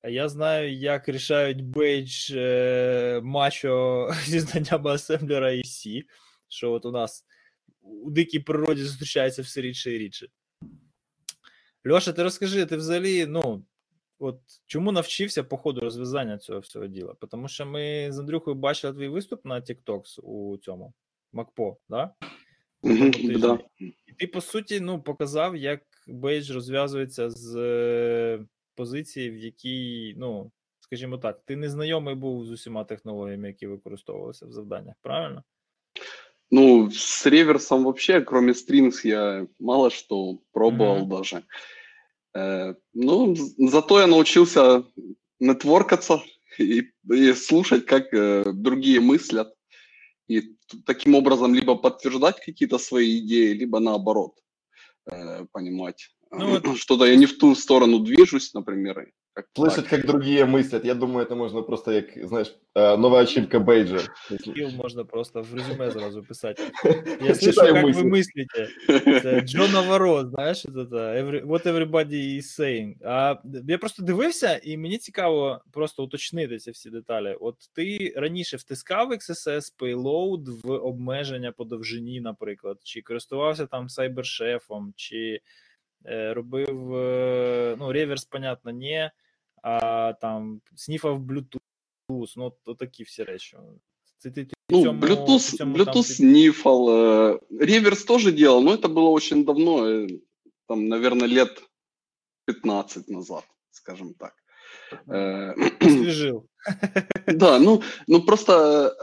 Я 0.05 0.29
знаю, 0.29 0.73
як 0.75 1.09
рішають 1.09 1.65
бейдж 1.65 2.31
е, 2.35 3.21
мачо 3.25 4.09
зі 4.25 4.41
знаннями 4.41 4.91
асемблера 4.91 5.53
і 5.53 5.61
всі, 5.61 6.05
що 6.49 6.73
от 6.73 6.87
у 6.87 6.91
нас 6.91 7.25
у 7.81 8.11
дикій 8.11 8.39
природі 8.39 8.83
зустрічається 8.83 9.43
все 9.43 9.61
рідше 9.61 9.93
і 9.93 9.99
рідше. 9.99 10.29
Льоша, 11.89 12.13
ти 12.13 12.23
розкажи, 12.23 12.67
ти 12.67 12.77
взагалі, 12.77 13.27
ну, 13.27 13.65
от 14.19 14.41
чому 14.67 14.93
навчився 14.93 15.45
по 15.45 15.57
ходу 15.57 15.81
розв'язання 15.81 16.39
цього 16.39 16.61
всього 16.61 16.87
діла? 16.87 17.15
Тому 17.31 17.49
що 17.49 17.67
ми 17.67 18.13
з 18.13 18.19
Андрюхою 18.19 18.57
бачили 18.57 18.95
твій 18.95 19.09
виступ 19.09 19.45
на 19.45 19.61
TikToks 19.61 20.21
у 20.21 20.59
цьому 20.59 20.95
Макпо, 21.33 21.77
да? 21.89 22.15
Мгм, 22.86 23.12
тижні. 23.12 23.38
да. 23.38 23.60
І 23.80 24.14
ти, 24.18 24.28
по 24.28 24.42
суті, 24.42 24.80
ну, 24.80 25.02
показав, 25.02 25.56
як 25.56 25.82
бейдж 26.08 26.52
розв'язується 26.52 27.30
з 27.30 27.56
е, 27.56 28.46
позиції, 28.76 29.30
в 29.30 29.38
якій, 29.38 30.16
ну, 30.18 30.52
скажімо 30.80 31.18
так, 31.18 31.42
ти 31.46 31.56
не 31.56 31.70
знайомий 31.70 32.16
був 32.16 32.46
з 32.46 32.52
усіма 32.52 32.84
технологіями, 32.84 33.48
які 33.48 33.68
використовувалися 33.68 34.46
в 34.46 34.52
завданнях, 34.52 34.96
правильно? 35.02 35.44
Ну, 36.52 36.92
с 36.92 37.26
реверсом 37.30 37.84
вообще, 37.84 38.22
кроме 38.22 38.52
strings, 38.52 39.08
я 39.08 39.48
мало 39.60 39.90
что 39.90 40.38
пробовал 40.52 40.98
Мгм. 41.00 41.10
даже. 41.10 41.42
Э, 42.34 42.76
ну, 42.94 43.36
з- 43.36 43.56
зато 43.70 44.00
я 44.00 44.08
научился 44.08 44.84
нетворкаться 45.40 46.20
и, 46.60 46.84
и 47.14 47.34
слушать, 47.34 47.86
как 47.86 48.14
э, 48.14 48.52
другие 48.54 49.00
мыслят. 49.00 49.48
И 50.29 50.57
таким 50.85 51.15
образом 51.15 51.55
либо 51.55 51.77
подтверждать 51.77 52.45
какие-то 52.45 52.79
свои 52.79 53.19
идеи, 53.19 53.53
либо 53.53 53.81
наоборот 53.81 54.35
э, 55.11 55.45
понимать. 55.53 56.11
Ну 56.31 56.51
вот- 56.51 56.65
Что-то 56.79 57.05
я 57.07 57.17
не 57.17 57.27
в 57.27 57.39
ту 57.39 57.55
сторону 57.55 58.01
движусь, 58.01 58.55
например, 58.55 59.13
Как 59.36 59.46
Слышать, 59.56 59.88
так. 59.88 60.02
как 60.02 60.06
другие 60.06 60.44
мыслят. 60.46 60.84
Я 60.84 60.94
думаю, 60.94 61.26
это 61.26 61.36
можно 61.36 61.62
просто, 61.62 61.92
як, 61.92 62.28
знаешь, 62.28 62.54
э, 62.76 62.98
новая 62.98 63.24
ачивка 63.24 63.60
бейджа. 63.60 64.00
Скіл 64.40 64.70
можна 64.70 65.04
просто 65.06 65.42
в 65.42 65.56
резюме 65.56 65.92
зразу 65.92 66.24
писати. 66.24 66.64
Я 67.22 67.34
слышу, 67.34 67.40
Читаю 67.40 67.76
як 67.76 67.84
ви 67.86 67.92
мысли. 67.92 68.04
мислите. 68.04 68.68
Це 69.22 69.42
Джо 69.42 69.68
Наваро, 69.68 70.26
знаєш, 70.26 70.62
це, 70.62 70.70
це, 70.70 71.24
every, 71.24 71.46
what 71.46 71.66
everybody 71.66 72.38
is 72.38 72.60
saying. 72.60 72.94
А 73.06 73.36
я 73.68 73.78
просто 73.78 74.04
дивився, 74.04 74.60
і 74.64 74.78
мені 74.78 74.98
цікаво 74.98 75.62
просто 75.72 76.04
уточнити 76.04 76.58
ці 76.58 76.72
всі 76.72 76.90
деталі. 76.90 77.38
От 77.40 77.56
ти 77.74 78.14
раніше 78.18 78.58
втискав 78.58 79.12
XSS 79.12 79.74
payload 79.80 80.62
в 80.64 80.72
обмеження 80.72 81.52
по 81.52 81.64
довжині, 81.64 82.22
наприклад, 82.22 82.78
чи 82.84 83.02
користувався 83.02 83.66
там 83.66 83.90
сайбершефом, 83.90 84.94
чи 84.96 85.40
е, 86.06 86.34
робив 86.34 86.96
е, 86.96 87.76
ну, 87.80 87.92
реверс, 87.92 88.26
понятно, 88.26 88.72
ні, 88.72 89.10
а 89.64 90.14
там 90.22 90.62
сніфав 90.76 91.20
Bluetooth, 91.20 92.34
ну, 92.38 92.54
от 92.66 92.78
такі 92.78 93.04
всі 93.04 93.24
речі. 93.24 93.58
Це 94.18 94.32
ти, 94.32 94.46
ти 94.46 94.54
в 94.70 94.74
Ну, 94.74 94.84
цьому- 94.84 95.00
в 95.00 95.04
Bluetooth, 95.04 95.58
цьому 95.58 95.78
там 95.78 95.86
Bluetooth 95.86 96.08
ти- 96.08 96.14
снифал, 96.14 96.90
э, 96.90 97.40
реверс 97.60 98.04
тоже 98.04 98.32
делал, 98.32 98.64
но 98.64 98.72
это 98.76 98.88
было 98.94 99.10
очень 99.12 99.44
давно, 99.44 99.88
э, 99.88 100.20
там, 100.68 100.88
наверное, 100.88 101.28
лет 101.28 101.64
15 102.46 103.10
назад, 103.10 103.44
скажем 103.72 104.14
так. 104.14 104.34
Э, 105.08 105.54
освіжив. 105.82 106.44
Да, 107.28 107.60
ну, 107.60 107.82
ну 108.08 108.22
просто 108.22 108.54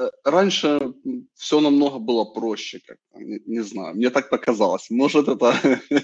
э, 0.00 0.10
раньше 0.30 0.92
все 1.34 1.60
намного 1.60 1.98
было 1.98 2.34
проще, 2.34 2.80
как 2.86 2.98
не, 3.14 3.40
не 3.46 3.62
знаю, 3.62 3.94
мне 3.94 4.10
так 4.10 4.30
показалось. 4.30 4.90
Может, 4.90 5.28
это 5.28 5.52
э, 5.64 6.00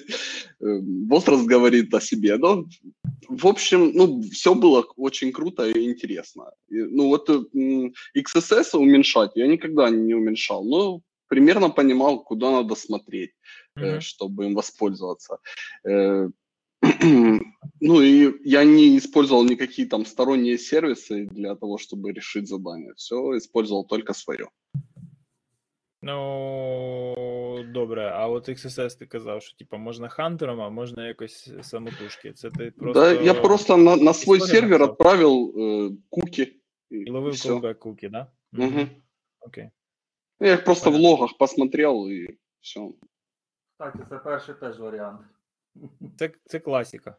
возраст 0.59 1.45
говорит 1.45 1.93
о 1.93 2.01
себе, 2.01 2.37
но 2.37 2.65
в 3.27 3.47
общем, 3.47 3.91
ну, 3.93 4.21
все 4.21 4.55
было 4.55 4.81
очень 4.97 5.31
круто 5.31 5.69
и 5.69 5.85
интересно. 5.85 6.51
И, 6.67 6.77
ну, 6.77 7.07
вот 7.07 7.29
э, 7.29 7.91
XSS 8.17 8.75
уменьшать 8.77 9.31
я 9.35 9.47
никогда 9.47 9.89
не 9.89 10.15
уменьшал, 10.15 10.63
но 10.65 11.01
примерно 11.27 11.69
понимал, 11.69 12.23
куда 12.23 12.51
надо 12.51 12.75
смотреть, 12.75 13.31
э, 13.75 13.91
Мгм. 13.91 14.01
чтобы 14.01 14.45
им 14.45 14.55
воспользоваться. 14.55 15.37
Э, 15.87 16.29
Ну 17.81 18.01
и 18.01 18.33
я 18.43 18.65
не 18.65 18.97
использовал 18.97 19.45
никакие 19.45 19.87
там 19.87 20.05
сторонние 20.05 20.57
сервисы 20.57 21.27
для 21.31 21.55
того, 21.55 21.77
чтобы 21.77 22.11
решить 22.11 22.47
задание. 22.47 22.93
Все 22.95 23.37
использовал 23.37 23.85
только 23.85 24.13
свое. 24.13 24.49
Ну, 26.01 27.63
добре, 27.73 28.11
а 28.13 28.27
от 28.27 28.49
XSS 28.49 28.99
ти 28.99 29.05
казав, 29.05 29.41
що 29.41 29.57
типа 29.57 29.77
можна 29.77 30.09
хантером, 30.09 30.61
а 30.61 30.69
можна 30.69 31.07
якось 31.07 31.51
самотужки. 31.61 32.33
Це 32.33 32.49
ти 32.51 32.71
просто. 32.71 33.01
Да, 33.01 33.11
я 33.11 33.33
просто 33.33 33.77
на, 33.77 33.95
на 33.95 34.13
свой 34.13 34.39
сервер 34.39 34.81
отправил 34.83 35.53
э, 35.55 35.97
куки. 36.09 36.55
І 36.89 37.11
ловив 37.11 37.33
всё. 37.33 37.75
куки, 37.75 38.09
да? 38.09 38.31
Мгм. 38.51 38.89
Окей. 39.39 39.69
Я 40.39 40.53
их 40.53 40.63
просто 40.63 40.91
в 40.91 40.95
логах 40.95 41.37
посмотрел 41.37 42.07
и 42.07 42.37
все. 42.61 42.89
Кстати, 43.71 43.99
це 44.09 44.17
перший 44.17 44.55
теж 44.55 44.79
варіант. 44.79 45.21
Це, 46.17 46.31
це 46.45 46.59
класіка. 46.59 47.15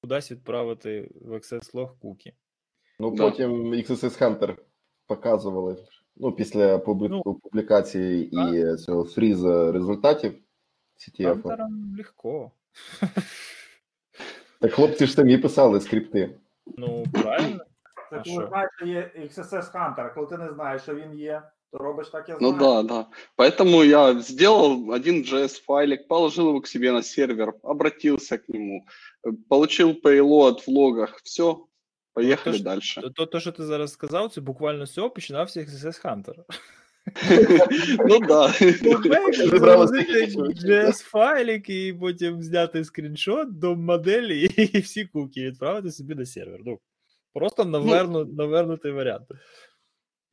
Кудись 0.00 0.30
відправити 0.32 1.10
в 1.20 1.32
access 1.32 1.74
log 1.74 1.98
куки. 1.98 2.32
Ну, 2.98 3.10
Да. 3.10 3.30
потім 3.30 3.74
XSS 3.74 4.22
Hunter 4.22 4.56
показували, 5.06 5.86
ну, 6.19 6.31
після 6.31 6.77
публи- 6.77 7.07
Ну, 7.25 7.33
публікації 7.33 8.29
і 8.31 8.75
цього 8.77 9.03
фріза 9.05 9.71
результатів 9.71 10.33
CTF. 10.97 11.25
Хантерам 11.43 11.95
легко. 11.97 12.51
Так 14.59 14.73
хлопці 14.73 15.05
ж 15.05 15.13
самі 15.13 15.37
писали 15.37 15.81
скрипти. 15.81 16.29
Ну, 16.77 17.05
правильно. 17.13 17.59
Це 18.09 18.15
А 18.17 18.23
коли 18.23 18.35
що? 18.35 18.47
знаєш, 18.47 18.69
що 18.77 18.85
є 18.85 19.11
XSS 19.17 19.71
Hunter, 19.73 20.01
а 20.05 20.09
коли 20.09 20.27
ти 20.27 20.37
не 20.37 20.53
знаєш, 20.53 20.81
що 20.81 20.95
він 20.95 21.13
є, 21.19 21.41
то 21.71 21.77
робиш 21.77 22.07
так, 22.09 22.29
я 22.29 22.37
Ну 22.41 22.49
знаю. 22.49 22.83
да, 22.83 22.83
да. 22.83 23.05
Поэтому 23.37 23.83
я 23.83 24.19
сделал 24.21 24.91
один 24.91 25.15
JS 25.23 25.63
файлик, 25.65 26.07
положил 26.07 26.47
его 26.49 26.61
к 26.61 26.67
себе 26.67 26.91
на 26.91 27.03
сервер, 27.03 27.53
обратился 27.63 28.37
к 28.37 28.43
нему, 28.49 28.85
э, 29.27 29.31
получил 29.49 29.89
payload 30.03 30.65
в 30.67 30.69
логах, 30.69 31.19
все, 31.23 31.57
поехали 32.13 32.57
ж- 32.57 32.63
дальше. 32.63 33.01
То, 33.01 33.09
то, 33.09 33.25
то, 33.25 33.39
що 33.39 33.51
ти 33.51 33.63
зараз 33.65 33.91
сказав, 33.91 34.31
це 34.31 34.41
буквально 34.41 34.85
з 34.85 34.93
цього 34.93 35.09
починався 35.09 35.59
XSS 35.59 36.05
Hunter. 36.05 36.33
Ну 38.07 38.19
да. 38.19 38.47
Зібралося 38.49 39.47
Загрузити 39.47 40.13
таке 40.13 40.31
чоловіки, 40.31 40.59
JS 40.67 41.03
файлик 41.03 41.69
і 41.69 41.93
потім 41.99 42.43
зняти 42.43 42.83
скріншот 42.83 43.59
до 43.59 43.75
моделі 43.75 44.41
і 44.57 44.79
всі 44.79 45.05
куки 45.05 45.41
відправити 45.43 45.91
собі 45.91 46.15
на 46.15 46.25
сервер. 46.25 46.59
Ну, 46.65 46.79
просто 47.33 47.65
наверну, 47.65 48.25
навернутий 48.25 48.91
варіант. 48.91 49.27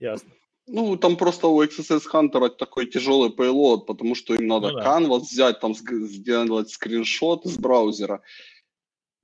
Ясно. 0.01 0.31
Ну, 0.67 0.97
там 0.97 1.17
просто 1.17 1.53
у 1.55 1.63
XSS 1.63 2.11
Hunter 2.13 2.57
такой 2.57 2.87
тяжелый 2.87 3.37
payload, 3.37 3.87
потому 3.87 4.15
что 4.15 4.35
им 4.35 4.47
надо 4.47 4.71
Ну 4.73 4.79
да. 4.79 4.85
canvas 4.99 5.21
взять, 5.21 5.61
там 5.61 5.73
сг- 5.73 6.07
сделать 6.07 6.69
скриншот 6.71 7.47
из 7.47 7.57
браузера. 7.57 8.21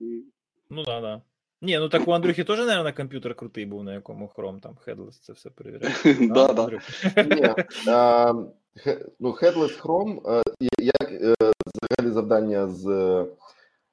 И- 0.00 0.24
Ну 0.70 0.82
да, 0.84 1.00
да. 1.00 1.22
Ні, 1.63 1.77
ну 1.79 1.89
так 1.89 2.07
у 2.07 2.11
Андрюхи 2.11 2.43
теж, 2.43 2.59
мабуть, 2.59 2.95
комп'ютер 2.95 3.35
крутий 3.35 3.65
був, 3.65 3.83
на 3.83 3.93
якому 3.93 4.29
Chrome 4.35 4.59
там 4.59 4.77
Headless 4.87 5.19
це 5.21 5.33
все 5.33 5.49
перевіряє. 5.49 5.93
Да, 6.21 6.53
да. 7.85 8.33
Ну, 9.19 9.29
Headless 9.31 9.81
Chrome, 9.81 10.31
е, 10.31 10.43
як 10.77 11.11
взагалі 11.11 12.13
завдання 12.13 12.67
з 12.67 12.87
е, 12.87 13.25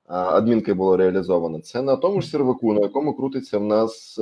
адмінки 0.07 0.75
було 0.75 0.97
реалізовано, 0.97 1.61
це 1.61 1.83
на 1.83 1.97
тому 1.97 2.21
ж 2.21 2.29
серваку, 2.29 2.73
на 2.73 2.81
якому 2.81 3.15
крутиться 3.15 3.59
в 3.59 3.65
нас 3.65 4.19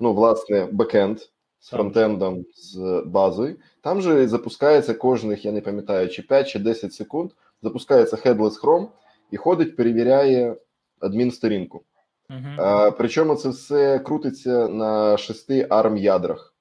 ну, 0.00 0.12
власне, 0.12 0.68
бекенд 0.72 1.18
з 1.60 1.68
фронтендом, 1.68 2.44
з 2.54 3.02
базою. 3.06 3.56
Там 3.80 4.00
же 4.00 4.28
запускається 4.28 4.94
кожних, 4.94 5.44
я 5.44 5.52
не 5.52 5.60
пам'ятаю, 5.60 6.08
чи 6.08 6.22
5 6.22 6.48
чи 6.48 6.58
10 6.58 6.94
секунд, 6.94 7.30
запускається 7.62 8.16
Headless 8.16 8.60
Chrome 8.62 8.86
і 9.30 9.36
ходить, 9.36 9.76
перевіряє 9.76 10.56
адмінсторінку. 11.00 11.82
Причому 12.98 13.34
це 13.34 13.48
все 13.48 13.98
крутиться 13.98 14.68
на 14.68 15.16
6 15.16 15.50
ARM 15.50 15.96
ядрах 15.96 16.54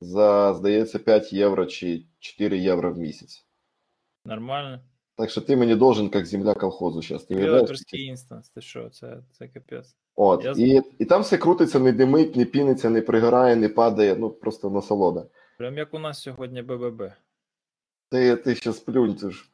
за, 0.00 0.54
здається, 0.54 0.98
5 0.98 1.32
євро 1.32 1.66
чи 1.66 2.06
4 2.18 2.58
євро 2.58 2.92
в 2.92 2.98
місяць. 2.98 3.46
Нормально. 4.24 4.80
Так 5.16 5.30
що 5.30 5.40
ти 5.40 5.56
мені 5.56 5.74
должен, 5.74 6.10
як 6.14 6.26
земля 6.26 6.54
колхозу, 6.54 7.02
зараз. 7.02 7.24
Ти 7.24 7.34
уявляєш? 7.34 7.82
Інстанс, 7.92 8.50
ти 8.50 8.60
що, 8.60 8.90
це, 8.90 9.22
це 9.38 9.48
капець. 9.48 9.96
От, 10.16 10.44
Я 10.44 10.52
і, 10.56 10.82
і 10.98 11.04
там 11.04 11.22
все 11.22 11.38
крутиться, 11.38 11.78
не 11.78 11.92
димить, 11.92 12.36
не 12.36 12.44
піниться, 12.44 12.90
не 12.90 13.02
пригорає, 13.02 13.56
не 13.56 13.68
падає, 13.68 14.16
ну 14.16 14.30
просто 14.30 14.70
насолода. 14.70 15.26
Прям 15.58 15.78
як 15.78 15.94
у 15.94 15.98
нас 15.98 16.22
сьогодні 16.22 16.62
BBB. 16.62 17.02
Ти, 18.10 18.36
ти 18.36 18.54
ще 18.54 18.72
сплюнь, 18.72 19.14
ти 19.14 19.30
ж 19.30 19.49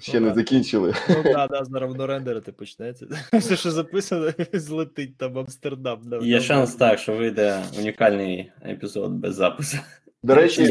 ще 0.00 0.20
Ну 0.20 0.26
не 0.26 0.28
да. 0.28 0.34
закінчили. 0.34 0.94
Ну 1.08 1.22
да, 1.22 1.46
да, 1.46 1.64
зараз 1.64 1.88
воно 1.88 2.06
рендерити 2.06 2.52
почнеться. 2.52 3.06
Все, 3.32 3.56
що 3.56 3.70
записано, 3.70 4.30
злетить 4.52 5.16
там 5.16 5.38
Амстердам. 5.38 6.00
Да, 6.04 6.16
Є 6.16 6.36
там. 6.36 6.42
шанс 6.42 6.74
так, 6.74 6.98
що 6.98 7.16
вийде 7.16 7.62
унікальний 7.78 8.52
епізод 8.68 9.12
без 9.12 9.34
запису. 9.34 9.76
До 10.22 10.34
речі. 10.34 10.68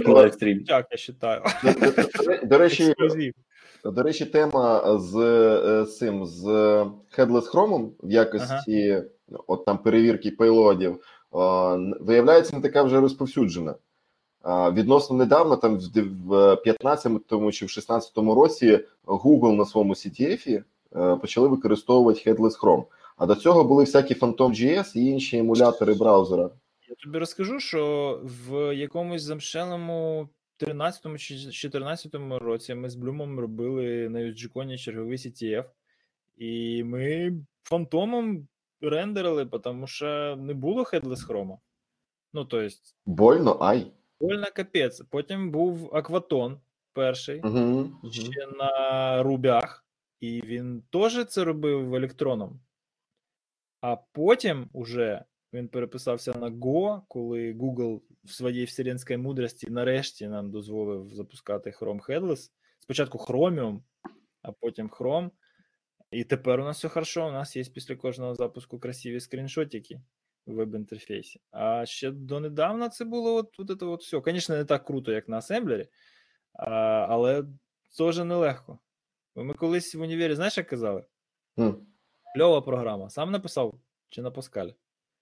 Так, 1.19 1.43
я 1.63 1.73
вважаю. 1.73 2.39
до, 2.43 2.57
речі, 2.57 2.93
До 3.85 4.03
речі, 4.03 4.25
тема 4.25 4.97
з 4.99 5.15
е, 5.15 5.85
цим 5.85 6.25
з 6.25 6.43
Headless 7.17 7.51
Chrome 7.51 7.89
в 8.03 8.11
якості 8.11 9.03
от 9.47 9.65
там 9.65 9.77
перевірки 9.77 10.31
пейлодів 10.31 10.99
виявляється 11.99 12.55
не 12.55 12.61
така 12.61 12.83
вже 12.83 12.99
розповсюджена. 12.99 13.75
Відносно 14.45 15.17
недавно, 15.17 15.55
там 15.55 15.77
в 15.77 15.87
дев- 15.91 16.57
15-му 16.65 17.51
чи 17.51 17.65
в 17.65 17.69
16-му 17.69 18.35
році 18.35 18.79
Google 19.05 19.55
на 19.55 19.65
своєму 19.65 19.93
CTF 19.93 20.63
е, 20.95 21.15
почали 21.15 21.47
використовувати 21.47 22.31
Headless 22.31 22.59
Chrome. 22.61 22.83
А 23.17 23.25
до 23.25 23.35
цього 23.35 23.63
були 23.63 23.83
всякі 23.83 24.13
Phantom.js 24.13 24.97
і 24.97 25.05
інші 25.05 25.37
емулятори 25.37 25.93
браузера. 25.93 26.49
Я 26.89 26.95
тобі 26.95 27.17
розкажу, 27.17 27.59
що 27.59 28.19
в 28.23 28.75
якомусь 28.75 29.21
замшелому 29.21 30.29
13-му 30.59 31.17
чи 31.17 31.33
14-му 31.35 32.39
році 32.39 32.75
ми 32.75 32.89
з 32.89 32.95
Блюмом 32.95 33.39
робили 33.39 34.09
на 34.09 34.19
UGCon 34.19 34.77
черговий 34.77 35.17
CTF, 35.17 35.65
і 36.37 36.83
ми 36.83 37.33
фантомом 37.63 38.47
рендерили, 38.81 39.45
тому 39.45 39.87
що 39.87 40.35
не 40.39 40.53
було 40.53 40.83
Headless 40.83 41.27
Chrome. 41.27 41.57
Ну, 42.33 42.45
то 42.45 42.61
есть, 42.61 42.95
Больно, 43.05 43.57
ай. 43.59 43.91
Больно 44.23 44.47
капець. 44.55 45.01
Потім 45.09 45.51
був 45.51 45.95
Акватон 45.95 46.59
перший. 46.93 47.41
Угу. 47.41 47.91
ще 48.11 48.47
на 48.57 49.23
рубях, 49.23 49.85
і 50.19 50.41
він 50.41 50.83
теж 50.91 51.25
це 51.25 51.43
робив 51.43 51.95
електроном. 51.95 52.61
А 53.81 53.95
потім 53.95 54.69
уже 54.73 55.23
він 55.53 55.67
переписався 55.67 56.33
на 56.33 56.49
Go, 56.49 57.01
коли 57.07 57.53
Google 57.53 58.01
в 58.23 58.31
своїй 58.31 58.65
вселенській 58.65 59.17
мудрості 59.17 59.69
нарешті 59.69 60.27
нам 60.27 60.51
дозволив 60.51 61.09
запускати 61.09 61.69
Chrome 61.69 62.05
Headless. 62.09 62.51
Спочатку 62.79 63.17
Chromium, 63.17 63.81
а 64.41 64.51
потім 64.51 64.89
Chrome. 64.89 65.29
І 66.11 66.23
тепер 66.23 66.59
у 66.59 66.63
нас 66.63 66.77
все 66.77 66.89
хорошо. 66.89 67.27
У 67.27 67.31
нас 67.31 67.55
є 67.55 67.63
після 67.63 67.95
кожного 67.95 68.35
запуску 68.35 68.79
красиві 68.79 69.19
скріншотики 69.19 70.01
веб-інтерфейсі. 70.45 71.41
А 71.51 71.85
ще 71.85 72.11
донедавна 72.11 72.89
це 72.89 73.05
було 73.05 73.35
от, 73.35 73.59
от, 73.59 73.69
от, 73.69 73.83
от 73.83 74.01
все. 74.01 74.21
Звісно, 74.25 74.55
не 74.55 74.65
так 74.65 74.85
круто, 74.85 75.11
як 75.11 75.29
на 75.29 75.37
асемблері, 75.37 75.87
а, 76.53 76.71
але 77.09 77.43
теж 77.97 78.17
нелегко. 78.17 78.79
Ми 79.35 79.53
колись 79.53 79.95
в 79.95 80.01
універі, 80.01 80.35
знаєш, 80.35 80.57
як 80.57 80.67
казали? 80.67 81.05
М. 81.59 81.87
Кльова 82.35 82.61
програма. 82.61 83.09
Сам 83.09 83.31
написав 83.31 83.73
чи 84.09 84.21
на 84.21 84.31
Паскалі? 84.31 84.75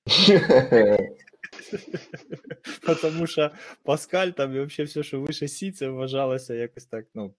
Тому 3.02 3.28
що 3.28 3.52
Паскаль 3.84 4.30
там 4.30 4.56
і 4.56 4.60
взагалі 4.60 4.88
все, 4.88 5.04
що 5.04 5.22
вище 5.22 5.48
Сі, 5.48 5.72
це 5.72 5.90
вважалося 5.90 6.54
якось 6.54 6.86
так, 6.86 7.06
ну. 7.14 7.34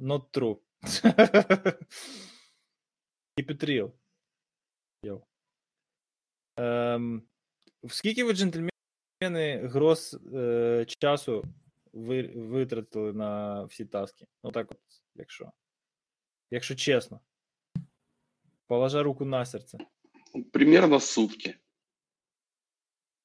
Not 0.00 0.22
true. 0.32 0.58
Keep 3.36 3.50
it 3.50 3.64
real. 3.64 3.90
Ем, 6.56 7.22
скільки 7.88 8.24
ви, 8.24 8.32
джентльмени, 8.32 9.66
гроз 9.66 10.18
е, 10.34 10.86
часу 11.00 11.44
ви, 11.92 12.22
витратили 12.22 13.12
на 13.12 13.62
всі 13.64 13.84
таски? 13.84 14.26
Ну 14.44 14.52
так 14.52 14.70
от, 14.70 14.78
якщо. 15.14 15.52
Якщо 16.50 16.74
чесно. 16.74 17.20
Положа 18.66 19.02
руку 19.02 19.24
на 19.24 19.44
серце. 19.44 19.78
Примерно 20.52 21.00
сутки. 21.00 21.58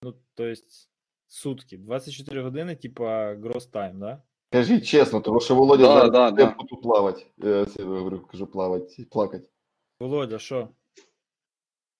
Ну, 0.01 0.15
то 0.35 0.45
есть 0.45 0.89
сутки. 1.27 1.77
24 1.77 2.41
години, 2.41 2.75
типа, 2.75 3.35
гроз 3.35 3.67
тайм, 3.67 3.99
да? 3.99 4.23
Кажіть 4.51 4.85
чесно, 4.85 5.21
тому 5.21 5.39
що 5.39 5.55
Володя 5.55 5.83
Да, 5.83 5.93
зараз 5.93 6.11
да, 6.11 6.31
да. 6.31 6.51
тут 6.51 6.81
плавати. 6.81 7.25
Е, 7.43 7.65
це, 7.65 7.81
я 7.81 7.85
говорю, 7.85 8.19
кажу, 8.31 8.47
плавати, 8.47 9.05
плакати. 9.05 9.49
Володя, 9.99 10.39
що? 10.39 10.69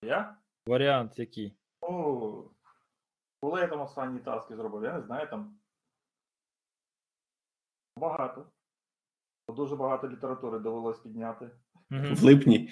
Я? 0.03 0.37
Варіант 0.69 1.19
який? 1.19 1.57
Ну, 1.81 2.51
коли 3.41 3.61
я 3.61 3.67
там 3.67 3.81
останні 3.81 4.19
таски 4.19 4.55
зробив, 4.55 4.83
я 4.83 4.93
не 4.93 5.01
знаю, 5.01 5.29
там 5.29 5.59
багато. 7.97 8.51
Дуже 9.47 9.75
багато 9.75 10.09
літератури 10.09 10.59
довелось 10.59 10.99
підняти. 10.99 11.51
В 11.89 12.23
липні. 12.23 12.69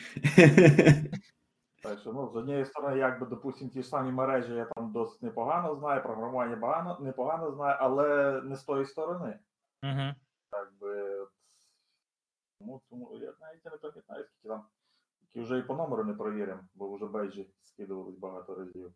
Так 1.83 1.99
що, 1.99 2.13
ну, 2.13 2.29
з 2.29 2.35
однієї 2.35 2.65
сторони, 2.65 2.97
якби, 2.97 3.25
допустимо, 3.25 3.71
ті 3.71 3.81
ж 3.81 3.89
самі 3.89 4.11
мережі 4.11 4.53
я 4.53 4.65
там 4.65 4.91
досить 4.91 5.23
непогано 5.23 5.75
знаю, 5.75 6.03
програмування 6.03 6.55
багано, 6.55 6.99
непогано 6.99 7.51
знаю, 7.51 7.77
але 7.79 8.41
не 8.41 8.55
з 8.55 8.63
тої 8.63 8.85
сторони. 8.85 9.39
Мгм. 9.83 10.15
Якби, 10.51 11.27
тому, 12.59 12.81
тому 12.89 13.17
я 13.17 13.33
навіть 13.41 13.65
не 13.65 13.71
пам'ятаю, 13.71 14.25
скільки 14.25 14.47
там, 14.47 14.65
які 15.37 15.45
вже 15.45 15.59
і 15.59 15.61
по 15.61 15.75
номеру 15.75 16.03
не 16.03 16.13
провіримо, 16.13 16.59
бо 16.75 16.95
вже 16.95 17.05
бейджі 17.05 17.47
скидувались 17.63 18.17
багато 18.17 18.55
разів. 18.55 18.91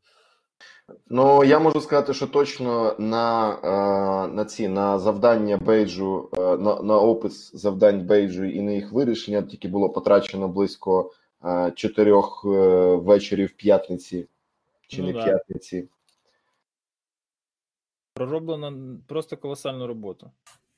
Ну, 1.08 1.44
я 1.44 1.60
можу 1.60 1.82
сказати, 1.82 2.14
що 2.14 2.28
точно 2.28 2.96
на, 3.00 3.54
е, 3.64 4.28
на 4.28 4.46
ці 4.46 4.68
на 4.68 5.00
завдання 5.00 5.58
бейджу, 5.58 6.30
е, 6.38 6.58
на, 6.58 6.82
на 6.82 6.98
опис 7.00 7.56
завдань 7.56 8.06
бейджу 8.08 8.44
і 8.44 8.62
на 8.62 8.72
їх 8.72 8.92
вирішення 8.92 9.42
тільки 9.42 9.68
було 9.68 9.89
потрачено 9.89 10.48
близько 10.48 11.12
е, 11.46 11.72
чотирьох 11.76 12.46
вечорів 13.04 13.52
п'ятниці 13.52 14.28
чи 14.88 15.02
Ну 15.02 15.08
не 15.08 15.14
да. 15.14 15.24
п'ятниці. 15.24 15.89
Пророблено 18.14 18.98
просто 19.08 19.38
колосальну 19.38 19.88
роботу. 19.88 20.32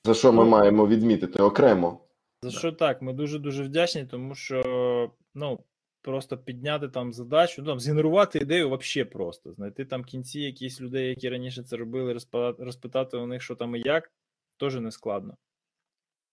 За 0.03 0.13
що 0.13 0.33
ми 0.33 0.43
Ну. 0.43 0.49
маємо 0.49 0.87
відмітити 0.87 1.43
окремо. 1.43 1.99
За 2.41 2.51
що 2.51 2.71
так? 2.71 3.01
Ми 3.01 3.13
дуже 3.13 3.39
дуже 3.39 3.63
вдячні, 3.63 4.05
тому 4.05 4.35
що 4.35 5.11
ну 5.35 5.63
просто 6.03 6.37
підняти 6.37 6.89
там 6.89 7.13
задачу, 7.13 7.61
ну 7.61 7.67
там 7.67 7.79
згенерувати 7.79 8.39
ідею 8.39 8.69
вообще 8.69 9.05
просто. 9.05 9.53
Знайти 9.53 9.85
там 9.85 10.03
кінці 10.03 10.39
якісь 10.39 10.81
людей, 10.81 11.09
які 11.09 11.29
раніше 11.29 11.63
це 11.63 11.77
робили, 11.77 12.13
розпитати, 12.13 12.63
розпитати 12.63 13.17
у 13.17 13.27
них, 13.27 13.41
що 13.41 13.55
там 13.55 13.75
і 13.75 13.81
як, 13.85 14.11
теж 14.59 14.75
не 14.75 14.91
складно. 14.91 15.37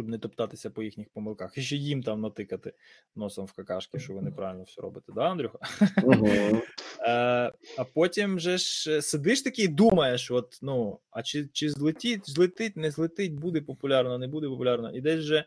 Щоб 0.00 0.08
не 0.08 0.18
топтатися 0.18 0.70
по 0.70 0.82
їхніх 0.82 1.08
помилках. 1.08 1.58
І 1.58 1.62
ще 1.62 1.76
їм 1.76 2.02
там 2.02 2.20
натикати 2.20 2.72
носом 3.16 3.46
в 3.46 3.52
какашки, 3.52 3.98
що 3.98 4.14
ви 4.14 4.22
неправильно 4.22 4.62
все 4.62 4.82
робите, 4.82 5.12
да, 5.12 5.30
Андрюха? 5.30 5.58
Е, 7.02 7.52
а 7.78 7.84
потім 7.94 8.40
же 8.40 8.58
ж 8.58 8.98
е, 8.98 9.02
сидиш 9.02 9.42
такий 9.42 9.64
і 9.64 9.68
думаєш: 9.68 10.30
от, 10.30 10.58
ну, 10.62 11.00
а 11.10 11.22
чи, 11.22 11.48
чи 11.52 11.68
злетить, 11.68 12.30
злетить, 12.30 12.76
не 12.76 12.90
злетить, 12.90 13.34
буде 13.34 13.60
популярно, 13.60 14.18
не 14.18 14.26
буде 14.26 14.48
популярно. 14.48 14.92
І 14.92 15.00
десь 15.00 15.20
же, 15.20 15.44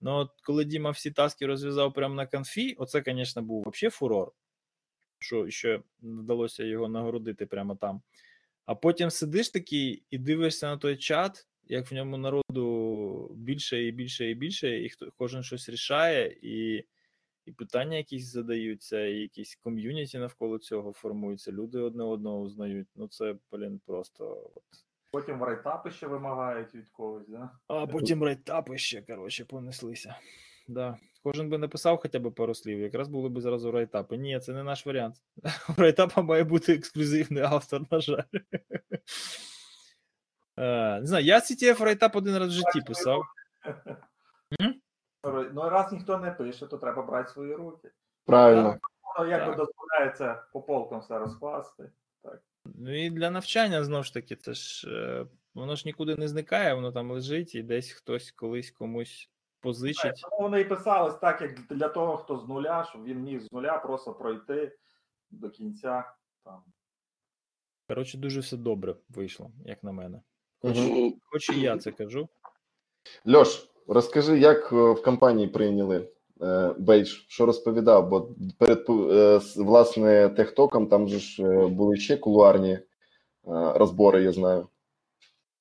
ну, 0.00 0.10
от 0.16 0.30
коли 0.42 0.64
Діма 0.64 0.90
всі 0.90 1.10
таски 1.10 1.46
розв'язав 1.46 1.94
прямо 1.94 2.14
на 2.14 2.26
конфі, 2.26 2.74
оце, 2.78 3.02
звісно, 3.06 3.42
був 3.42 3.64
взагалі 3.66 3.90
фурор, 3.90 4.32
що 5.18 5.50
ще 5.50 5.82
вдалося 6.02 6.64
його 6.64 6.88
нагородити 6.88 7.46
прямо 7.46 7.76
там. 7.76 8.02
А 8.64 8.74
потім 8.74 9.10
сидиш 9.10 9.48
такий 9.50 10.02
і 10.10 10.18
дивишся 10.18 10.66
на 10.66 10.76
той 10.76 10.96
чат, 10.96 11.46
як 11.64 11.90
в 11.90 11.94
ньому 11.94 12.16
народу 12.16 13.34
більше 13.36 13.84
і 13.84 13.92
більше 13.92 14.30
і 14.30 14.34
більше, 14.34 14.84
і 14.84 14.88
хто 14.88 15.12
кожен 15.16 15.42
щось 15.42 15.68
рішає, 15.68 16.38
і 16.42 16.84
і 17.46 17.52
питання 17.52 17.96
якісь 17.96 18.26
задаються, 18.26 19.06
і 19.06 19.14
якісь 19.14 19.54
ком'юніті 19.54 20.18
навколо 20.18 20.58
цього 20.58 20.92
формуються, 20.92 21.52
люди 21.52 21.78
одне 21.78 22.04
одного 22.04 22.40
узнають. 22.40 22.88
Ну 22.94 23.08
це, 23.08 23.36
блін, 23.52 23.80
просто. 23.86 24.52
От. 24.54 24.84
Потім 25.16 25.42
райтапи 25.42 25.90
ще 25.90 26.06
вимагають 26.06 26.74
від 26.74 26.88
когось, 26.88 27.28
да? 27.28 27.50
А 27.68 27.86
потім 27.86 28.24
рейтапи 28.24 28.78
ще, 28.78 29.02
коротше, 29.02 29.44
понеслися. 29.44 30.16
Да. 30.68 30.96
Кожен 31.22 31.48
би 31.48 31.58
написав 31.58 31.98
хоча 31.98 32.18
б 32.18 32.30
пару 32.34 32.54
слів, 32.54 32.80
якраз 32.80 33.08
були 33.08 33.28
б 33.28 33.40
зразу 33.40 33.72
райтапи. 33.72 34.16
Ні, 34.16 34.40
це 34.40 34.52
не 34.52 34.62
наш 34.62 34.86
варіант. 34.86 35.14
У 35.78 35.80
райтапа 35.80 36.22
має 36.22 36.44
бути 36.44 36.74
ексклюзивний 36.74 37.42
автор, 37.42 37.82
на 37.90 38.00
жаль. 38.00 38.22
Е, 40.56 41.00
Не 41.00 41.06
знаю, 41.06 41.24
я 41.24 41.38
CTF 41.38 41.84
райтап 41.84 42.16
один 42.16 42.38
раз 42.38 42.48
в 42.48 42.52
житті 42.52 42.80
писав. 42.86 43.22
Ну, 45.52 45.70
раз 45.70 45.92
ніхто 45.92 46.18
не 46.18 46.30
пише, 46.30 46.66
то 46.66 46.78
треба 46.78 47.02
брати 47.02 47.32
свої 47.32 47.54
руки. 47.54 47.90
Правильно. 48.26 48.78
Воно 49.18 49.30
якби 49.30 49.46
Так. 49.46 49.56
дозволяється 49.56 50.42
по 50.52 50.62
полкам 50.62 51.00
все 51.00 51.18
розкласти. 51.18 51.90
Ну 52.78 53.04
і 53.04 53.10
для 53.10 53.30
навчання 53.30 53.84
знову 53.84 54.02
ж 54.02 54.14
таки, 54.14 54.36
це 54.36 54.54
ж 54.54 54.88
е, 54.90 55.26
воно 55.54 55.76
ж 55.76 55.82
нікуди 55.86 56.16
не 56.16 56.28
зникає, 56.28 56.74
воно 56.74 56.92
там 56.92 57.10
лежить, 57.10 57.54
і 57.54 57.62
десь 57.62 57.90
хтось 57.90 58.30
колись 58.30 58.70
комусь 58.70 59.30
позичить. 59.60 60.20
Тому 60.30 60.42
вони 60.42 60.60
і 60.60 60.64
писались 60.64 61.14
так, 61.14 61.42
як 61.42 61.66
для 61.70 61.88
того, 61.88 62.16
хто 62.16 62.38
з 62.38 62.48
нуля, 62.48 62.84
щоб 62.84 63.04
він 63.04 63.22
міг 63.22 63.40
з 63.40 63.52
нуля 63.52 63.78
просто 63.78 64.14
пройти 64.14 64.78
до 65.30 65.50
кінця. 65.50 66.12
Там. 66.44 66.62
Коротше, 67.88 68.18
дуже 68.18 68.40
все 68.40 68.56
добре 68.56 68.96
вийшло, 69.08 69.50
як 69.64 69.82
на 69.84 69.92
мене. 69.92 70.20
Ну, 70.62 71.18
Хоч 71.22 71.50
і 71.50 71.60
я 71.60 71.78
це 71.78 71.92
кажу. 71.92 72.28
Льош, 73.26 73.68
розкажи, 73.86 74.38
як 74.38 74.72
е, 74.72 74.90
в 74.92 75.02
компанії 75.02 75.48
прийняли 75.48 76.12
бейдж, 76.78 77.08
що 77.28 77.46
розповідав, 77.46 78.08
бо 78.08 78.28
перед 78.58 78.84
власне 79.56 80.28
техтоком 80.28 80.86
там 80.86 81.08
же 81.08 81.18
ж 81.18 81.42
були 81.66 81.96
ще 81.96 82.16
кулуарні 82.16 82.72
е, 82.72 82.80
розбори, 83.44 84.22
я 84.22 84.32
знаю. 84.32 84.68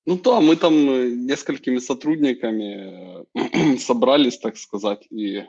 Ну 0.08 0.20
да, 0.24 0.40
мы 0.40 0.56
там 0.56 1.26
несколькими 1.26 1.80
сотрудниками 1.80 3.26
собрались, 3.80 4.38
так 4.38 4.58
сказать, 4.58 5.08
и 5.10 5.44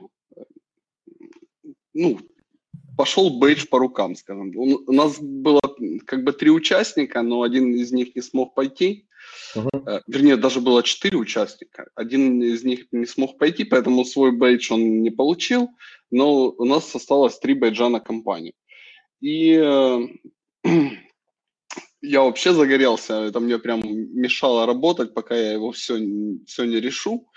ну, 1.93 2.19
пошел 2.97 3.39
бейдж 3.39 3.67
по 3.67 3.79
рукам, 3.79 4.15
скажем. 4.15 4.53
У 4.57 4.93
нас 4.93 5.19
было 5.21 5.61
как 6.07 6.25
бы 6.25 6.33
три 6.33 6.51
участника, 6.51 7.23
но 7.23 7.43
один 7.43 7.75
из 7.75 7.93
них 7.93 8.17
не 8.17 8.23
смог 8.23 8.55
пойти. 8.55 9.06
Э, 9.55 10.01
Вернее, 10.07 10.37
даже 10.37 10.61
было 10.61 10.83
четыре 10.83 11.19
участника. 11.19 11.89
Один 11.95 12.43
из 12.43 12.65
них 12.65 12.87
не 12.93 13.07
смог 13.07 13.39
пойти, 13.39 13.65
поэтому 13.65 14.05
свой 14.05 14.33
бейдж 14.33 14.73
он 14.73 15.03
не 15.03 15.11
получил. 15.11 15.69
Но 16.11 16.49
у 16.51 16.65
нас 16.65 16.95
осталось 16.95 17.39
три 17.39 17.55
бейджа 17.55 17.89
на 17.89 18.01
компанию. 18.01 18.55
И 19.21 19.53
э, 19.53 19.99
я 22.03 22.23
вообще 22.23 22.53
загорелся, 22.53 23.15
это 23.25 23.41
мне 23.41 23.59
прям 23.59 23.83
мешало 23.85 24.67
работать, 24.67 25.15
пока 25.15 25.37
я 25.37 25.53
его 25.53 25.73
все, 25.73 25.99
все 26.47 26.65
не 26.65 26.81
решу. 26.81 27.29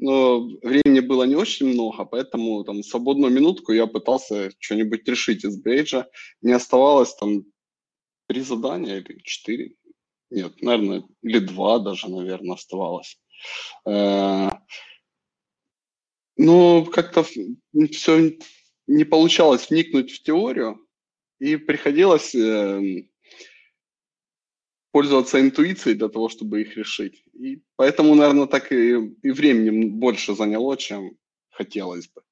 Но 0.00 0.40
времени 0.62 1.00
было 1.00 1.24
не 1.24 1.34
очень 1.34 1.66
много, 1.66 2.04
поэтому 2.04 2.62
там 2.62 2.84
свободную 2.84 3.32
минутку 3.32 3.72
я 3.72 3.86
пытался 3.86 4.52
что-нибудь 4.60 5.08
решить 5.08 5.44
из 5.44 5.60
бейджа. 5.60 6.06
Не 6.40 6.52
оставалось 6.52 7.14
там 7.14 7.44
три 8.28 8.42
задания 8.42 8.98
или 8.98 9.20
четыре. 9.24 9.74
Нет, 10.30 10.60
наверное, 10.62 11.04
или 11.22 11.38
два 11.38 11.78
даже, 11.78 12.08
наверное, 12.08 12.54
оставалось. 12.54 13.18
Э, 13.86 14.50
Но 16.36 16.84
как-то 16.84 17.24
все 17.92 18.38
не 18.86 19.04
получалось 19.04 19.68
вникнуть 19.70 20.12
в 20.12 20.22
теорию, 20.22 20.80
и 21.40 21.56
приходилось 21.56 22.34
эм, 22.34 23.08
пользоваться 24.92 25.40
интуицией 25.40 25.96
для 25.96 26.08
того, 26.08 26.28
чтобы 26.28 26.62
их 26.62 26.76
решить. 26.76 27.22
И 27.34 27.62
поэтому, 27.76 28.14
наверное, 28.14 28.46
так 28.46 28.72
и, 28.72 28.92
и 29.22 29.30
времени 29.30 29.86
больше 29.86 30.34
заняло, 30.34 30.76
чем 30.76 31.16
хотелось 31.50 32.08
бы. 32.08 32.22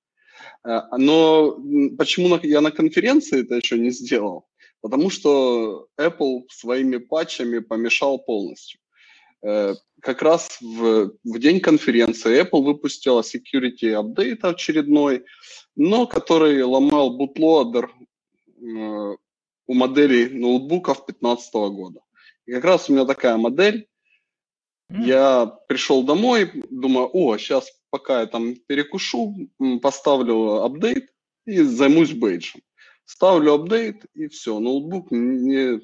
Э, 0.64 0.82
Но 0.97 1.59
почему 1.99 2.38
я 2.42 2.61
на 2.61 2.70
конференции 2.70 3.42
это 3.42 3.57
еще 3.57 3.78
не 3.78 3.90
сделал? 3.90 4.47
Потому 4.83 5.11
что 5.11 5.89
Apple 5.99 6.43
своими 6.51 6.99
патчами 6.99 7.59
помешал 7.59 8.18
полностью. 8.18 8.81
Э, 9.43 9.74
Как 10.01 10.22
раз 10.22 10.59
в, 10.61 11.12
в 11.24 11.39
день 11.39 11.61
конференции 11.61 12.43
Apple 12.43 12.62
выпустила 12.62 13.22
security 13.22 13.93
апдейт 13.93 14.45
очередной, 14.45 15.24
но 15.74 16.07
который 16.07 16.62
ломал 16.62 17.16
бутлоадер 17.16 17.91
э, 17.91 19.16
у 19.68 19.74
моделей 19.74 20.29
ноутбуков 20.29 20.99
2015 21.07 21.55
года. 21.55 22.01
И 22.47 22.53
как 22.53 22.64
раз 22.64 22.89
у 22.89 22.93
меня 22.93 23.05
такая 23.05 23.37
модель, 23.37 23.89
М. 24.89 25.03
я 25.03 25.47
пришел 25.68 26.05
домой, 26.05 26.51
думаю, 26.70 27.11
о, 27.12 27.37
сейчас 27.39 27.68
пока 27.91 28.20
я 28.20 28.27
там 28.27 28.55
перекушу, 28.68 29.35
поставлю 29.83 30.62
апдейт 30.62 31.11
и 31.47 31.62
займусь 31.62 32.12
бейджем. 32.12 32.61
Ставлю 33.07 33.54
апдейт 33.54 34.04
и 34.14 34.26
все, 34.26 34.59
ноутбук 34.59 35.11
не, 35.11 35.80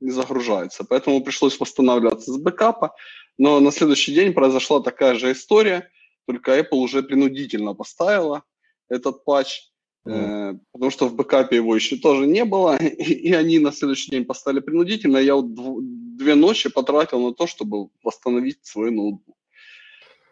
не 0.00 0.10
загружается. 0.10 0.84
Поэтому 0.84 1.22
пришлось 1.24 1.58
восстанавливаться 1.58 2.32
с 2.32 2.36
бэкапа. 2.36 2.94
Но 3.38 3.60
на 3.60 3.72
следующий 3.72 4.14
день 4.14 4.32
произошла 4.32 4.80
такая 4.80 5.14
же 5.14 5.32
история, 5.32 5.90
только 6.26 6.58
Apple 6.58 6.78
уже 6.78 7.02
принудительно 7.02 7.74
поставила 7.74 8.44
этот 8.88 9.24
патч, 9.24 9.70
э, 10.06 10.54
потому 10.72 10.90
что 10.90 11.08
в 11.08 11.14
бэкапе 11.14 11.56
его 11.56 11.74
еще 11.74 11.96
тоже 11.96 12.26
не 12.26 12.44
было, 12.44 12.76
и, 12.82 13.12
и 13.12 13.32
они 13.32 13.58
на 13.58 13.72
следующий 13.72 14.10
день 14.10 14.24
поставили 14.24 14.60
принудительно. 14.60 15.16
Я 15.16 15.34
вот 15.34 15.46
дв- 15.46 15.78
две 15.80 16.34
ночи 16.34 16.68
потратил 16.68 17.20
на 17.20 17.34
то, 17.34 17.46
чтобы 17.46 17.88
восстановить 18.02 18.58
свой 18.62 18.90
ноутбук. 18.90 19.36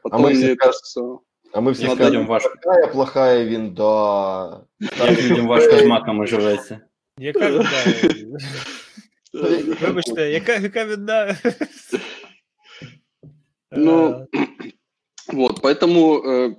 Потом 0.02 0.22
мы 0.22 0.34
мне 0.34 0.56
кажется, 0.56 0.84
все... 0.84 1.20
А 1.53 1.61
ми 1.61 1.71
всі 1.71 1.83
Як 1.83 1.91
скажемо, 1.91 2.09
людям 2.15 2.27
важко. 2.27 2.53
плохая, 2.63 2.87
плохая 2.87 3.45
вінда. 3.45 4.63
Як 4.79 5.21
людям 5.23 5.47
важко 5.47 5.77
з 5.77 5.85
маками 5.85 6.27
живеться. 6.27 6.79
Яка 7.17 7.51
відда? 7.51 7.69
Вибачте, 9.81 10.31
яка, 10.31 10.55
яка 10.55 10.85
відда? 10.85 11.37
Ну, 13.71 14.09
Е, 14.09 14.27
Вот, 15.33 15.61
поэтому 15.61 16.23
э, 16.25 16.55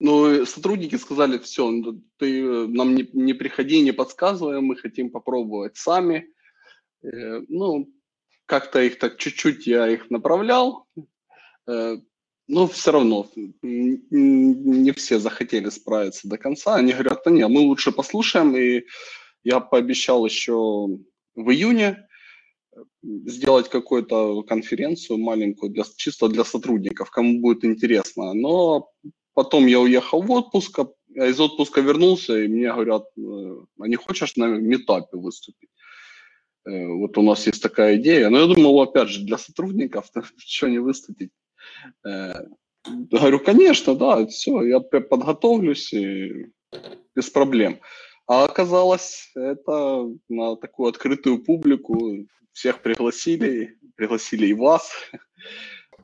ну, 0.00 0.44
сотрудники 0.46 0.96
сказали, 0.96 1.38
все, 1.38 1.70
ты 2.18 2.42
э, 2.42 2.66
нам 2.66 2.94
не, 2.94 3.08
не 3.12 3.32
приходи, 3.34 3.80
не 3.80 3.92
подсказывай, 3.92 4.60
мы 4.60 4.76
хотим 4.76 5.10
попробовать 5.10 5.76
сами. 5.76 6.26
Э, 7.04 7.42
ну, 7.48 7.88
как-то 8.46 8.80
их 8.80 8.98
так 8.98 9.18
чуть-чуть 9.18 9.66
я 9.68 9.86
их 9.88 10.10
направлял, 10.10 10.88
э, 11.68 11.98
но 12.47 12.67
все 12.67 12.91
равно 12.91 13.29
не 13.61 14.91
все 14.91 15.19
захотели 15.19 15.69
справиться 15.69 16.27
до 16.27 16.37
конца. 16.37 16.75
Они 16.75 16.93
говорят, 16.93 17.21
да 17.25 17.31
нет, 17.31 17.49
мы 17.49 17.61
лучше 17.61 17.91
послушаем, 17.91 18.55
и 18.55 18.83
я 19.43 19.59
пообещал 19.59 20.25
еще 20.25 20.53
в 21.35 21.49
июне 21.51 22.07
сделать 23.03 23.69
какую-то 23.69 24.43
конференцию 24.43 25.19
маленькую 25.19 25.71
для, 25.71 25.83
чисто 25.95 26.27
для 26.27 26.43
сотрудников, 26.43 27.09
кому 27.09 27.39
будет 27.41 27.65
интересно. 27.65 28.33
Но 28.33 28.89
потом 29.33 29.65
я 29.65 29.79
уехал 29.79 30.21
в 30.21 30.31
отпуск, 30.31 30.79
а 30.79 31.25
из 31.27 31.39
отпуска 31.39 31.81
вернулся, 31.81 32.37
и 32.37 32.47
мне 32.47 32.71
говорят, 32.71 33.03
э, 33.17 33.21
а 33.79 33.87
не 33.87 33.95
хочешь 33.95 34.35
на 34.37 34.47
метапе 34.47 35.17
выступить? 35.17 35.69
Э, 36.65 36.87
Вот 36.87 37.17
у 37.17 37.21
нас 37.21 37.45
есть 37.47 37.61
такая 37.61 37.97
идея. 37.97 38.29
Но 38.29 38.39
я 38.39 38.47
думал, 38.47 38.81
опять 38.81 39.09
же, 39.09 39.25
для 39.25 39.37
сотрудников, 39.37 40.09
что 40.37 40.69
не 40.69 40.79
выступить. 40.79 41.31
Э, 42.05 42.33
Говорю, 43.11 43.39
конечно, 43.39 43.95
да, 43.95 44.25
все, 44.25 44.63
я 44.63 44.79
подготовлюсь 44.79 45.93
и 45.93 46.47
без 47.15 47.29
проблем. 47.29 47.79
А 48.27 48.45
оказалось, 48.45 49.31
это 49.35 50.09
на 50.29 50.55
такую 50.55 50.89
открытую 50.89 51.43
публику. 51.43 52.25
Всех 52.53 52.81
пригласили, 52.81 53.77
пригласили 53.95 54.47
и 54.47 54.53
вас. 54.55 54.91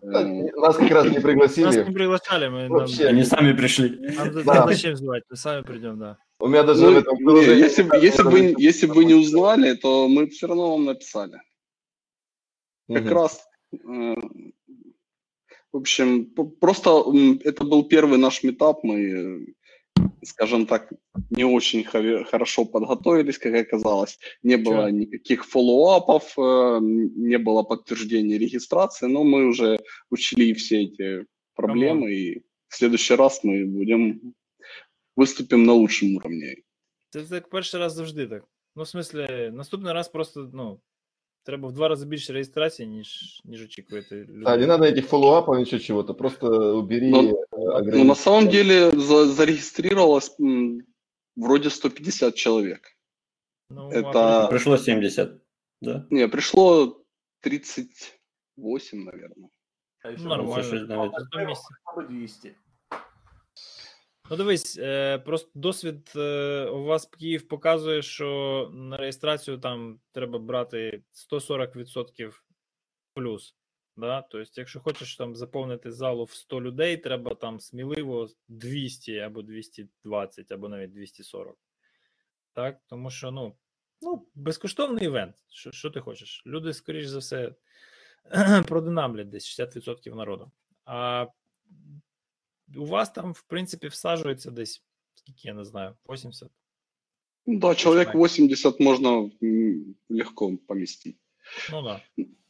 Э, 0.04 0.24
Нас 0.56 0.80
якраз 0.80 1.06
не 1.06 1.14
Нас 1.16 1.24
пригласили. 1.24 1.84
не 1.84 1.92
приглашали, 1.94 2.48
мы 2.50 2.60
нам, 2.62 2.70
Вообще. 2.70 3.08
Они 3.10 3.24
самі 3.26 3.54
прийшли. 3.54 3.90
нам 4.16 4.44
Да. 4.46 4.68
зачем 4.68 4.96
звать, 4.96 5.24
мы 5.32 5.36
сами 5.38 5.64
придем, 5.64 5.98
да. 6.00 6.18
У 6.40 6.48
меня 6.48 6.64
даже 6.64 6.84
ну, 6.86 6.94
в 6.94 6.98
этом 6.98 7.18
не, 7.18 7.26
приложении- 7.26 7.64
если, 7.64 7.84
бы- 7.84 7.98
если, 7.98 8.24
бы, 8.24 8.56
если 8.60 8.88
бы 8.88 8.94
вы 8.94 9.06
не 9.06 9.16
узнали, 9.16 9.74
то 9.76 10.08
мы 10.08 10.28
все 10.28 10.48
равно 10.48 10.70
вам 10.72 10.86
написали. 10.86 11.42
Как 12.94 13.04
Мгм. 13.04 13.14
раз, 13.14 13.42
э, 13.74 14.16
в 15.74 15.78
общем, 15.78 16.26
просто 16.60 16.90
это 17.44 17.64
был 17.64 17.84
первый 17.84 18.18
наш 18.18 18.44
метап, 18.44 18.84
мы, 18.84 19.54
скажем 20.24 20.66
так, 20.66 20.94
не 21.30 21.44
очень 21.44 21.84
хо- 21.84 22.24
хорошо 22.26 22.66
подготовились, 22.66 23.38
как 23.38 23.56
оказалось. 23.56 24.20
Не 24.44 24.58
было 24.58 24.92
никаких 24.92 25.46
фоллоуапов, 25.46 26.34
э, 26.38 26.80
не 27.16 27.38
было 27.38 27.64
подтверждения 27.64 28.38
регистрации, 28.38 29.08
но 29.08 29.24
мы 29.24 29.48
уже 29.48 29.80
учли 30.10 30.54
все 30.54 30.84
эти 30.84 31.26
проблемы, 31.56 32.14
и 32.14 32.40
в 32.68 32.76
следующий 32.76 33.16
раз 33.16 33.44
мы 33.44 33.66
будем 33.66 34.34
выступим 35.16 35.64
на 35.64 35.74
лучшем 35.74 36.16
уровне. 36.16 36.56
Це 37.10 37.24
так 37.24 37.50
перший 37.50 37.80
раз 37.80 37.94
завжди 37.94 38.28
так. 38.28 38.44
Ну, 38.76 38.84
в 38.84 38.88
смислі, 38.88 39.52
наступний 39.54 39.94
раз 39.94 40.10
просто, 40.10 40.50
ну, 40.54 40.80
треба 41.47 41.69
в 41.69 41.73
два 41.73 41.89
рази 41.89 42.07
більше 42.07 42.33
реєстрації, 42.33 42.89
ніж, 42.89 43.41
ніж 43.45 43.63
очікуєте. 43.63 44.17
люди. 44.17 44.33
Да, 44.45 44.57
не 44.57 44.67
надо 44.67 44.85
этих 44.85 45.03
фоллоуапов, 45.03 45.59
ничего 45.59 45.81
чего-то. 45.83 46.15
Просто 46.15 46.79
убери 46.79 47.11
Ну, 47.11 47.19
э, 47.23 47.33
Ну, 47.53 47.65
на 47.65 47.75
ограничения. 47.77 48.15
самом 48.15 48.49
деле 48.49 48.91
за- 48.91 49.27
зарегистрировалось 49.27 50.41
м, 50.41 50.81
вроде 51.37 51.71
150 51.71 52.35
человек. 52.35 52.81
Ну, 53.71 53.91
это- 53.91 54.19
а 54.19 54.47
Прийшло 54.47 54.79
70. 54.79 55.31
Да? 55.81 56.07
Не, 56.11 56.29
пришло 56.29 56.97
38, 57.41 59.05
наверное. 59.05 59.49
А 60.05 60.09
ще 60.13 60.19
Нормально. 60.21 60.43
було 60.45 60.63
Щось 60.63 60.73
навіть. 60.73 60.89
на 61.35 61.45
місці. 61.49 61.65
або 61.85 62.03
200. 62.03 62.55
Ну, 64.30 64.38
дивись, 64.38 64.78
е, 64.78 65.20
просто 65.20 65.52
досвід 65.54 66.12
е, 66.16 66.66
у 66.66 66.84
вас 66.84 67.06
Київ 67.06 67.48
показує, 67.48 68.02
що 68.02 68.70
на 68.74 68.98
реєстрацію 68.98 69.58
там 69.58 70.00
треба 70.12 70.40
брати 70.40 71.04
140% 71.32 72.34
плюс. 73.14 73.56
Да? 73.98 74.22
Тобто, 74.22 74.52
якщо 74.56 74.80
хочеш 74.80 75.16
там 75.16 75.36
заповнити 75.36 75.92
залу 75.92 76.24
в 76.24 76.32
100 76.32 76.62
людей, 76.62 76.98
треба 76.98 77.36
там 77.36 77.60
сміливо 77.60 78.28
200 78.48 79.18
або 79.18 79.42
220, 79.42 80.52
або 80.52 80.70
навіть 80.70 80.92
240. 80.92 81.58
Так, 82.54 82.80
тому 82.88 83.12
що 83.12 83.32
ну, 83.32 83.56
ну 84.02 84.28
безкоштовний 84.36 85.06
івент. 85.06 85.36
Що, 85.50 85.72
що 85.72 85.90
ти 85.90 86.00
хочеш? 86.00 86.44
Люди, 86.46 86.74
скоріш 86.74 87.06
за 87.08 87.20
все, 87.20 87.56
продинамлять 88.68 89.30
десь 89.30 89.60
60% 89.60 90.16
народу. 90.16 90.52
А 90.86 91.28
у 92.77 92.85
вас 92.87 93.11
там, 93.11 93.33
в 93.33 93.43
принципі, 93.43 93.89
всаджується 93.89 94.51
десь, 94.51 94.83
скільки 95.15 95.49
я 95.49 95.55
не 95.55 95.65
знаю, 95.65 95.97
80. 96.09 96.51
Ну 97.47 97.59
Да, 97.59 97.75
человек 97.75 98.07
Точно. 98.09 98.21
80 98.21 98.81
можно 98.81 99.31
м, 99.43 99.95
легко 100.11 100.57
поместить. 100.69 101.17
Ну 101.73 101.83
да. 101.83 102.01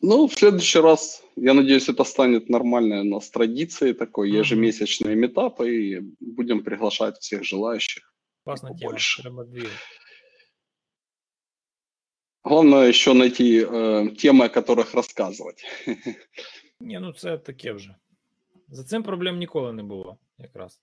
Ну, 0.00 0.26
в 0.26 0.32
следующий 0.34 0.80
раз, 0.80 1.24
я 1.36 1.54
надеюсь, 1.54 1.88
это 1.88 2.04
станет 2.04 2.50
нормальной 2.50 3.00
у 3.00 3.04
нас 3.04 3.30
традицией 3.30 3.94
такой, 3.94 4.28
Мгм. 4.28 4.38
ежемесячные 4.40 5.16
метапы, 5.16 5.70
и 5.70 6.00
будем 6.20 6.62
приглашать 6.64 7.18
всех 7.18 7.44
желающих. 7.44 8.14
Класна 8.44 8.68
тема. 8.68 8.80
Побольше. 8.80 9.22
Треба 9.22 9.44
дві. 9.44 9.68
Главное 12.44 12.88
еще 12.88 13.14
найти 13.14 13.64
э, 13.64 14.08
темы, 14.16 14.44
о 14.46 14.48
которых 14.48 14.94
рассказывать. 14.94 15.64
Ні, 16.80 16.98
ну 16.98 17.12
це 17.12 17.38
таке 17.38 17.72
вже. 17.72 17.94
За 18.67 18.83
цим 18.83 19.03
проблем 19.03 19.37
ніколи 19.37 19.73
не 19.73 19.83
було, 19.83 20.17
якраз. 20.37 20.81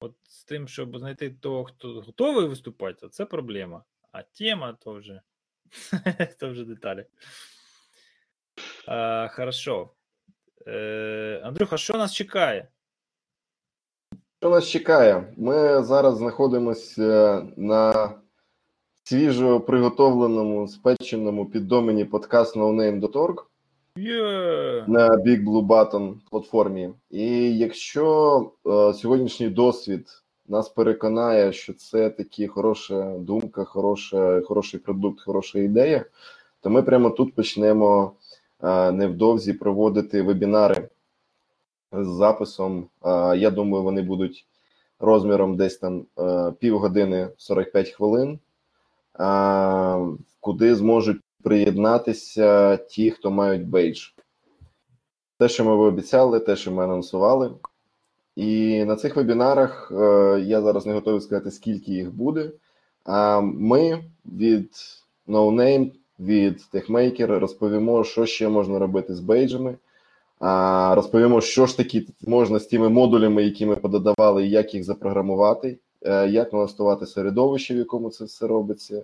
От 0.00 0.14
з 0.22 0.44
тим, 0.44 0.68
щоб 0.68 0.98
знайти 0.98 1.30
того, 1.30 1.64
хто 1.64 2.00
готовий 2.00 2.46
виступати, 2.46 3.08
це 3.08 3.24
проблема. 3.24 3.84
А 4.12 4.22
тема 4.22 4.76
то 4.80 4.92
вже, 4.92 5.20
то 6.40 6.50
вже 6.50 6.64
деталі. 6.64 7.06
А, 8.86 9.28
хорошо. 9.28 9.90
Е, 10.66 11.40
Андрюха, 11.44 11.76
що 11.76 11.98
нас 11.98 12.14
чекає? 12.14 12.68
Що 14.40 14.50
нас 14.50 14.68
чекає? 14.68 15.34
Ми 15.36 15.82
зараз 15.82 16.16
знаходимося 16.16 17.46
на 17.56 18.10
свіжо 19.04 19.60
приготовленому, 19.60 20.68
спеченому 20.68 21.46
під 21.46 21.68
домені 21.68 22.04
подкаст 22.04 22.56
NoName.org 22.56 23.44
Є! 23.96 24.84
на 24.88 25.08
Big 25.08 25.44
Blue 25.44 25.66
Button 25.66 26.14
платформі. 26.30 26.90
І 27.10 27.58
якщо 27.58 28.50
е, 28.66 28.94
сьогоднішній 28.94 29.48
досвід 29.48 30.22
нас 30.48 30.68
переконає, 30.68 31.52
що 31.52 31.74
це 31.74 32.10
таки 32.10 32.48
хороша 32.48 33.18
думка, 33.18 33.64
хороша, 33.64 34.40
хороший 34.40 34.80
продукт, 34.80 35.20
хороша 35.20 35.58
ідея, 35.58 36.04
то 36.60 36.70
ми 36.70 36.82
прямо 36.82 37.10
тут 37.10 37.34
почнемо 37.34 38.12
е, 38.62 38.92
невдовзі 38.92 39.52
проводити 39.52 40.22
вебінари 40.22 40.88
з 41.92 42.06
записом. 42.06 42.88
Е, 43.04 43.36
я 43.36 43.50
думаю, 43.50 43.84
вони 43.84 44.02
будуть 44.02 44.46
розміром 44.98 45.56
десь 45.56 45.78
там 45.78 46.06
е, 46.18 46.52
півгодини 46.58 47.28
45 47.36 47.88
хвилин, 47.88 48.38
куди 50.40 50.74
зможуть 50.74 51.20
приєднатися 51.42 52.76
ті, 52.76 53.10
хто 53.10 53.30
мають 53.30 53.68
бейдж. 53.68 54.08
Те, 55.38 55.48
що 55.48 55.64
ми 55.64 55.70
обіцяли, 55.70 56.40
те, 56.40 56.56
що 56.56 56.72
ми 56.72 56.84
анонсували. 56.84 57.50
І 58.36 58.84
на 58.84 58.96
цих 58.96 59.16
вебінарах 59.16 59.92
е, 59.92 60.40
я 60.40 60.62
зараз 60.62 60.86
не 60.86 60.92
готовий 60.92 61.20
сказати, 61.20 61.50
скільки 61.50 61.92
їх 61.92 62.14
буде. 62.14 62.50
А 63.04 63.40
ми 63.40 64.04
від 64.26 64.70
NoName, 65.28 65.92
від 66.20 66.68
TechMaker 66.74 67.26
розповімо, 67.38 68.04
що 68.04 68.26
ще 68.26 68.48
можна 68.48 68.78
робити 68.78 69.14
з 69.14 69.20
бейджами. 69.20 69.76
Розповімо, 70.94 71.40
що 71.40 71.66
ж 71.66 71.76
таки 71.76 72.06
можна 72.26 72.58
з 72.58 72.66
тими 72.66 72.88
модулями, 72.88 73.42
які 73.42 73.66
ми 73.66 73.76
пододавали, 73.76 74.46
як 74.46 74.74
їх 74.74 74.84
запрограмувати, 74.84 75.78
е, 76.02 76.28
як 76.28 76.52
налаштувати 76.52 77.06
середовище, 77.06 77.74
в 77.74 77.78
якому 77.78 78.10
це 78.10 78.24
все 78.24 78.46
робиться, 78.46 79.02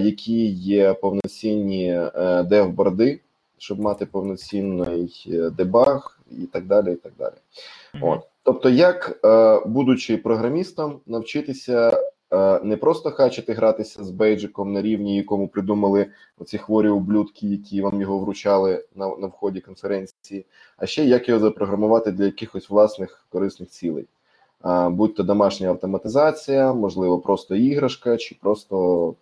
які 0.00 0.46
є 0.46 0.94
повноцінні 0.94 1.92
е, 1.92 2.42
дев-борди, 2.42 3.20
щоб 3.58 3.80
мати 3.80 4.06
повноцінний 4.06 5.24
е, 5.32 5.50
дебаг 5.50 6.20
і 6.30 6.46
так 6.46 6.66
далі. 6.66 6.92
і 6.92 6.96
так 6.96 7.12
далі. 7.18 7.34
От. 8.00 8.20
Тобто, 8.42 8.70
як, 8.70 9.20
е, 9.24 9.60
будучи 9.66 10.16
програмістом, 10.16 11.00
навчитися 11.06 11.98
е, 12.32 12.60
не 12.62 12.76
просто 12.76 13.10
хачити 13.10 13.52
гратися 13.52 14.04
з 14.04 14.10
бейджиком 14.10 14.72
на 14.72 14.82
рівні, 14.82 15.16
якому 15.16 15.48
придумали 15.48 16.06
оці 16.38 16.58
хворі 16.58 16.88
ублюдки, 16.88 17.46
які 17.46 17.82
вам 17.82 18.00
його 18.00 18.18
вручали 18.18 18.84
на, 18.94 19.16
на 19.16 19.26
вході 19.26 19.60
конференції, 19.60 20.46
а 20.76 20.86
ще 20.86 21.04
як 21.04 21.28
його 21.28 21.40
запрограмувати 21.40 22.12
для 22.12 22.24
якихось 22.24 22.70
власних 22.70 23.26
корисних 23.28 23.68
цілей. 23.68 24.06
Будь 24.88 25.14
то 25.14 25.22
домашня 25.22 25.68
автоматизація, 25.68 26.72
можливо, 26.72 27.18
просто 27.18 27.56
іграшка, 27.56 28.16
чи 28.16 28.36
просто. 28.42 29.14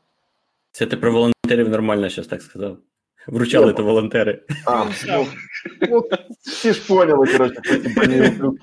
Це 0.73 0.87
ти 0.87 0.97
про 0.97 1.13
волонтерів 1.13 1.69
нормально 1.69 2.09
щось 2.09 2.27
так 2.27 2.43
сказав. 2.43 2.79
Вручали 3.27 3.67
Ні, 3.67 3.73
то 3.73 3.85
волонтери. 3.85 4.43
А, 4.67 4.85
ну, 5.09 5.27
ну, 5.91 6.03
всі 6.41 6.73
ж 6.73 6.89
поняли, 6.89 7.27
коротше, 7.27 7.61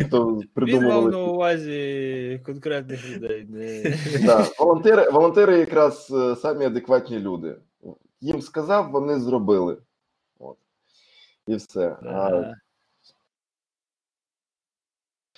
хто 0.07 0.41
Він 0.57 0.83
мав 0.83 1.11
на 1.11 1.19
увазі 1.19 2.41
конкретних 2.45 3.09
людей. 3.09 3.45
Не... 3.49 3.97
Да, 4.25 4.47
волонтери, 4.59 5.09
волонтери 5.09 5.59
якраз 5.59 6.11
е, 6.11 6.35
самі 6.35 6.65
адекватні 6.65 7.19
люди. 7.19 7.55
Їм 8.21 8.41
сказав, 8.41 8.91
вони 8.91 9.19
зробили. 9.19 9.77
От. 10.39 10.57
І 11.47 11.55
все. 11.55 11.97
А, 12.03 12.53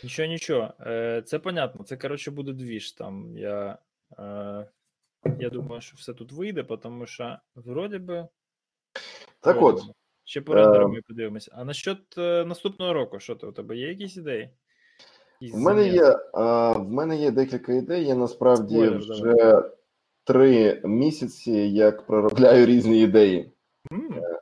Нічого, 0.04 0.28
нічого. 0.28 0.74
Е, 0.80 1.24
Це 1.26 1.40
понятно. 1.40 1.84
Це, 1.84 1.98
коротше, 1.98 2.32
буде 2.32 2.54
двіж. 2.54 2.92
Там 2.92 3.38
я, 3.38 3.78
е, 4.20 4.66
я 5.40 5.50
думаю, 5.50 5.82
що 5.82 5.96
все 5.98 6.14
тут 6.14 6.32
вийде, 6.32 6.64
тому 6.64 7.06
що 7.06 7.38
вроді 7.56 7.98
би. 7.98 8.28
так 9.42 9.56
вроді 9.58 9.80
от, 9.80 9.88
би. 9.88 9.94
Ще 10.24 10.42
по 10.42 10.54
рендерам 10.54 10.92
е, 10.92 10.94
ми 10.94 11.02
подивимося. 11.08 11.52
А 11.56 11.64
насчет 11.64 12.18
е, 12.18 12.46
наступного 12.46 12.94
року, 12.94 13.20
що 13.20 13.36
ти 13.36 13.48
у 13.48 13.52
тебе 13.52 13.78
є 13.78 13.88
якісь 13.88 14.18
ідеї? 14.18 14.50
Якісь 15.42 15.58
в 15.58 15.60
мене 15.60 15.88
є, 15.88 16.20
а, 16.34 16.72
в 16.72 16.90
мене 16.90 17.18
є 17.18 17.32
декілька 17.32 17.74
ідей. 17.74 18.06
Я 18.06 18.16
насправді 18.16 18.76
Спойлер, 18.76 18.98
вже 18.98 19.64
три 20.24 20.82
місяці 20.84 21.52
як 21.62 22.06
проробляю 22.06 22.66
різні 22.66 23.02
ідеї. 23.02 23.52
Е, 23.92 24.39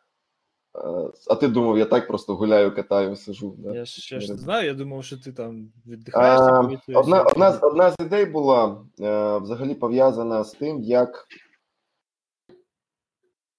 А 1.29 1.35
ти 1.35 1.47
думав, 1.47 1.77
я 1.77 1.85
так 1.85 2.07
просто 2.07 2.35
гуляю, 2.35 2.75
катаю, 2.75 3.15
сижу. 3.15 3.55
Да? 3.57 3.73
Я 3.75 3.85
ще 3.85 4.19
ж 4.19 4.31
не 4.31 4.37
знаю, 4.37 4.67
я 4.67 4.73
думав, 4.73 5.03
що 5.03 5.17
ти 5.17 5.31
там 5.31 5.71
віддихаєш. 5.87 6.39
А, 6.41 6.61
типу, 6.61 6.73
від 6.73 6.83
цієї 6.83 7.01
одна, 7.03 7.21
одна, 7.23 7.51
з- 7.51 7.63
одна 7.63 7.91
з 7.91 7.95
ідей 7.99 8.25
була 8.25 8.77
е, 8.99 9.37
взагалі 9.37 9.75
пов'язана 9.75 10.43
з 10.43 10.51
тим, 10.53 10.81
як 10.81 11.27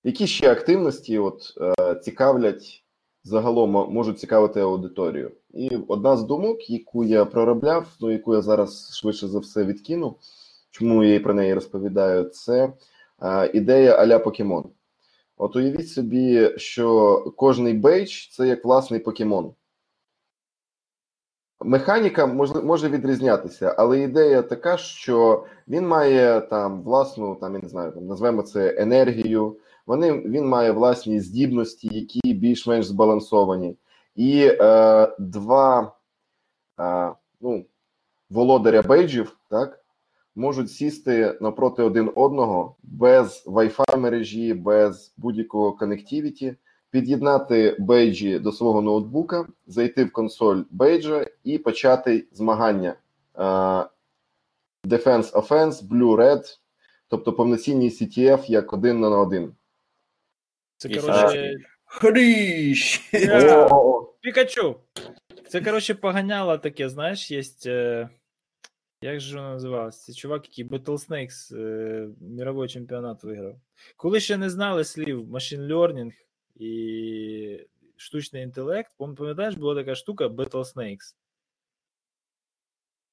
які 0.04 0.26
ще 0.26 0.52
активності 0.52 1.18
от, 1.18 1.42
е, 1.80 1.94
цікавлять 1.94 2.84
загалом 3.24 3.70
можуть 3.70 4.20
цікавити 4.20 4.60
аудиторію. 4.60 5.32
І 5.50 5.76
одна 5.88 6.16
з 6.16 6.22
думок, 6.22 6.70
яку 6.70 7.04
я 7.04 7.24
проробляв, 7.24 7.86
ну 8.00 8.10
яку 8.10 8.34
я 8.34 8.42
зараз 8.42 8.96
швидше 8.96 9.28
за 9.28 9.38
все 9.38 9.64
відкину, 9.64 10.16
чому 10.70 11.04
я 11.04 11.20
про 11.20 11.34
неї 11.34 11.54
розповідаю, 11.54 12.24
це 12.24 12.72
е, 13.22 13.50
ідея 13.54 13.96
а-ля 13.96 14.18
покемон. 14.18 14.64
От 15.38 15.56
уявіть 15.56 15.88
собі, 15.88 16.52
що 16.56 17.18
кожний 17.36 17.74
бейдж 17.74 18.28
це 18.30 18.48
як 18.48 18.64
власний 18.64 19.00
покемон. 19.00 19.54
Механіка 21.60 22.26
може, 22.64 22.88
відрізнятися, 22.88 23.74
але 23.78 24.00
ідея 24.00 24.42
така, 24.42 24.76
що 24.76 25.46
він 25.68 25.88
має 25.88 26.40
там 26.40 26.82
власну, 26.82 27.34
там 27.34 27.54
я 27.54 27.60
не 27.60 27.68
знаю, 27.68 27.92
там 27.92 28.06
назвемо 28.06 28.42
це 28.42 28.74
енергію. 28.78 29.56
Вони 29.86 30.12
він 30.12 30.46
має 30.46 30.72
власні 30.72 31.20
здібності, 31.20 31.88
які 31.92 32.34
більш-менш 32.34 32.86
збалансовані, 32.86 33.76
і 34.14 34.50
е, 34.60 35.08
два 35.18 35.92
е, 36.80 37.12
ну, 37.40 37.64
володаря 38.30 38.82
бейджів, 38.82 39.36
так, 39.50 39.84
можуть 40.38 40.70
сісти 40.70 41.38
напроти 41.40 41.82
один 41.82 42.12
одного 42.14 42.76
без 42.82 43.46
Wi-Fi 43.46 43.96
мережі, 43.96 44.54
без 44.54 45.14
будь-якого 45.16 45.72
коннективіті, 45.72 46.54
під'єднати 46.90 47.76
бейджі 47.78 48.38
до 48.38 48.52
свого 48.52 48.82
ноутбука, 48.82 49.46
зайти 49.66 50.04
в 50.04 50.12
консоль 50.12 50.62
бейджа 50.70 51.26
і 51.44 51.58
почати 51.58 52.26
змагання. 52.32 52.94
Е, 53.36 53.42
Defense 54.84 55.32
Offense, 55.32 55.88
Blue 55.88 56.16
Red, 56.16 56.58
тобто 57.08 57.32
повноцінний 57.32 57.90
CTF 57.90 58.50
як 58.50 58.72
один 58.72 59.00
на 59.00 59.18
один. 59.18 59.52
Це, 60.76 60.88
коротше, 60.88 61.54
Хріщ! 61.84 63.10
Пікачу. 64.20 64.76
Це, 65.48 65.60
коротше, 65.60 65.94
поганяло 65.94 66.58
таке, 66.58 66.88
знаєш, 66.88 67.30
є. 67.30 67.42
Як 69.00 69.20
же 69.20 69.36
воно 69.36 69.48
називалося? 69.50 70.06
Це 70.06 70.12
чувак, 70.12 70.44
який 70.48 70.64
Battle 70.64 71.08
Snakes 71.08 71.56
е... 71.56 72.08
мировий 72.20 72.68
чемпіонат 72.68 73.24
виграв. 73.24 73.60
Коли 73.96 74.20
ще 74.20 74.36
не 74.36 74.50
знали 74.50 74.84
слів 74.84 75.28
machine 75.28 75.66
learning 75.66 76.12
і 76.54 77.66
штучний 77.96 78.42
інтелект, 78.42 78.92
пам- 78.98 79.14
пам'ятаєш, 79.14 79.54
була 79.54 79.74
така 79.74 79.94
штука 79.94 80.26
Battle 80.26 80.74
Snakes. 80.74 81.14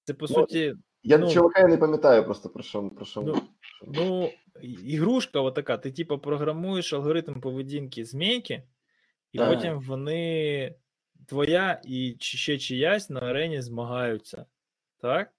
Це 0.03 0.13
по 0.13 0.25
Ну, 0.29 0.35
суті, 0.35 0.73
Я 1.03 1.17
Ну. 1.17 1.31
чувака 1.31 1.59
я 1.59 1.67
не 1.67 1.77
пам'ятаю 1.77 2.25
просто 2.25 2.49
про 2.49 2.63
що. 2.63 2.89
Про 2.89 3.05
що. 3.05 3.21
Ну, 3.21 3.41
ну, 3.87 4.31
ігрушка 4.61 5.41
отака, 5.41 5.77
ти 5.77 5.91
типу 5.91 6.19
програмуєш 6.19 6.93
алгоритм 6.93 7.41
поведінки 7.41 8.05
змійки, 8.05 8.63
і 9.31 9.37
Так. 9.37 9.53
потім 9.53 9.79
вони 9.79 10.75
твоя 11.27 11.81
і 11.85 12.17
ще 12.19 12.57
чиясь 12.57 13.09
на 13.09 13.19
арені 13.19 13.61
змагаються. 13.61 14.45
Так? 15.01 15.31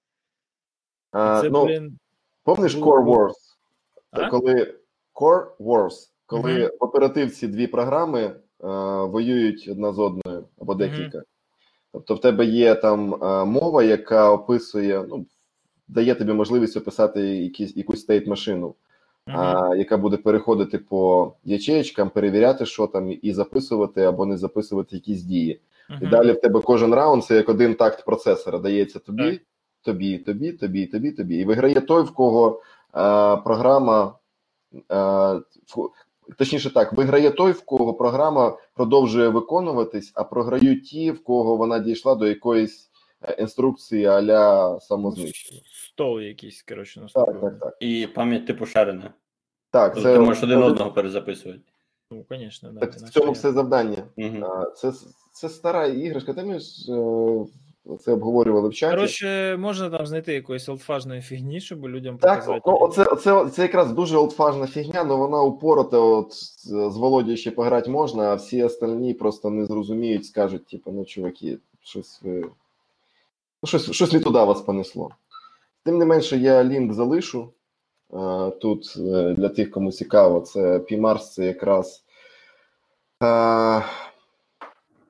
А, 1.11 1.41
це, 1.41 1.49
ну, 1.49 1.65
блін. 1.65 1.97
помниш 2.43 2.77
Core. 2.77 3.05
Wars? 3.05 3.33
А? 4.11 4.29
коли 4.29 4.73
Core 5.15 5.45
Wars, 5.59 6.09
коли 6.25 6.53
Мгм. 6.53 6.69
в 6.79 6.83
оперативці 6.83 7.47
дві 7.47 7.67
програми 7.67 8.21
е, 8.21 8.35
воюють 9.05 9.67
одна 9.71 9.93
з 9.93 9.99
одною 9.99 10.45
або 10.61 10.75
декілька. 10.75 11.23
Тобто 11.93 12.15
в 12.15 12.21
тебе 12.21 12.45
є 12.45 12.75
там 12.75 13.13
е, 13.23 13.45
мова, 13.45 13.83
яка 13.83 14.31
описує, 14.31 15.05
ну, 15.09 15.25
дає 15.87 16.15
тобі 16.15 16.33
можливість 16.33 16.77
описати 16.77 17.21
якісь, 17.21 17.77
якусь 17.77 18.01
стейт 18.01 18.27
машину. 18.27 18.75
Мгм. 19.27 19.37
а, 19.39 19.75
яка 19.75 19.97
буде 19.97 20.17
переходити 20.17 20.77
по 20.77 21.33
ячеєчкам, 21.43 22.09
перевіряти, 22.09 22.65
що 22.65 22.87
там, 22.87 23.13
і 23.21 23.33
записувати 23.33 24.03
або 24.03 24.25
не 24.25 24.37
записувати 24.37 24.95
якісь 24.95 25.21
дії. 25.21 25.61
І 26.01 26.07
далі 26.07 26.31
в 26.31 26.41
тебе 26.41 26.61
кожен 26.61 26.93
раунд 26.93 27.23
це 27.25 27.35
як 27.35 27.49
один 27.49 27.75
такт 27.75 28.05
процесора. 28.05 28.59
Дається 28.59 28.99
тобі. 28.99 29.41
Тобі, 29.87 30.17
тобі, 30.17 30.51
тобі, 30.51 30.85
тобі, 30.85 31.11
тобі. 31.11 31.35
І 31.35 31.45
виграє 31.45 31.81
той, 31.81 32.03
в 32.03 32.11
кого 32.13 32.61
а, 32.91 33.37
програма. 33.37 34.15
В- 34.89 35.91
точніше 36.37 36.73
так, 36.73 36.93
виграє 36.93 37.31
той, 37.31 37.51
в 37.51 37.61
кого 37.61 37.93
програма 37.93 38.57
продовжує 38.73 39.27
виконуватись, 39.27 40.11
а 40.15 40.23
програють 40.23 40.85
ті, 40.85 41.11
в 41.11 41.23
кого 41.23 41.55
вона 41.55 41.79
дійшла 41.79 42.15
до 42.15 42.27
якоїсь 42.27 42.89
е, 43.21 43.35
інструкції 43.39 44.05
а-ля 44.05 44.79
самознищення. 44.79 45.61
Стол 45.73 46.21
якийсь, 46.21 46.63
коротше, 46.63 47.07
Так, 47.13 47.41
так, 47.41 47.59
так. 47.59 47.77
І 47.79 48.07
пам'ять 48.15 48.45
типу 48.45 48.65
шарена. 48.65 49.13
Так, 49.71 49.93
Тобто 49.93 50.09
це, 50.09 50.13
ти 50.13 50.19
можеш 50.19 50.43
один 50.43 50.63
одного 50.63 50.91
перезаписувати. 50.91 51.61
Ну, 52.11 52.25
звісно, 52.29 52.71
да. 52.71 52.79
Так, 52.79 52.93
в 52.93 53.09
цьому 53.09 53.31
все 53.31 53.51
завдання. 53.51 54.03
Угу. 54.17 54.45
Це, 54.75 54.91
це 55.31 55.49
стара 55.49 55.85
іграшка. 55.85 56.33
Та 56.33 56.43
ми 56.43 56.59
ж 56.59 56.93
е, 56.93 57.45
це 57.95 58.13
обговорювали 58.13 58.69
в 58.69 58.73
чаті. 58.73 58.95
Коротше, 58.95 59.57
можна 59.59 59.89
там 59.89 60.05
знайти 60.05 60.33
якоїсь 60.33 60.69
олдфажної 60.69 61.21
фігні, 61.21 61.59
щоб 61.59 61.87
людям 61.87 62.17
так, 62.17 62.39
показати. 62.39 62.61
ну, 62.65 62.77
оце, 62.81 63.03
оце, 63.03 63.49
це 63.49 63.61
якраз 63.61 63.91
дуже 63.91 64.17
олдфажна 64.17 64.67
фігня, 64.67 64.99
але 65.05 65.15
вона 65.15 65.41
упорота. 65.41 65.97
От 65.97 66.33
з 66.33 66.67
з 66.67 66.97
Володією 66.97 67.37
ще 67.37 67.51
пограти 67.51 67.89
можна, 67.89 68.23
а 68.23 68.35
всі 68.35 68.63
остальні 68.63 69.13
просто 69.13 69.49
не 69.49 69.65
зрозуміють, 69.65 70.25
скажуть, 70.25 70.65
типу, 70.65 70.91
ну, 70.91 71.05
чуваки, 71.05 71.57
щось 71.81 72.19
ви. 72.23 72.41
Ну, 73.63 73.67
щось, 73.67 73.91
щось 73.91 74.13
не 74.13 74.19
туди 74.19 74.39
вас 74.39 74.61
понесло. 74.61 75.09
Тим 75.85 75.97
не 75.97 76.05
менше, 76.05 76.37
я 76.37 76.63
лінк 76.63 76.93
залишу. 76.93 77.53
Е, 78.13 78.51
Тут 78.51 78.93
е, 78.97 79.33
для 79.33 79.49
тих, 79.49 79.71
кому 79.71 79.91
цікаво, 79.91 80.41
це 80.41 80.77
PMARS 80.77 81.19
це 81.19 81.45
якраз 81.45 82.05
е, 83.23 83.83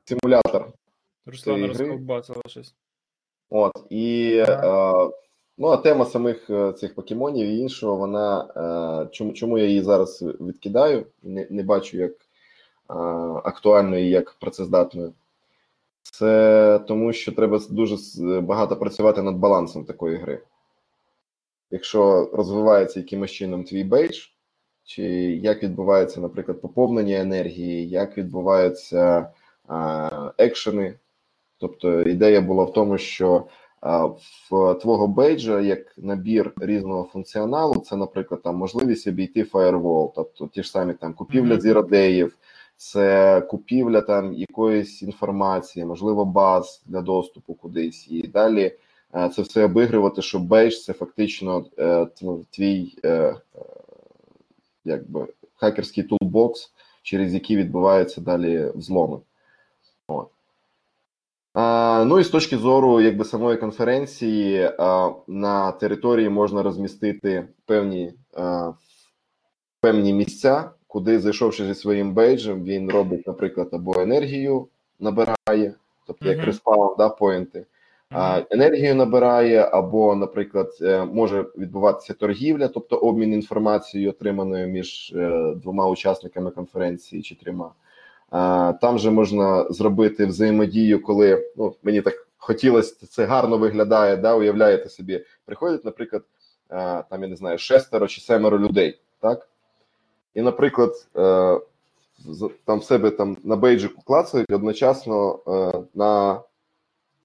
симулятор. 0.05 0.76
Руслана 1.27 1.67
розковбасила 1.67 2.41
щось. 2.47 2.75
От, 3.49 3.71
і 3.89 4.33
е, 4.47 4.61
ну, 5.57 5.67
а 5.67 5.77
тема 5.77 6.05
самих 6.05 6.49
е, 6.49 6.73
цих 6.73 6.95
покемонів 6.95 7.47
і 7.47 7.57
іншого, 7.57 7.95
вона 7.95 8.41
е, 9.05 9.09
чому, 9.11 9.33
чому 9.33 9.57
я 9.57 9.65
її 9.65 9.81
зараз 9.81 10.21
відкидаю, 10.21 11.05
не, 11.23 11.47
не 11.49 11.63
бачу 11.63 11.97
як 11.97 12.11
е, 12.11 12.23
актуальною 13.43 14.05
і 14.05 14.09
як 14.09 14.33
працездатною. 14.33 15.13
Це 16.01 16.79
тому, 16.87 17.13
що 17.13 17.31
треба 17.31 17.59
дуже 17.69 17.97
багато 18.41 18.75
працювати 18.75 19.21
над 19.21 19.35
балансом 19.35 19.85
такої 19.85 20.17
гри. 20.17 20.41
Якщо 21.71 22.29
розвивається 22.33 22.99
якимось 22.99 23.31
чином 23.31 23.63
твій 23.63 23.83
бейдж, 23.83 24.27
чи 24.83 25.03
як 25.35 25.63
відбувається, 25.63 26.21
наприклад, 26.21 26.61
поповнення 26.61 27.19
енергії, 27.19 27.89
як 27.89 28.17
відбуваються 28.17 29.19
е, 29.69 30.09
екшени, 30.37 30.99
Тобто 31.57 32.01
ідея 32.01 32.41
була 32.41 32.63
в 32.63 32.73
тому, 32.73 32.97
що 32.97 33.43
а, 33.81 34.05
в 34.05 34.73
твого 34.81 35.07
бейджа 35.07 35.61
як 35.61 35.97
набір 35.97 36.53
різного 36.57 37.03
функціоналу, 37.03 37.75
це, 37.75 37.95
наприклад, 37.95 38.41
там 38.41 38.55
можливість 38.55 39.07
обійти 39.07 39.43
фаєрвол, 39.43 40.13
тобто 40.15 40.47
ті 40.47 40.63
ж 40.63 40.71
самі 40.71 40.93
там 40.93 41.13
купівля 41.13 41.53
Мгм. 41.53 41.61
zero-day 41.61 42.12
їв, 42.12 42.37
це 42.77 43.41
купівля 43.41 44.01
там 44.01 44.33
якоїсь 44.33 45.03
інформації, 45.03 45.85
можливо, 45.85 46.25
баз 46.25 46.81
для 46.85 47.01
доступу 47.01 47.53
кудись, 47.53 48.07
і 48.11 48.27
далі 48.27 48.71
е, 49.15 49.29
це 49.29 49.41
все 49.41 49.65
обігрувати, 49.65 50.21
що 50.21 50.39
бейдж 50.39 50.75
це 50.75 50.93
фактично 50.93 51.65
е, 51.79 52.07
твій 52.51 52.97
е, 53.03 53.09
е, 53.09 53.35
якби 54.85 55.27
хакерський 55.55 56.03
тулбокс, 56.03 56.71
через 57.03 57.33
який 57.33 57.57
відбуваються 57.57 58.21
далі 58.21 58.71
взломи. 58.75 59.19
От. 60.07 60.27
Ну 62.05 62.19
і 62.19 62.23
з 62.23 62.29
точки 62.29 62.57
зору 62.57 63.01
якби 63.01 63.25
самої 63.25 63.57
конференції 63.57 64.71
на 65.27 65.71
території 65.71 66.29
можна 66.29 66.63
розмістити 66.63 67.47
певні, 67.65 68.13
певні 69.81 70.13
місця, 70.13 70.71
куди, 70.87 71.19
зайшовши 71.19 71.65
зі 71.65 71.75
своїм 71.75 72.13
бейджем, 72.13 72.63
він 72.63 72.91
робить, 72.91 73.27
наприклад, 73.27 73.69
або 73.71 73.99
енергію 73.99 74.67
набирає, 74.99 75.73
тобто 76.07 76.29
як 76.29 76.43
респаун, 76.43 76.95
да, 76.97 77.09
поінти, 77.09 77.65
енергію 78.49 78.95
набирає, 78.95 79.69
або, 79.71 80.15
наприклад, 80.15 80.69
е, 80.81 81.05
може 81.05 81.45
відбуватися 81.57 82.13
торгівля, 82.13 82.67
тобто 82.67 82.95
обмін 82.95 83.33
інформацією, 83.33 84.09
отриманою 84.09 84.67
між 84.67 85.13
е, 85.15 85.53
двома 85.55 85.87
учасниками 85.87 86.51
конференції 86.51 87.21
чи 87.21 87.35
трьома. 87.35 87.71
Там 88.81 88.99
же 88.99 89.11
можна 89.11 89.69
зробити 89.69 90.25
взаємодію, 90.25 91.03
коли 91.03 91.51
ну 91.57 91.75
мені 91.83 92.01
так 92.01 92.27
хотілося, 92.37 93.07
це 93.07 93.25
гарно 93.25 93.57
виглядає. 93.57 94.17
Да, 94.17 94.35
уявляєте 94.35 94.89
собі, 94.89 95.25
приходять, 95.45 95.85
наприклад, 95.85 96.23
там 97.09 97.21
я 97.21 97.27
не 97.27 97.35
знаю, 97.35 97.57
шестеро 97.57 98.07
чи 98.07 98.21
семеро 98.21 98.59
людей, 98.59 98.99
так? 99.19 99.49
І, 100.33 100.41
наприклад, 100.41 101.07
е, 101.15 101.59
там 102.65 102.79
в 102.79 102.83
себе 102.83 103.11
там 103.11 103.37
на 103.43 103.55
бейджику 103.55 104.01
клацають 104.01 104.51
одночасно 104.51 105.39
е, 105.47 105.83
на 105.93 106.41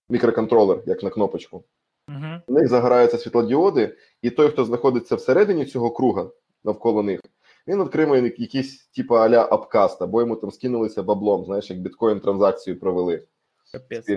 мікроконтролер, 0.08 0.82
як 0.86 1.02
на 1.02 1.10
кнопочку. 1.10 1.64
Угу. 2.08 2.26
У 2.46 2.52
них 2.52 2.68
загораються 2.68 3.18
світлодіоди, 3.18 3.96
і 4.22 4.30
той, 4.30 4.48
хто 4.48 4.64
знаходиться 4.64 5.16
всередині 5.16 5.66
цього 5.66 5.90
круга 5.90 6.26
навколо 6.64 7.02
них, 7.02 7.20
він 7.68 7.80
отримує 7.80 8.34
якийсь 8.38 8.86
типу 8.86 9.14
аля 9.14 9.48
апкаст, 9.50 10.02
або 10.02 10.20
йому 10.20 10.36
там 10.36 10.50
скинулися 10.50 11.02
баблом, 11.02 11.44
знаєш, 11.44 11.70
як 11.70 11.80
біткоін 11.80 12.20
транзакцію 12.20 12.80
провели. 12.80 13.24
Капець. 13.72 14.08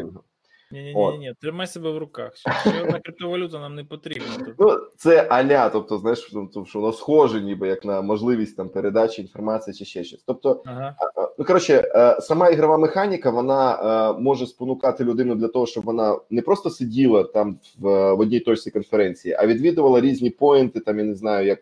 Ні-ні-ні, 0.72 1.18
ні, 1.18 1.34
тримай 1.42 1.68
себе 1.68 1.92
в 1.92 1.98
руках. 1.98 2.36
Ще 2.36 2.82
одна 2.84 3.00
криптовалюта 3.00 3.60
нам 3.60 3.76
не 3.76 3.84
потрібна. 3.84 4.56
Ну, 4.60 4.78
це 4.98 5.28
аля, 5.30 5.70
тобто, 5.70 5.98
знаєш, 5.98 6.30
ну, 6.34 6.48
то, 6.48 6.66
що 6.66 6.80
воно 6.80 6.94
схоже, 6.94 7.42
ніби 7.42 7.68
як 7.68 7.86
на 7.86 8.02
можливість 8.02 8.58
там 8.58 8.70
передачі 8.70 9.22
інформації 9.22 9.74
чи 9.74 9.86
ще 9.86 10.04
щось. 10.04 10.24
Тобто, 10.28 10.64
Ага. 10.66 10.96
Ну, 11.38 11.46
коротше, 11.46 11.92
е, 11.96 12.22
сама 12.22 12.50
ігрова 12.50 12.78
механіка 12.78 13.30
вона 13.30 13.74
е, 14.12 14.20
може 14.22 14.48
спонукати 14.48 15.04
людину 15.04 15.36
для 15.36 15.48
того, 15.48 15.66
щоб 15.66 15.84
вона 15.84 16.20
не 16.30 16.42
просто 16.42 16.70
сиділа 16.70 17.24
там 17.24 17.60
в, 17.80 18.14
в 18.14 18.20
одній 18.20 18.40
точці 18.40 18.72
конференції, 18.72 19.36
а 19.40 19.48
відвідувала 19.48 20.02
різні 20.02 20.30
поінти. 20.30 20.80
Там 20.80 21.00
я 21.00 21.06
не 21.06 21.16
знаю, 21.16 21.48
як 21.48 21.60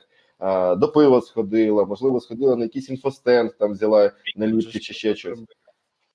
до 0.76 0.92
пива 0.94 1.22
сходила, 1.22 1.86
можливо, 1.86 2.20
сходила 2.20 2.56
на 2.56 2.64
якийсь 2.64 2.90
інфостенд, 2.90 3.52
там 3.60 3.72
взяла 3.72 4.12
наліпки 4.36 4.80
чи 4.80 4.94
ще 4.94 5.16
щось. 5.16 5.40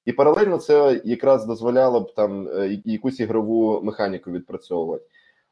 І 0.05 0.13
паралельно 0.13 0.59
це 0.59 1.01
якраз 1.05 1.47
дозволяло 1.47 2.01
б 2.01 2.15
там 2.15 2.49
е, 2.49 2.81
якусь 2.85 3.21
ігрову 3.21 3.81
механіку 3.83 4.31
відпрацьовувати. 4.31 5.05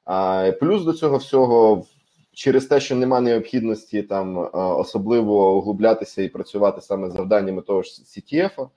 А 0.05 0.53
плюс 0.61 0.85
до 0.85 0.93
цього 0.93 1.17
всього, 1.17 1.85
через 2.33 2.67
те, 2.67 2.81
що 2.81 2.97
немає 2.97 3.23
необхідності 3.23 4.03
там 4.03 4.39
е, 4.39 4.49
особливо 4.55 5.57
углублятися 5.57 6.23
і 6.23 6.29
працювати 6.29 6.81
саме 6.81 7.11
завданнями 7.11 7.63
того 7.63 7.83
ж 7.83 8.03
CTF, 8.03 8.69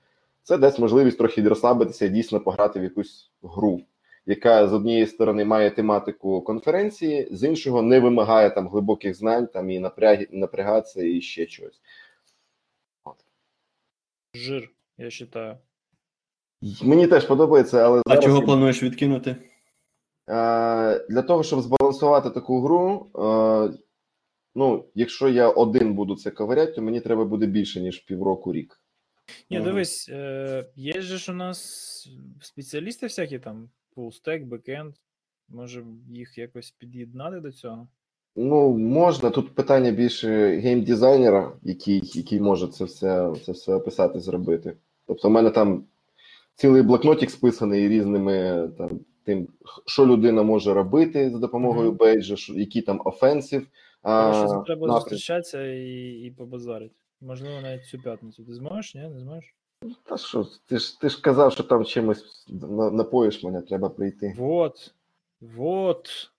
це 0.42 0.58
дасть 0.58 0.78
можливість 0.78 1.18
трохи 1.18 1.48
розслабитися 1.48 2.06
і 2.06 2.08
дійсно 2.08 2.40
пограти 2.40 2.80
в 2.80 2.82
якусь 2.82 3.30
гру, 3.42 3.80
яка 4.26 4.68
з 4.68 4.72
однієї 4.72 5.06
сторони 5.06 5.44
має 5.44 5.70
тематику 5.70 6.42
конференції, 6.42 7.28
з 7.30 7.44
іншого 7.44 7.82
не 7.82 8.00
вимагає 8.00 8.50
там 8.50 8.68
глибоких 8.68 9.16
знань, 9.16 9.46
там 9.46 9.70
і 9.70 9.78
напряг, 9.78 10.18
напрягатися 10.30 11.02
і 11.02 11.20
ще 11.20 11.46
чогось. 11.46 11.80
Жир, 14.34 14.70
я 14.98 15.04
вважаю. 15.04 15.58
Мені 16.82 17.06
теж 17.06 17.26
подобається, 17.26 17.78
але 17.78 18.02
А 18.06 18.10
зараз 18.10 18.24
чого 18.24 18.42
плануєш 18.42 18.82
відкинути? 18.82 19.36
Для 21.08 21.22
того, 21.26 21.42
щоб 21.42 21.60
збалансувати 21.60 22.30
таку 22.30 22.60
гру, 22.60 23.10
ну, 24.54 24.84
якщо 24.94 25.28
я 25.28 25.48
один 25.48 25.94
буду 25.94 26.16
це 26.16 26.30
ковиряти, 26.30 26.72
то 26.72 26.82
мені 26.82 27.00
треба 27.00 27.24
буде 27.24 27.46
більше, 27.46 27.80
ніж 27.80 27.98
півроку 27.98 28.52
рік. 28.52 28.80
Ні, 29.50 29.60
дивись, 29.60 30.08
е, 30.08 30.66
є 30.76 31.00
ж 31.00 31.32
у 31.32 31.34
нас 31.34 32.08
спеціалісти 32.40 33.06
всякі 33.06 33.38
там, 33.38 33.70
fullstack, 33.94 34.44
backend. 34.44 34.94
Може 35.48 35.84
їх 36.08 36.38
якось 36.38 36.70
під'єднати 36.70 37.40
до 37.40 37.52
цього? 37.52 37.88
Ну, 38.36 38.78
можна. 38.78 39.30
Тут 39.30 39.54
питання 39.54 39.90
більше 39.90 40.56
геймдизайнера, 40.56 41.52
який, 41.62 42.00
який 42.14 42.40
може 42.40 42.68
це 42.68 42.84
все, 42.84 43.32
це 43.44 43.52
все 43.52 43.74
описати, 43.74 44.20
зробити. 44.20 44.76
Тобто, 45.06 45.28
в 45.28 45.30
мене 45.30 45.50
там 45.50 45.84
цілий 46.54 46.82
блокнотик 46.82 47.30
списаний 47.30 47.88
різними 47.88 48.68
там 48.78 49.00
тим, 49.24 49.48
що 49.86 50.06
людина 50.06 50.42
може 50.42 50.74
робити 50.74 51.30
за 51.30 51.38
допомогою 51.38 51.88
Мгм. 51.88 51.96
бейджа, 51.96 52.36
що- 52.36 52.54
які 52.54 52.82
там 52.82 53.00
це 54.48 54.62
треба 54.66 54.86
зустрічатися 55.00 55.66
і, 55.66 56.10
і 56.10 56.30
побазарити. 56.30 56.94
Можливо, 57.20 57.60
навіть 57.62 57.84
цю 57.84 57.98
п'ятницю. 57.98 58.44
Ти 58.44 58.54
зможеш, 58.54 58.94
ні? 58.94 59.00
Не 59.00 59.20
зможеш? 59.20 59.54
Та 60.02 60.16
що, 60.18 60.46
ти 60.66 60.78
ж 60.78 61.00
ти 61.00 61.08
ж 61.08 61.20
казав, 61.20 61.52
що 61.52 61.62
там 61.62 61.84
чимось 61.84 62.46
напоїш 62.92 63.42
мене, 63.42 63.62
треба 63.62 63.88
прийти. 63.88 64.34
Вот. 64.38 64.94
Вот. 65.40 66.30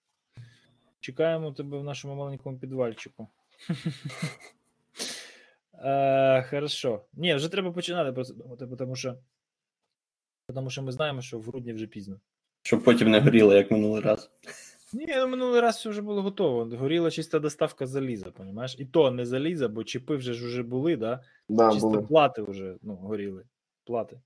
Чекаємо 1.00 1.52
тебе 1.52 1.78
в 1.78 1.84
нашому 1.84 2.16
маленькому 2.16 2.58
підвальчику. 2.58 3.28
Е, 5.84 6.44
Хорошо. 6.50 7.02
Ні, 7.14 7.36
вже 7.36 7.50
треба 7.50 7.72
починати 7.72 8.12
про 8.12 8.24
це 8.26 8.34
думати, 8.34 8.68
тому 8.78 8.96
що, 8.96 9.18
тому 10.54 10.70
що 10.70 10.82
ми 10.82 10.92
знаємо, 10.92 11.22
що 11.22 11.39
в 11.39 11.44
грудні 11.44 11.74
вже 11.74 11.88
пізно. 11.88 12.20
Щоб 12.64 12.84
потім 12.84 13.12
не 13.12 13.20
горіло, 13.20 13.54
як 13.54 13.72
минулий 13.72 14.02
раз. 14.02 14.30
Ні, 14.94 15.08
ну 15.08 15.28
минулий 15.28 15.62
раз 15.62 15.76
все 15.76 15.89
вже 15.89 16.02
було 16.02 16.22
готово. 16.22 16.78
Горіла 16.78 17.12
чиста 17.12 17.39
доставка 17.39 17.88
заліза, 17.88 18.32
понімаєш? 18.32 18.76
І 18.80 18.86
то 18.86 19.12
не 19.12 19.26
заліза, 19.26 19.68
бо 19.68 19.84
чіпи 19.84 20.16
вже 20.16 20.34
ж 20.34 20.46
вже 20.46 20.64
були, 20.64 20.96
да? 20.98 21.24
Да, 21.50 21.72
Чисто 21.72 21.89
були. 21.89 22.02
плати 22.02 22.42
вже 22.42 22.76
ну, 22.82 22.96
горіли. 22.96 23.44
Плати. 23.86 24.22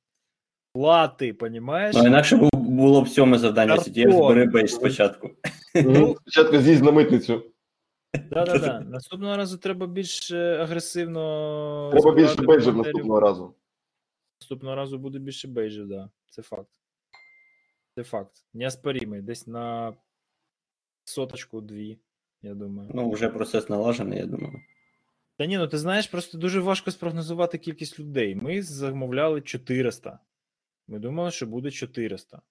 Плати, 0.73 1.33
понімаєш? 1.33 1.95
Ну, 1.95 2.01
а 2.03 2.07
інакше 2.07 2.35
бу- 2.37 2.49
було 2.53 3.01
б 3.01 3.07
сьоме 3.07 3.37
завдання. 3.37 3.75
CTF, 3.75 4.11
збери 4.11 4.45
бейдж 4.45 4.69
спочатку. 4.69 5.29
Мгм. 5.75 6.15
Спочатку 6.21 6.57
з'їзд 6.57 6.83
на 6.83 6.91
митницю. 6.91 7.43
Да-да-да. 8.29 8.79
Наступного 8.79 9.37
разу 9.37 9.57
треба 9.57 9.87
більш 9.87 10.31
е, 10.31 10.57
агресивно. 10.61 11.89
Треба 11.91 12.11
більше 12.11 12.41
бейджів 12.41 12.73
волонтерів. 12.73 12.77
наступного 12.77 13.19
разу. 13.19 13.55
Наступного 14.41 14.75
разу 14.75 14.97
буде 14.97 15.19
більше 15.19 15.47
бейджів, 15.47 15.87
да. 15.87 16.09
Це 16.29 16.41
факт. 16.41 16.69
Це 17.95 18.03
факт. 18.03 18.31
Неоспоримий. 18.53 19.21
Десь 19.21 19.47
на 19.47 19.93
соточку 21.05 21.61
дві, 21.61 21.97
я 22.41 22.53
думаю. 22.53 22.91
Ну, 22.93 23.11
вже 23.11 23.29
процес 23.29 23.69
налажений, 23.69 24.19
я 24.19 24.25
думаю. 24.25 24.61
Та 25.37 25.45
ні, 25.45 25.57
ну 25.57 25.67
ти 25.67 25.77
знаєш, 25.77 26.07
просто 26.07 26.37
дуже 26.37 26.59
важко 26.59 26.91
спрогнозувати 26.91 27.57
кількість 27.57 27.99
людей. 27.99 28.35
Ми 28.35 28.61
замовляли 28.61 29.41
400. 29.41 30.19
Ми 30.87 30.99
думали, 30.99 31.31
що 31.31 31.45
буде 31.45 31.71
400. 31.71 32.41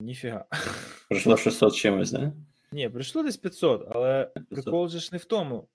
Ніфіга. 0.00 0.44
Пройшло 1.08 1.36
600 1.36 1.74
чимось, 1.74 2.12
да? 2.12 2.32
Ні, 2.72 2.88
прийшло 2.88 3.22
десь 3.22 3.36
500, 3.36 3.86
але 3.90 4.24
500. 4.24 4.48
прикол 4.48 4.88
же 4.88 5.00
ж 5.00 5.08
не 5.12 5.18
в 5.18 5.24
тому. 5.24 5.68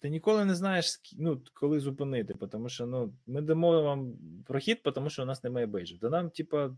Ти 0.00 0.08
ніколи 0.08 0.44
не 0.44 0.54
знаєш, 0.54 1.00
ну, 1.18 1.42
коли 1.54 1.80
зупинити, 1.80 2.34
тому 2.34 2.68
що 2.68 2.86
ну, 2.86 3.12
ми 3.26 3.40
дамо 3.40 3.82
вам 3.82 4.14
прохід, 4.46 4.82
тому 4.82 5.10
що 5.10 5.22
у 5.22 5.26
нас 5.26 5.44
немає 5.44 5.66
бейджів. 5.66 5.98
Та 6.00 6.08
нам, 6.08 6.30
типа, 6.30 6.76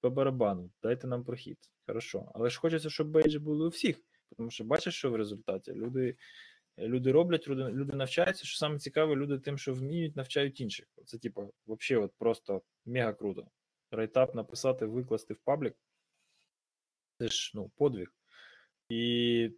по 0.00 0.10
барабану, 0.10 0.70
дайте 0.82 1.06
нам 1.06 1.24
прохід. 1.24 1.58
Хорошо. 1.86 2.30
Але 2.34 2.50
ж 2.50 2.60
хочеться, 2.60 2.90
щоб 2.90 3.08
бейджі 3.08 3.38
були 3.38 3.66
у 3.66 3.68
всіх. 3.68 4.00
Тому 4.36 4.50
що 4.50 4.64
бачиш, 4.64 4.94
що 4.94 5.10
в 5.10 5.16
результаті 5.16 5.72
люди, 5.72 6.16
люди 6.78 7.12
роблять, 7.12 7.48
люди, 7.48 7.62
люди 7.62 7.96
навчаються. 7.96 8.44
Що 8.44 8.58
саме 8.58 8.78
цікаве, 8.78 9.16
люди 9.16 9.38
тим, 9.38 9.58
що 9.58 9.74
вміють, 9.74 10.16
навчають 10.16 10.60
інших. 10.60 10.86
Це, 11.06 11.18
типа, 11.18 11.48
взагалі, 11.66 12.04
от 12.04 12.12
просто 12.18 12.62
мега 12.86 13.12
круто. 13.12 13.46
Write-up 13.90 14.34
написати, 14.34 14.86
викласти 14.86 15.34
в 15.34 15.38
паблік. 15.38 15.74
Це 17.18 17.28
ж 17.28 17.52
ну, 17.54 17.70
подвиг. 17.76 18.14
І 18.88 19.50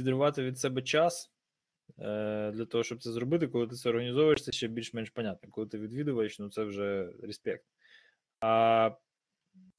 відривати 0.00 0.42
від 0.42 0.58
себе 0.58 0.82
час 0.82 1.32
е, 1.98 2.52
для 2.52 2.64
того, 2.64 2.84
щоб 2.84 3.02
це 3.02 3.12
зробити, 3.12 3.48
коли 3.48 3.66
ти 3.66 3.74
це 3.74 3.88
організовуєш, 3.88 4.44
це 4.44 4.52
ще 4.52 4.68
більш-менш 4.68 5.10
понятно. 5.10 5.50
Коли 5.50 5.66
ти 5.66 5.78
відвідуваєш, 5.78 6.38
ну 6.38 6.50
це 6.50 6.64
вже 6.64 7.12
респект. 7.22 7.64
А 8.40 8.90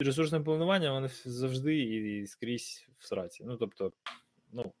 ресурсне 0.00 0.40
планування 0.40 0.92
вони 0.92 1.08
завжди 1.08 1.78
і, 1.78 2.26
скрізь 2.26 2.88
в 2.98 3.06
сраці. 3.06 3.44
Ну, 3.44 3.56
тобто, 3.56 3.92
ну 4.52 4.72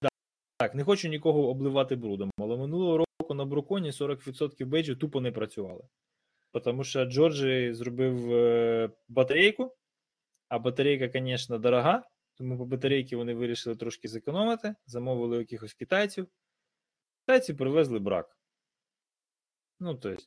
так, 0.00 0.12
так, 0.56 0.74
не 0.74 0.84
хочу 0.84 1.08
нікого 1.08 1.48
обливати 1.48 1.96
брудом, 1.96 2.30
але 2.38 2.56
минулого 2.56 2.96
року 2.96 3.34
на 3.34 3.44
BruCON 3.44 3.83
і 3.83 3.90
40% 3.90 4.66
бейджів 4.66 4.98
тупо 4.98 5.20
не 5.20 5.32
працювали. 5.32 5.84
Тому 6.64 6.84
що 6.84 7.04
Джорджі 7.04 7.74
зробив 7.74 8.32
е, 8.32 8.90
батарейку, 9.08 9.76
а 10.48 10.58
батарейка, 10.58 11.20
звісно, 11.20 11.58
дорога, 11.58 12.02
тому 12.34 12.58
по 12.58 12.64
батарейці 12.64 13.16
вони 13.16 13.34
вирішили 13.34 13.76
трошки 13.76 14.08
зекономити, 14.08 14.74
замовили 14.86 15.38
якихось 15.38 15.74
китайців. 15.74 16.28
Китайці 17.26 17.54
привезли 17.54 17.98
брак. 17.98 18.38
Ну, 19.80 19.94
тобто, 19.94 20.22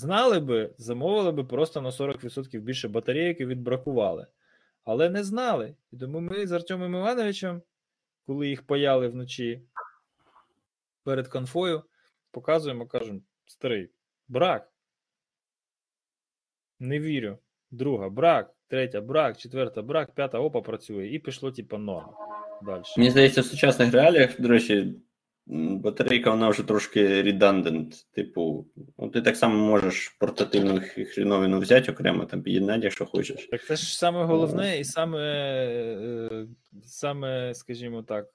знали 0.00 0.40
би, 0.40 0.74
замовили 0.78 1.32
би 1.32 1.44
просто 1.44 1.80
на 1.80 1.90
40% 1.90 2.60
більше 2.60 2.88
батарейок 2.88 3.40
і 3.40 3.46
відбракували. 3.46 4.26
Але 4.84 5.10
не 5.10 5.24
знали. 5.24 5.74
І 5.92 5.96
тому 5.96 6.20
ми 6.20 6.46
з 6.46 6.52
Артемом 6.52 6.94
Івановичем, 6.94 7.62
коли 8.26 8.48
їх 8.48 8.62
паяли 8.62 9.08
вночі 9.08 9.62
перед 11.04 11.28
конфою, 11.28 11.82
показуємо, 12.30 12.86
кажемо: 12.86 13.20
старий, 13.46 13.90
брак. 14.28 14.72
Не 16.78 17.00
вірю. 17.00 17.38
Друга 17.70 18.08
брак, 18.08 18.54
третя 18.68 19.00
брак, 19.00 19.38
четверта 19.38 19.82
брак, 19.82 20.14
п'ята 20.14 20.38
опа 20.38 20.60
працює, 20.60 21.08
і 21.08 21.18
пішло, 21.18 21.52
типу, 21.52 21.78
норм. 21.78 22.10
Далі. 22.62 22.82
Мені 22.96 23.10
здається, 23.10 23.40
в 23.40 23.44
сучасних 23.44 23.92
реаліях, 23.92 24.40
до 24.40 24.48
речі, 24.48 24.94
батарейка 25.46 26.30
вона 26.30 26.48
вже 26.48 26.62
трошки 26.62 27.22
redundant. 27.22 28.04
Типу, 28.14 28.66
ну, 28.98 29.08
ти 29.08 29.22
так 29.22 29.36
само 29.36 29.66
можеш 29.66 30.08
портативну 30.08 30.80
хріновину 31.14 31.58
взяти 31.58 31.92
окремо, 31.92 32.24
там 32.24 32.42
під'єднати, 32.42 32.84
якщо 32.84 33.06
хочеш. 33.06 33.48
Так 33.50 33.64
це 33.64 33.76
ж 33.76 33.98
саме 33.98 34.24
головне 34.24 34.80
і 34.80 34.84
саме, 34.84 35.18
е, 35.18 36.46
саме, 36.82 37.54
скажімо 37.54 38.02
так, 38.02 38.26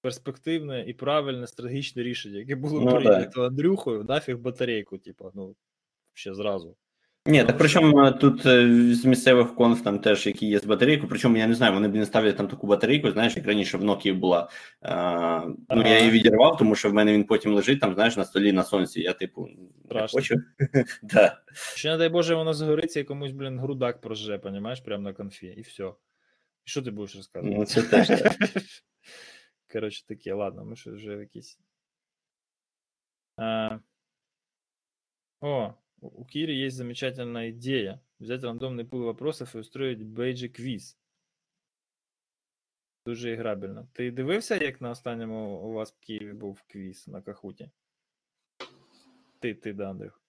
перспективне 0.00 0.84
і 0.88 0.94
правильне 0.94 1.46
стратегічне 1.46 2.02
рішення, 2.02 2.38
яке 2.38 2.56
було 2.56 2.80
Ну, 2.80 2.90
прийнято 2.90 3.42
Андрюхою, 3.42 4.04
нафіг 4.04 4.38
батарейку, 4.38 4.98
типу, 4.98 5.30
ну, 5.34 5.56
ще 6.14 6.34
зразу. 6.34 6.76
Ні, 7.26 7.44
так 7.44 7.58
причому 7.58 8.00
е, 8.00 8.12
тут 8.12 8.46
е, 8.46 8.68
з 8.94 9.04
місцевих 9.04 9.54
конф 9.54 9.82
там 9.82 9.98
теж 9.98 10.26
які 10.26 10.46
є 10.46 10.58
з 10.58 10.64
батарейкою, 10.64 11.08
причому 11.08 11.36
я 11.36 11.46
не 11.46 11.54
знаю, 11.54 11.72
вони 11.72 11.88
б 11.88 11.94
не 11.94 12.06
ставлять 12.06 12.36
там 12.36 12.48
таку 12.48 12.66
батарейку, 12.66 13.10
знаєш, 13.10 13.36
як 13.36 13.46
раніше 13.46 13.78
в 13.78 13.84
Nokia 13.84 14.14
була. 14.14 14.48
А, 14.80 15.46
ну, 15.70 15.82
я 15.82 15.98
її 15.98 16.10
відірвав, 16.10 16.56
тому 16.56 16.74
що 16.74 16.90
в 16.90 16.94
мене 16.94 17.12
він 17.12 17.24
потім 17.24 17.54
лежить 17.54 17.80
там, 17.80 17.94
знаєш, 17.94 18.16
на 18.16 18.24
столі 18.24 18.52
на 18.52 18.64
сонці. 18.64 19.00
Я, 19.00 19.12
типу, 19.12 19.48
не 19.90 20.06
хочу. 20.12 20.34
да. 21.02 21.38
Ще, 21.74 21.90
не 21.90 21.96
дай 21.96 22.08
Боже, 22.08 22.34
воно 22.34 22.54
загориться 22.54 23.00
і 23.00 23.04
комусь, 23.04 23.32
блін, 23.32 23.60
грудак 23.60 24.00
прожже, 24.00 24.38
понімаєш, 24.38 24.80
прямо 24.80 25.02
на 25.02 25.12
конфі, 25.12 25.46
і 25.46 25.60
все. 25.60 25.84
І 26.64 26.70
що 26.70 26.82
ти 26.82 26.90
будеш 26.90 27.16
розказувати? 27.16 27.58
Ну, 27.58 27.64
це 27.64 27.82
теж 27.82 28.08
так. 28.08 28.36
Коротше, 29.72 30.06
таке, 30.06 30.34
ладно, 30.34 30.64
ми 30.64 30.76
що 30.76 30.92
вже 30.92 31.12
якісь. 31.12 31.58
А... 33.36 33.78
О, 35.40 35.74
у 36.00 36.24
Кири 36.24 36.54
есть 36.54 36.76
замечательная 36.76 37.50
идея. 37.50 38.02
Взять 38.18 38.42
рандомный 38.42 38.84
пул 38.84 39.02
вопросов 39.02 39.54
и 39.54 39.58
устроить 39.58 40.06
бейджі 40.06 40.48
квіз. 40.48 40.98
Дуже 43.06 43.30
іграбельно. 43.30 43.88
Ти 43.92 44.10
дивився, 44.10 44.56
як 44.56 44.80
на 44.80 44.90
останньому 44.90 45.60
у 45.60 45.72
вас 45.72 45.92
в 45.92 45.98
Києві 46.00 46.32
був 46.32 46.62
квіз 46.66 47.08
на 47.08 47.22
Кахуті? 47.22 47.70
Ти, 49.38 49.54
ти, 49.54 49.72
да, 49.72 49.90
Андрюх. 49.90 50.22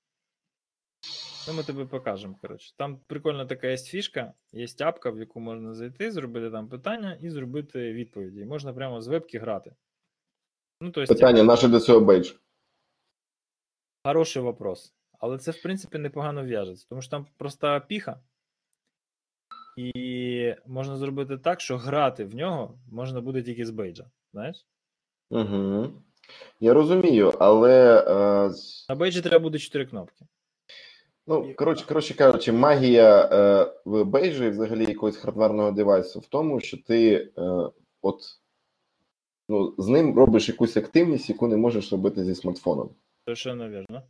Ну, 1.47 1.53
ми 1.53 1.63
тобі 1.63 1.86
покажемо, 1.86 2.38
коротше. 2.41 2.74
Там 2.78 2.99
прикольна 3.07 3.45
така 3.45 3.68
є 3.68 3.78
фішка, 3.78 4.34
є 4.51 4.68
апка, 4.80 5.09
в 5.09 5.20
яку 5.20 5.39
можна 5.39 5.74
зайти, 5.74 6.11
зробити 6.11 6.51
там 6.51 6.70
питання 6.70 7.18
і 7.22 7.30
зробити 7.30 7.93
відповіді. 7.93 8.39
І 8.39 8.45
можна 8.45 8.74
прямо 8.74 9.01
з 9.01 9.07
вебки 9.07 9.39
грати. 9.39 9.76
Ну, 10.82 10.91
то 10.91 11.01
есть, 11.01 11.13
Питання 11.13 11.43
наше 11.43 11.68
до 11.68 11.80
цього 11.80 12.01
бейдж. 12.01 12.34
Хороший 14.03 14.41
вопрос. 14.41 14.97
Але 15.20 15.38
це, 15.38 15.51
в 15.51 15.61
принципі, 15.61 15.97
непогано 15.97 16.43
в'яжеться, 16.43 16.86
тому 16.89 17.01
що 17.01 17.11
там 17.11 17.26
проста 17.38 17.80
піха, 17.80 18.20
і 19.78 20.55
можна 20.65 20.97
зробити 20.97 21.38
так, 21.38 21.61
що 21.61 21.78
грати 21.78 22.26
в 22.26 22.36
нього 22.36 22.80
можна 22.91 23.22
буде 23.22 23.41
тільки 23.41 23.65
з 23.65 23.70
бейджа. 23.70 24.05
Знаєш? 24.34 24.65
Угу. 25.30 25.88
Я 26.59 26.74
розумію, 26.74 27.34
але 27.39 28.05
е, 28.07 28.51
На 28.89 28.95
бейджі 28.95 29.22
треба 29.22 29.43
буде 29.43 29.59
4 29.59 29.86
кнопки. 29.86 30.26
ну, 31.28 31.53
коротше, 31.55 31.86
коротше 31.86 32.13
кажучи, 32.13 32.51
магія 32.51 33.30
е, 33.32 33.74
в 33.86 34.03
бейджі, 34.03 34.49
взагалі 34.49 34.86
якогось 34.86 35.18
хардварного 35.18 35.72
девайсу, 35.72 36.20
в 36.20 36.28
тому, 36.28 36.59
що 36.59 36.78
ти 36.78 37.32
е, 37.38 37.70
от 38.01 38.22
ну, 39.49 39.76
з 39.78 39.88
ним 39.88 40.18
робиш 40.18 40.49
якусь 40.49 40.78
активність, 40.78 41.30
яку 41.30 41.47
не 41.47 41.57
можеш 41.57 41.91
робити 41.91 42.24
зі 42.24 42.36
смартфоном. 42.36 42.89
Совершенно 43.26 43.70
верно. 43.70 44.03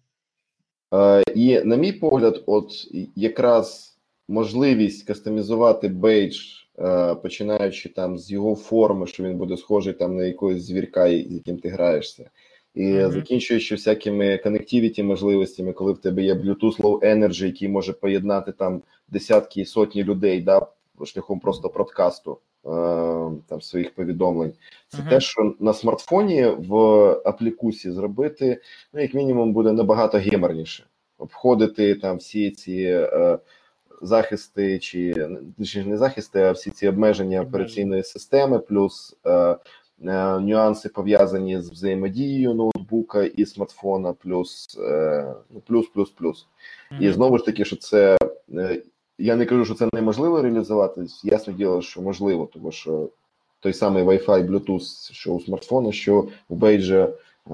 Е, 0.94 1.24
і, 1.36 1.62
на 1.62 1.76
мій 1.76 1.92
погляд, 1.92 2.44
от 2.46 2.72
якраз 3.16 3.98
можливість 4.28 5.08
кастомізувати 5.08 5.88
бейдж, 5.88 6.38
е, 6.80 7.16
починаючи 7.16 7.90
там 7.90 8.18
з 8.18 8.32
його 8.32 8.56
форми, 8.56 9.08
що 9.08 9.24
він 9.24 9.38
буде 9.38 9.58
схожий 9.58 9.94
там 9.94 10.16
на 10.18 10.26
якогось 10.26 10.62
звірка, 10.62 11.10
з 11.10 11.32
яким 11.32 11.58
ти 11.58 11.70
граєшся, 11.70 12.30
і 12.76 12.86
Мгм. 12.86 13.12
закінчуючи 13.12 13.76
всякими 13.76 14.40
connectivity 14.46 15.04
можливостями, 15.04 15.74
коли 15.74 15.94
в 15.94 15.98
тебе 15.98 16.24
є 16.24 16.34
Bluetooth 16.34 16.78
Low 16.78 17.00
Energy, 17.00 17.46
який 17.46 17.68
може 17.68 17.94
поєднати 17.94 18.52
там 18.52 18.82
десятки 19.08 19.62
і 19.62 19.66
сотні 19.66 20.04
людей, 20.04 20.42
да, 20.42 20.68
шляхом 21.06 21.40
просто 21.40 21.70
продкасту 21.70 22.38
там 23.48 23.62
своїх 23.62 23.96
повідомлень. 23.96 24.54
Це 24.88 24.98
Мгм. 24.98 25.10
те, 25.10 25.20
що 25.20 25.56
на 25.60 25.74
смартфоні 25.74 26.46
в 26.46 26.76
аплікусі 27.26 27.92
зробити, 27.92 28.62
ну, 28.94 29.02
як 29.02 29.14
мінімум, 29.14 29.54
буде 29.54 29.72
набагато 29.72 30.18
геморніше. 30.18 30.84
Обходити 31.18 31.96
там 31.96 32.18
всі 32.18 32.52
ці 32.52 32.82
е, 33.14 33.40
захисти, 34.02 34.80
чи 34.80 35.14
точніше, 35.58 35.90
не 35.90 35.98
захисти, 35.98 36.42
а 36.42 36.52
всі 36.52 36.70
ці 36.72 36.88
обмеження 36.88 37.42
операційної 37.42 38.04
системи, 38.04 38.60
плюс 38.60 39.16
е, 39.26 39.32
е, 39.32 39.58
нюанси 40.40 40.90
пов'язані 40.90 41.62
з 41.62 41.72
взаємодією 41.72 42.54
ноутбука 42.54 43.24
і 43.24 43.46
смартфона, 43.46 44.14
плюс, 44.14 44.80
е, 44.80 45.34
ну, 45.50 45.60
плюс, 45.68 45.88
плюс, 45.88 46.10
плюс. 46.10 46.48
І 47.00 47.12
знову 47.12 47.38
ж 47.38 47.46
таки, 47.46 47.66
що 47.66 47.76
це 47.76 48.18
е, 48.54 48.82
я 49.18 49.36
не 49.36 49.46
кажу, 49.46 49.66
що 49.66 49.74
це 49.74 49.90
неможливо 49.94 50.42
реалізувати. 50.42 51.06
Ясне 51.24 51.54
діло, 51.54 51.82
що 51.82 52.02
можливо, 52.02 52.50
тому 52.54 52.72
що 52.72 53.10
той 53.60 53.74
самий 53.74 54.04
Wi-Fi, 54.04 54.48
Bluetooth, 54.48 55.14
що 55.14 55.32
у 55.32 55.42
смартфона, 55.42 55.92
що 55.92 56.28
у 56.50 56.56
бейджа 56.56 57.10
е, 57.52 57.54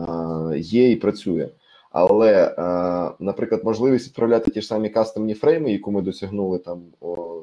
є 0.58 0.92
і 0.92 0.96
працює. 0.96 1.50
Але, 1.92 2.46
е, 2.46 2.54
наприклад, 3.20 3.64
можливість 3.64 4.08
відправляти 4.08 4.52
ті 4.52 4.62
ж 4.62 4.68
самі 4.68 4.90
кастомні 4.90 5.34
фрейми, 5.34 5.72
яку 5.72 5.92
ми 5.92 6.02
досягнули 6.02 6.58
там 6.58 6.82
о, 7.02 7.42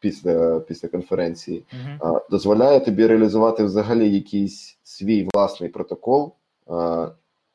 після, 0.00 0.60
після 0.60 0.88
конференції, 0.88 1.64
а, 2.00 2.20
дозволяє 2.30 2.80
тобі 2.80 3.06
реалізувати 3.06 3.64
взагалі 3.64 4.10
якийсь 4.10 4.78
свій 4.82 5.28
власний 5.34 5.70
протокол, 5.70 6.32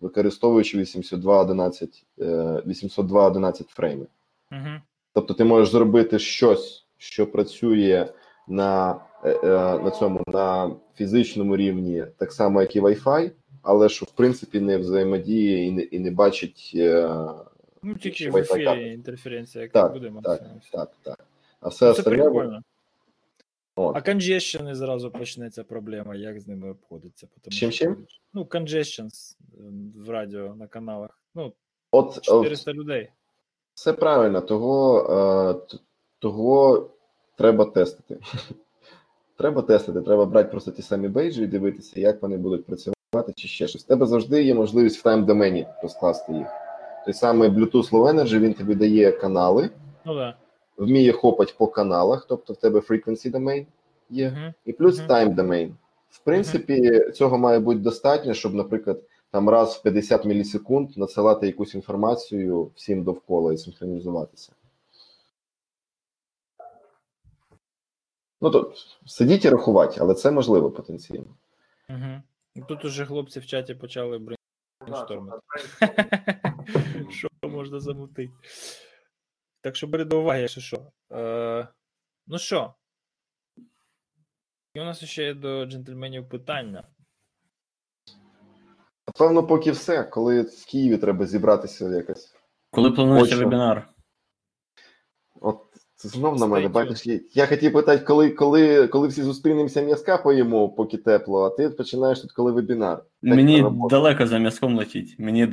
використовуючи 0.02 0.78
802.11 0.78 2.04
е, 2.20 2.24
802.11 2.66 3.64
фрейми. 3.68 4.06
Мгм. 4.52 4.82
Тобто 5.14 5.34
ти 5.34 5.44
можеш 5.44 5.70
зробити 5.70 6.20
щось, 6.20 6.86
що 6.98 7.28
працює 7.28 8.14
на, 8.48 9.02
е, 9.24 9.30
е, 9.44 9.48
на 9.80 9.92
цьому 9.92 10.24
на 10.28 10.76
фізичному 10.96 11.58
рівні, 11.58 12.06
так 12.18 12.32
само, 12.32 12.62
як 12.62 12.76
і 12.76 12.82
Wi-Fi, 12.82 13.32
але 13.62 13.90
що 13.90 14.06
в 14.06 14.12
принципі 14.12 14.60
не 14.60 14.78
взаємодіє 14.78 15.66
і 15.66 15.72
не, 15.72 15.82
і 15.82 16.00
не 16.00 16.12
бачить. 16.12 16.72
е, 16.76 17.10
Ну, 17.86 17.96
тільки 17.96 18.30
в 18.30 18.38
ефірі 18.38 18.94
інтерференція, 18.94 19.62
як 19.62 19.72
Так, 19.72 19.94
буде, 19.94 20.12
так. 20.24 20.42
Так, 20.72 20.92
так. 21.04 21.26
А 21.62 21.68
все 21.70 21.86
Ну, 21.88 21.94
Це 21.94 22.00
остальне 22.00 22.24
прикольно. 22.24 22.64
От. 23.76 23.96
А 23.96 24.00
congestion 24.00 24.72
і 24.72 24.76
зразу 24.76 25.12
почнеться 25.12 25.64
проблема, 25.64 26.16
як 26.16 26.40
з 26.40 26.48
ними 26.48 26.72
обходиться. 26.72 27.28
Чим- 27.50 27.72
чим? 27.72 28.08
Ну, 28.34 28.44
congestion 28.44 29.10
в 29.96 30.10
радіо 30.10 30.56
на 30.56 30.68
каналах. 30.68 31.22
Ну, 31.36 31.54
От, 31.92 32.18
от 32.18 32.24
400 32.24 32.74
людей. 32.74 33.10
Все 33.74 33.94
правильно, 33.94 34.42
того, 34.42 35.00
е, 35.70 35.76
того 36.20 36.90
треба 37.38 37.66
тестити. 37.66 38.18
треба 39.38 39.62
тестити, 39.62 40.02
треба 40.02 40.26
брати 40.26 40.50
просто 40.50 40.72
ті 40.72 40.82
самі 40.82 41.08
бейджі 41.08 41.44
і 41.44 41.48
дивитися, 41.48 42.00
як 42.00 42.22
вони 42.22 42.38
будуть 42.38 42.66
працювати, 42.66 43.34
чи 43.36 43.48
ще 43.48 43.68
щось. 43.68 43.84
В 43.84 43.88
тебе 43.88 44.06
завжди 44.06 44.44
є 44.44 44.54
можливість 44.54 45.06
в 45.06 45.08
тайм-домені 45.08 45.66
розкласти 45.82 46.34
їх. 46.34 46.48
Той 47.06 47.14
самий 47.14 47.50
Bluetooth 47.50 47.90
Low 47.92 48.14
Energy, 48.14 48.40
він 48.40 48.54
тобі 48.54 48.76
дає 48.76 49.12
канали, 49.12 49.70
Ну 50.06 50.16
да. 50.16 50.36
вміє 50.78 51.12
хопати 51.12 51.54
по 51.58 51.68
каналах, 51.68 52.26
тобто 52.30 52.54
в 52.54 52.58
тебе 52.58 52.80
frequency 52.80 53.32
domain 53.32 53.66
є, 54.10 54.54
і 54.66 54.74
плюс 54.74 55.00
Мгм. 55.00 55.08
time 55.08 55.36
domain. 55.36 55.72
В 56.10 56.20
принципі, 56.20 57.00
цього 57.14 57.38
має 57.38 57.60
бути 57.60 57.80
достатньо, 57.80 58.34
щоб, 58.34 58.54
наприклад, 58.54 59.00
там 59.34 59.50
раз 59.50 59.76
в 59.76 59.82
50 59.82 60.26
мілісекунд 60.26 60.98
надсилати 60.98 61.48
якусь 61.48 61.76
інформацію 61.76 62.72
всім 62.76 63.04
довкола 63.04 63.54
і 63.54 63.58
синхронізуватися. 63.58 64.56
Ну, 68.42 68.50
то 68.50 68.74
сидіть 69.06 69.46
і 69.46 69.50
рахувати, 69.50 69.98
але 70.00 70.14
це 70.14 70.32
можливо 70.32 70.72
потенційно. 70.72 71.26
Угу. 71.90 72.22
Тут 72.68 72.86
уже 72.86 73.06
хлопці 73.06 73.40
в 73.40 73.46
чаті 73.46 73.76
почали 73.76 74.20
брейнштормити. 74.20 75.38
Що 77.12 77.28
можна 77.44 77.80
замутити? 77.80 78.34
Так 79.62 79.76
що 79.76 79.88
бери 79.88 80.06
до 80.06 80.22
уваги, 80.22 80.42
якщо 80.42 80.62
що. 80.62 80.92
Е, 81.12 81.68
ну 82.28 82.40
що? 82.40 82.74
І 84.74 84.82
у 84.82 84.84
нас 84.84 85.04
ще 85.04 85.24
є 85.24 85.34
до 85.34 85.66
джентльменів 85.66 86.30
питання. 86.30 86.88
Напевно, 89.08 89.44
поки 89.44 89.72
все, 89.72 90.04
коли 90.04 90.42
в 90.42 90.66
Києві 90.72 90.98
треба 90.98 91.26
зібратися 91.26 91.90
якось. 91.90 92.34
Коли 92.72 92.92
планується 92.92 93.36
Очно. 93.36 93.46
вебінар? 93.46 93.88
От 95.42 95.60
це 95.96 96.10
знов 96.10 96.40
на 96.40 96.48
мене. 96.48 96.68
Бачиш, 96.68 97.08
я, 97.34 97.48
хотів 97.48 97.74
питати, 97.74 98.04
коли, 98.04 98.30
коли, 98.30 98.88
коли 98.88 99.08
всі 99.08 99.24
зустрінемося 99.24 99.82
м'язка 99.82 100.18
поїмо, 100.18 100.70
поки 100.70 100.98
тепло, 100.98 101.44
а 101.44 101.50
ти 101.50 101.70
починаєш 101.70 102.20
тут, 102.20 102.32
коли 102.32 102.52
вебінар. 102.52 102.98
Так, 102.98 103.06
Мені 103.22 103.66
далеко 103.90 104.28
за 104.28 104.38
м'язком 104.38 104.78
летіть. 104.78 105.16
Мені 105.20 105.46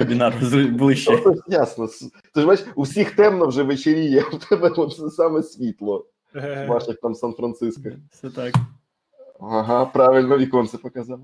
вебінар 0.00 0.34
ближче. 0.70 1.22
Ну, 1.26 1.34
Ясно. 1.48 1.88
Ти 2.34 2.40
ж 2.40 2.46
бачиш, 2.46 2.66
у 2.74 2.82
всіх 2.82 3.16
темно 3.16 3.46
вже 3.46 3.62
вечеріє, 3.62 4.20
в 4.20 4.48
тебе 4.48 4.68
от 4.68 5.14
саме 5.14 5.42
світло. 5.42 6.06
Ваших 6.68 6.96
там 6.96 7.14
Сан-Франциско. 7.14 7.88
Все 8.10 8.30
так. 8.30 8.54
Ага, 9.40 9.84
правильно 9.84 10.38
віконце 10.38 10.78
показав. 10.78 11.20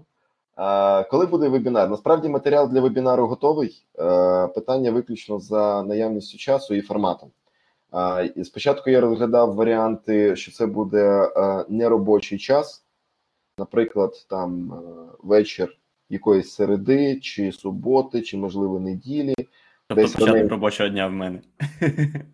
Коли 1.11 1.27
буде 1.27 1.49
вебінар? 1.49 1.91
Насправді 1.91 2.29
матеріал 2.29 2.69
для 2.69 2.81
вебінару 2.81 3.27
готовий. 3.27 3.83
Е, 3.99 4.47
питання 4.47 4.91
виключно 4.91 5.39
за 5.39 5.83
наявністю 5.83 6.39
часу 6.39 6.75
і 6.75 6.81
форматом. 6.81 7.31
Спочатку 8.45 8.91
я 8.91 9.01
розглядав 9.01 9.55
варіанти, 9.55 10.37
що 10.37 10.53
це 10.53 10.67
буде 10.67 11.31
е, 11.37 11.65
неробочий 11.69 12.39
час, 12.39 12.85
наприклад, 13.59 14.27
там 14.31 14.73
е, 14.73 14.77
вечір 15.23 15.77
якоїсь 16.11 16.51
середи, 16.51 17.21
чи 17.21 17.53
суботи, 17.53 18.23
чи 18.23 18.37
можливо 18.37 18.81
неділі. 18.81 19.35
Тобто 19.87 20.03
Десь 20.03 20.13
початок 20.13 20.35
вони- 20.37 20.49
робочого 20.49 20.89
дня 20.89 21.07
в 21.07 21.13
мене. 21.13 21.41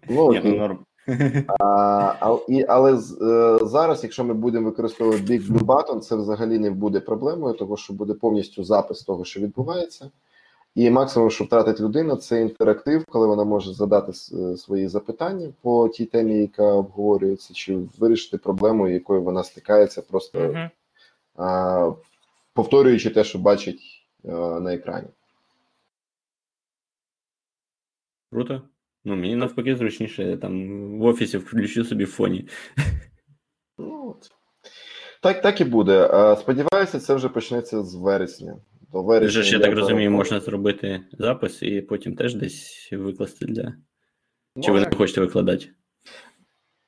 Ну, 0.08 0.32
Ні, 0.32 0.40
ну 0.44 0.56
норм. 0.56 0.78
А, 1.60 1.64
а, 2.20 2.38
і, 2.48 2.64
але 2.68 2.96
з- 2.96 3.20
е, 3.22 3.66
зараз, 3.66 4.02
якщо 4.02 4.24
ми 4.24 4.34
будемо 4.34 4.70
використовувати 4.70 5.22
Big 5.22 5.46
Blue 5.52 5.64
Button, 5.64 6.00
це 6.00 6.16
взагалі 6.16 6.58
не 6.58 6.70
буде 6.70 7.00
проблемою, 7.00 7.54
тому 7.54 7.76
що 7.76 7.92
буде 7.92 8.14
повністю 8.14 8.64
запис 8.64 9.02
того, 9.02 9.24
що 9.24 9.40
відбувається. 9.40 10.10
І 10.74 10.90
максимум, 10.90 11.30
що 11.30 11.44
втратить 11.44 11.80
людина, 11.80 12.16
це 12.16 12.42
інтерактив, 12.42 13.04
коли 13.08 13.26
вона 13.26 13.44
може 13.44 13.72
задати 13.74 14.12
е, 14.12 14.56
свої 14.56 14.88
запитання 14.88 15.48
по 15.62 15.88
тій 15.88 16.04
темі, 16.04 16.34
яка 16.38 16.62
обговорюється, 16.72 17.54
чи 17.54 17.78
вирішити 17.98 18.38
проблему, 18.38 18.88
якою 18.88 19.22
вона 19.22 19.44
стикається, 19.44 20.02
просто 20.02 20.38
Мгм. 20.40 20.70
а, 21.36 21.92
повторюючи 22.54 23.10
те, 23.10 23.24
що 23.24 23.38
бачить 23.38 23.80
е, 24.24 24.30
на 24.60 24.74
екрані. 24.74 25.08
Круто. 28.32 28.62
Ну, 29.06 29.16
мені 29.16 29.36
навпаки 29.36 29.76
зручніше, 29.76 30.22
я 30.24 30.36
там 30.36 30.68
в 30.98 31.02
офісі 31.02 31.38
включу 31.38 31.84
собі 31.84 32.04
в 32.04 32.10
фоні. 32.10 32.48
Ну, 33.78 34.10
от. 34.10 34.30
Так, 35.22 35.42
так 35.42 35.60
і 35.60 35.64
буде. 35.64 36.08
Сподіваюся, 36.40 37.00
це 37.00 37.14
вже 37.14 37.28
почнеться 37.28 37.82
з 37.82 37.94
вересня. 37.94 38.56
До 38.92 39.02
вересня. 39.02 39.28
Вже 39.28 39.42
ж, 39.42 39.52
я 39.52 39.58
так 39.62 39.74
розумію, 39.74 40.10
можна 40.10 40.40
зробити 40.40 41.00
запис 41.12 41.62
і 41.62 41.80
потім 41.80 42.16
теж 42.16 42.34
десь 42.34 42.88
викласти 42.92 43.46
для. 43.46 43.74
Чи 44.62 44.72
ви 44.72 44.80
не 44.80 44.90
хочете 44.96 45.20
викладати? 45.20 45.66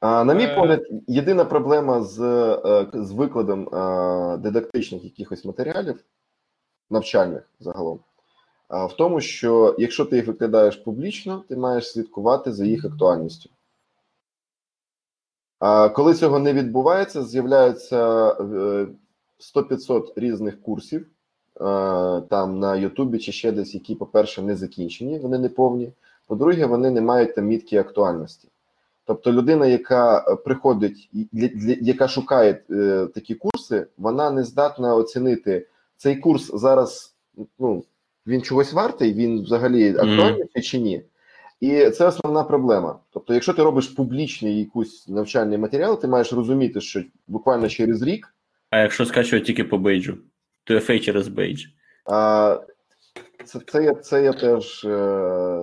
А, 0.00 0.24
на 0.24 0.34
мій 0.34 0.44
Е. 0.44 0.54
погляд, 0.54 0.82
єдина 1.06 1.44
проблема 1.44 2.02
з, 2.02 2.20
е, 2.20 2.86
з 2.94 3.12
викладом 3.12 3.68
е, 3.74 4.38
дидактичних 4.38 5.04
якихось 5.04 5.44
матеріалів, 5.44 6.04
навчальних 6.90 7.50
загалом, 7.60 8.00
а, 8.00 8.17
в 8.70 8.92
тому, 8.98 9.20
що 9.20 9.74
якщо 9.78 10.04
ти 10.04 10.16
їх 10.16 10.26
викладаєш 10.26 10.76
публічно, 10.76 11.44
ти 11.48 11.56
маєш 11.56 11.92
слідкувати 11.92 12.52
за 12.52 12.64
їх 12.64 12.84
актуальністю. 12.84 13.50
А 15.58 15.88
коли 15.88 16.14
цього 16.14 16.38
не 16.38 16.52
відбувається, 16.52 17.22
з'являються 17.22 18.30
е, 18.30 18.86
100-500 19.56 20.12
різних 20.16 20.62
курсів 20.62 21.00
е, 21.00 21.10
там 22.20 22.58
на 22.58 22.76
Ютубі 22.76 23.18
чи 23.18 23.32
ще 23.32 23.52
десь, 23.52 23.74
які, 23.74 23.94
по-перше, 23.94 24.42
не 24.42 24.56
закінчені, 24.56 25.18
вони 25.18 25.38
не 25.38 25.48
повні. 25.48 25.92
По-друге, 26.26 26.66
вони 26.66 26.90
не 26.90 27.00
мають 27.00 27.34
там 27.34 27.44
мітки 27.44 27.76
актуальності. 27.76 28.48
Тобто 29.04 29.32
людина, 29.32 29.66
яка 29.66 30.18
е, 30.18 30.36
приходить, 30.36 31.08
і 31.12 31.28
для, 31.32 31.48
для, 31.48 31.76
яка 31.80 32.08
шукає 32.08 32.62
е, 32.70 33.06
такі 33.14 33.34
курси, 33.34 33.86
вона 33.98 34.30
не 34.30 34.44
здатна 34.44 34.94
оцінити 34.94 35.66
цей 35.96 36.16
курс 36.16 36.50
зараз. 36.54 37.14
Ну 37.58 37.84
він 38.28 38.42
чогось 38.42 38.72
вартий, 38.72 39.12
він 39.14 39.42
взагалі 39.42 39.88
актуальний 39.90 40.48
чи 40.62 40.78
ні. 40.78 41.02
І 41.60 41.90
це 41.90 42.06
основна 42.06 42.44
проблема. 42.44 42.98
Тобто, 43.10 43.34
якщо 43.34 43.52
ти 43.52 43.62
робиш 43.62 43.86
публічний 43.86 44.58
якийсь 44.58 45.08
навчальний 45.08 45.58
матеріал, 45.58 46.00
ти 46.00 46.08
маєш 46.08 46.32
розуміти, 46.32 46.80
що 46.80 47.02
буквально 47.26 47.68
через 47.68 48.02
рік 48.02 48.34
А 48.70 48.78
якщо 48.78 49.06
скачувати 49.06 49.46
тільки 49.46 49.64
по 49.64 49.78
бейджу, 49.78 50.18
то 50.64 50.74
FA 50.74 51.00
через 51.00 51.28
бейдж. 51.28 51.64
а, 52.04 52.60
це, 53.44 53.60
це, 53.66 53.84
я, 53.84 53.94
це 53.94 54.22
я 54.22 54.32
теж 54.32 54.84
е, 54.84 55.60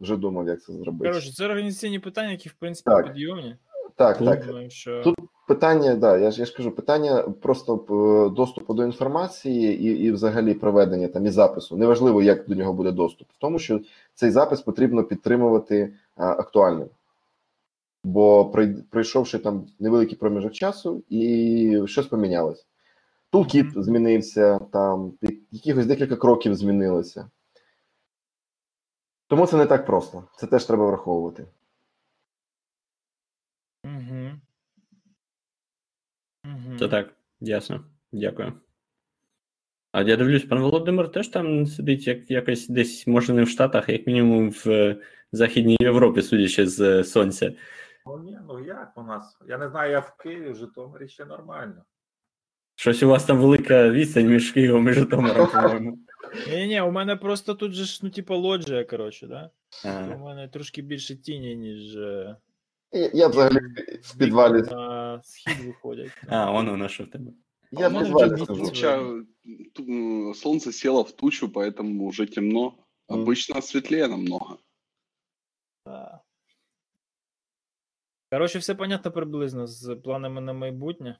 вже 0.00 0.16
думав, 0.16 0.46
як 0.48 0.62
це 0.62 0.72
зробити. 0.72 1.08
Коротше, 1.10 1.32
це 1.32 1.44
організаційні 1.44 1.98
питання, 1.98 2.30
які, 2.30 2.48
в 2.48 2.52
принципі, 2.52 2.90
Так. 2.90 3.06
підйомні. 3.06 3.56
так, 3.96 4.18
так. 4.18 4.46
Думаю, 4.46 4.70
що... 4.70 5.02
Тут 5.02 5.16
Питання, 5.46 5.94
да, 5.94 6.18
я 6.18 6.30
ж 6.30 6.40
я 6.40 6.46
ж 6.46 6.56
кажу, 6.56 6.70
питання 6.70 7.22
просто 7.22 7.74
е, 7.74 8.34
доступу 8.34 8.74
до 8.74 8.84
інформації 8.84 9.82
і, 9.82 10.04
і 10.04 10.12
взагалі 10.12 10.54
проведення 10.54 11.08
там 11.08 11.26
і 11.26 11.30
запису. 11.30 11.76
Неважливо, 11.76 12.22
як 12.22 12.48
до 12.48 12.54
нього 12.54 12.72
буде 12.72 12.92
доступ, 12.92 13.28
в 13.30 13.38
тому, 13.38 13.58
що 13.58 13.80
цей 14.14 14.30
запис 14.30 14.60
потрібно 14.60 15.04
підтримувати 15.04 15.94
а, 16.16 16.30
актуальним. 16.30 16.88
Бо 18.04 18.52
пройшовши 18.90 19.38
там 19.38 19.66
невеликий 19.78 20.16
проміжок 20.16 20.52
часу, 20.52 21.02
і 21.08 21.82
щось 21.86 22.06
помінялось. 22.06 22.66
Тулкіт 23.30 23.66
змінився, 23.74 24.58
там 24.58 25.12
якихось 25.50 25.86
декілька 25.86 26.16
кроків 26.16 26.54
змінилося. 26.54 27.30
Тому 29.26 29.46
це 29.46 29.56
не 29.56 29.66
так 29.66 29.86
просто. 29.86 30.24
Це 30.36 30.46
теж 30.46 30.64
треба 30.64 30.86
враховувати. 30.86 31.46
Угу. 33.84 34.30
Угу. 36.46 36.56
Це 36.78 36.88
так, 36.88 37.14
ясно. 37.40 37.84
Дякую. 38.12 38.52
А 39.92 40.02
я 40.02 40.16
дивлюсь, 40.16 40.44
пан 40.44 40.60
Володимир 40.60 41.10
теж 41.10 41.28
там 41.28 41.66
сидить 41.66 42.06
як, 42.06 42.30
якось 42.30 42.68
десь, 42.68 43.06
може, 43.06 43.32
не 43.32 43.42
в 43.42 43.48
Штатах, 43.48 43.88
як 43.88 44.06
мінімум 44.06 44.50
в 44.50 44.64
е, 44.66 44.96
Західній 45.32 45.76
Європі, 45.80 46.22
судячи 46.22 46.66
з 46.66 46.80
е, 46.80 47.04
сонця. 47.04 47.52
Ну 48.06 48.18
ні, 48.18 48.38
ну 48.48 48.64
як 48.64 48.92
у 48.96 49.02
нас? 49.02 49.38
Я 49.48 49.58
не 49.58 49.68
знаю, 49.68 49.92
я 49.92 50.00
в 50.00 50.16
Києві, 50.16 50.50
в 50.50 50.56
Житомирі 50.56 51.08
ще 51.08 51.24
нормально. 51.24 51.84
Щось 52.74 53.02
у 53.02 53.08
вас 53.08 53.24
там 53.24 53.38
велика 53.38 53.90
відстань 53.90 54.26
між 54.26 54.52
Києвом 54.52 54.88
і 54.88 54.92
Житомиром, 54.92 55.48
по-моєму. 55.52 55.98
Ні, 56.50 56.66
ні, 56.66 56.80
у 56.80 56.90
мене 56.90 57.16
просто 57.16 57.54
тут 57.54 57.72
же 57.72 57.84
ж, 57.84 58.00
ну, 58.02 58.10
типа, 58.10 58.36
лоджія, 58.36 58.84
коротше, 58.84 59.26
да? 59.26 59.50
У 60.14 60.18
мене 60.18 60.48
трошки 60.48 60.82
більше 60.82 61.16
тіні, 61.16 61.56
ніж 61.56 61.96
е, 61.96 62.36
Я, 62.96 63.10
я 63.14 63.28
взагалі 63.28 63.58
в 64.02 64.18
підвалі. 64.18 64.62
на 64.62 65.22
схід 65.22 65.64
виходять. 65.66 66.10
а 66.28 66.50
воно 66.50 66.70
воно 66.70 66.88
що 66.88 67.04
в 67.04 67.10
тебе. 67.10 67.32
Я 67.70 67.88
в 67.88 67.92
мене 67.92 68.04
підвалі 68.06 68.30
сижу. 68.46 68.64
Туча, 68.64 69.12
солнце 70.34 70.72
село 70.72 71.02
в 71.02 71.12
тучу, 71.12 71.48
поэтому 71.48 72.06
уже 72.06 72.26
темно. 72.26 72.74
Мгм. 73.08 73.20
Обычно 73.20 73.62
светлее 73.62 74.08
намного. 74.08 74.58
Да. 75.86 76.20
Коротше, 78.30 78.58
все 78.58 78.74
понятно 78.74 79.10
приблизно 79.10 79.66
з 79.66 79.96
планами 79.96 80.40
на 80.40 80.52
майбутнє. 80.52 81.18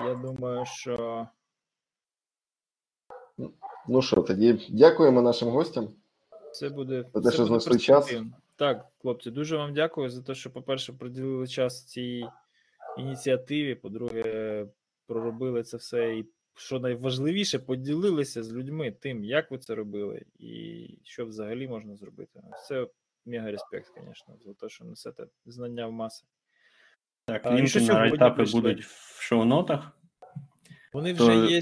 Я 0.00 0.14
думаю, 0.14 0.64
що 0.66 1.28
Ну 3.88 4.02
що, 4.02 4.22
тоді 4.22 4.66
дякуємо 4.70 5.22
нашим 5.22 5.48
гостям. 5.48 5.88
все 6.52 6.68
буде. 6.68 7.04
За 7.14 7.20
те, 7.20 7.30
що 7.30 7.42
буде 7.42 7.48
знайшли 7.48 7.78
час. 7.78 8.14
Так, 8.60 8.86
хлопці, 9.02 9.30
дуже 9.30 9.56
вам 9.56 9.74
дякую 9.74 10.10
за 10.10 10.22
те, 10.22 10.34
що, 10.34 10.50
по-перше, 10.50 10.92
приділили 10.92 11.46
час 11.46 11.84
цій 11.84 12.24
ініціативі. 12.98 13.74
По-друге, 13.74 14.66
проробили 15.06 15.62
це 15.62 15.76
все 15.76 16.18
і 16.18 16.26
що 16.54 16.80
найважливіше, 16.80 17.58
поділилися 17.58 18.42
з 18.42 18.52
людьми 18.52 18.90
тим, 18.90 19.24
як 19.24 19.50
ви 19.50 19.58
це 19.58 19.74
робили, 19.74 20.24
і 20.38 20.86
що 21.04 21.26
взагалі 21.26 21.68
можна 21.68 21.96
зробити. 21.96 22.40
Це 22.68 22.86
мега 23.26 23.50
респект, 23.50 23.86
звісно, 23.94 24.36
за 24.44 24.54
те, 24.54 24.68
що 24.68 24.84
несете 24.84 25.26
знання 25.46 25.86
в 25.86 25.92
маси. 25.92 26.26
Так, 27.26 27.46
А, 27.46 27.56
лінки 27.56 27.80
на 27.80 27.98
райтапи 27.98 28.44
будуть 28.44 28.84
в 28.84 29.20
шоу-нотах. 29.22 29.90
Вони 30.92 31.14
То- 31.14 31.28
вже 31.28 31.52
є. 31.54 31.60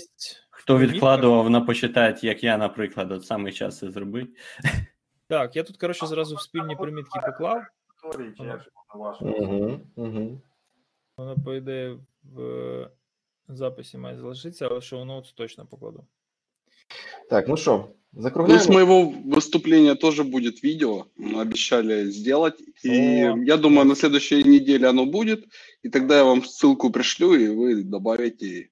Хто 0.51 0.79
відкладував 0.79 1.51
на 1.51 1.61
почитати, 1.61 2.27
як 2.27 2.45
я, 2.45 2.59
наприклад, 2.59 3.13
от 3.13 3.27
саме 3.27 3.53
час 3.53 3.79
це 3.79 3.91
зробити. 3.91 4.33
Так, 5.28 5.56
я 5.56 5.64
тут, 5.64 5.78
коротше, 5.78 6.08
зразу 6.08 6.36
в 6.36 6.42
спільні 6.42 6.76
примітки 6.76 7.20
поклав. 7.26 7.64
Історії, 7.96 8.34
чи 8.38 8.44
Ага. 8.44 8.52
як 8.52 8.68
на 8.96 9.00
вашу. 9.02 9.26
Угу, 9.26 9.80
угу. 9.96 10.42
Воно, 11.18 11.36
по 11.46 11.54
ідеї, 11.54 12.00
в 12.24 12.42
е, 12.42 12.90
записі 13.48 13.98
має 13.98 14.18
залишитися, 14.18 14.68
але 14.68 14.82
шоу-ноутс 14.82 15.34
точно 15.34 15.66
покладу. 15.66 16.06
Так, 17.30 17.48
ну 17.48 17.58
що, 17.58 17.88
Ну, 18.16 18.20
с 18.20 18.24
закругляємо. 18.24 18.74
моего 18.74 19.14
выступления 19.26 19.96
тоже 19.96 20.24
будет 20.24 20.64
видео. 20.64 21.06
Мы 21.18 21.42
обещали 21.42 22.12
сделать. 22.12 22.62
И 22.86 23.24
О. 23.24 23.38
я 23.38 23.58
думаю, 23.58 23.86
на 23.88 23.96
следующей 23.96 24.44
неделе 24.44 24.88
оно 24.90 25.06
будет. 25.06 25.46
И 25.86 25.90
тогда 25.90 26.18
я 26.18 26.24
вам 26.24 26.42
ссылку 26.44 26.92
пришлю, 26.92 27.34
и 27.34 27.48
вы 27.50 27.84
добавите 27.84 28.70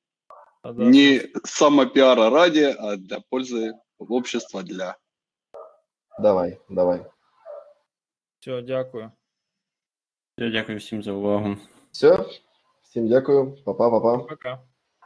А, 0.63 0.73
да, 0.73 0.83
не 0.83 1.21
самопиара 1.43 2.29
ради, 2.29 2.75
а 2.79 2.97
для 2.97 3.19
пользы 3.31 3.71
общества, 3.97 4.61
для 4.61 4.97
Давай, 6.18 6.58
давай. 6.68 7.04
Все, 8.38 8.62
дякую. 8.62 9.12
Все, 10.36 10.50
дякую 10.50 10.78
всім 10.78 11.02
за 11.02 11.12
увагу. 11.12 11.56
Все, 11.90 12.24
всім 12.82 13.08
дякую, 13.08 13.56
па-па, 13.64 13.90
па-па. 13.90 14.18
Пока. 14.18 14.60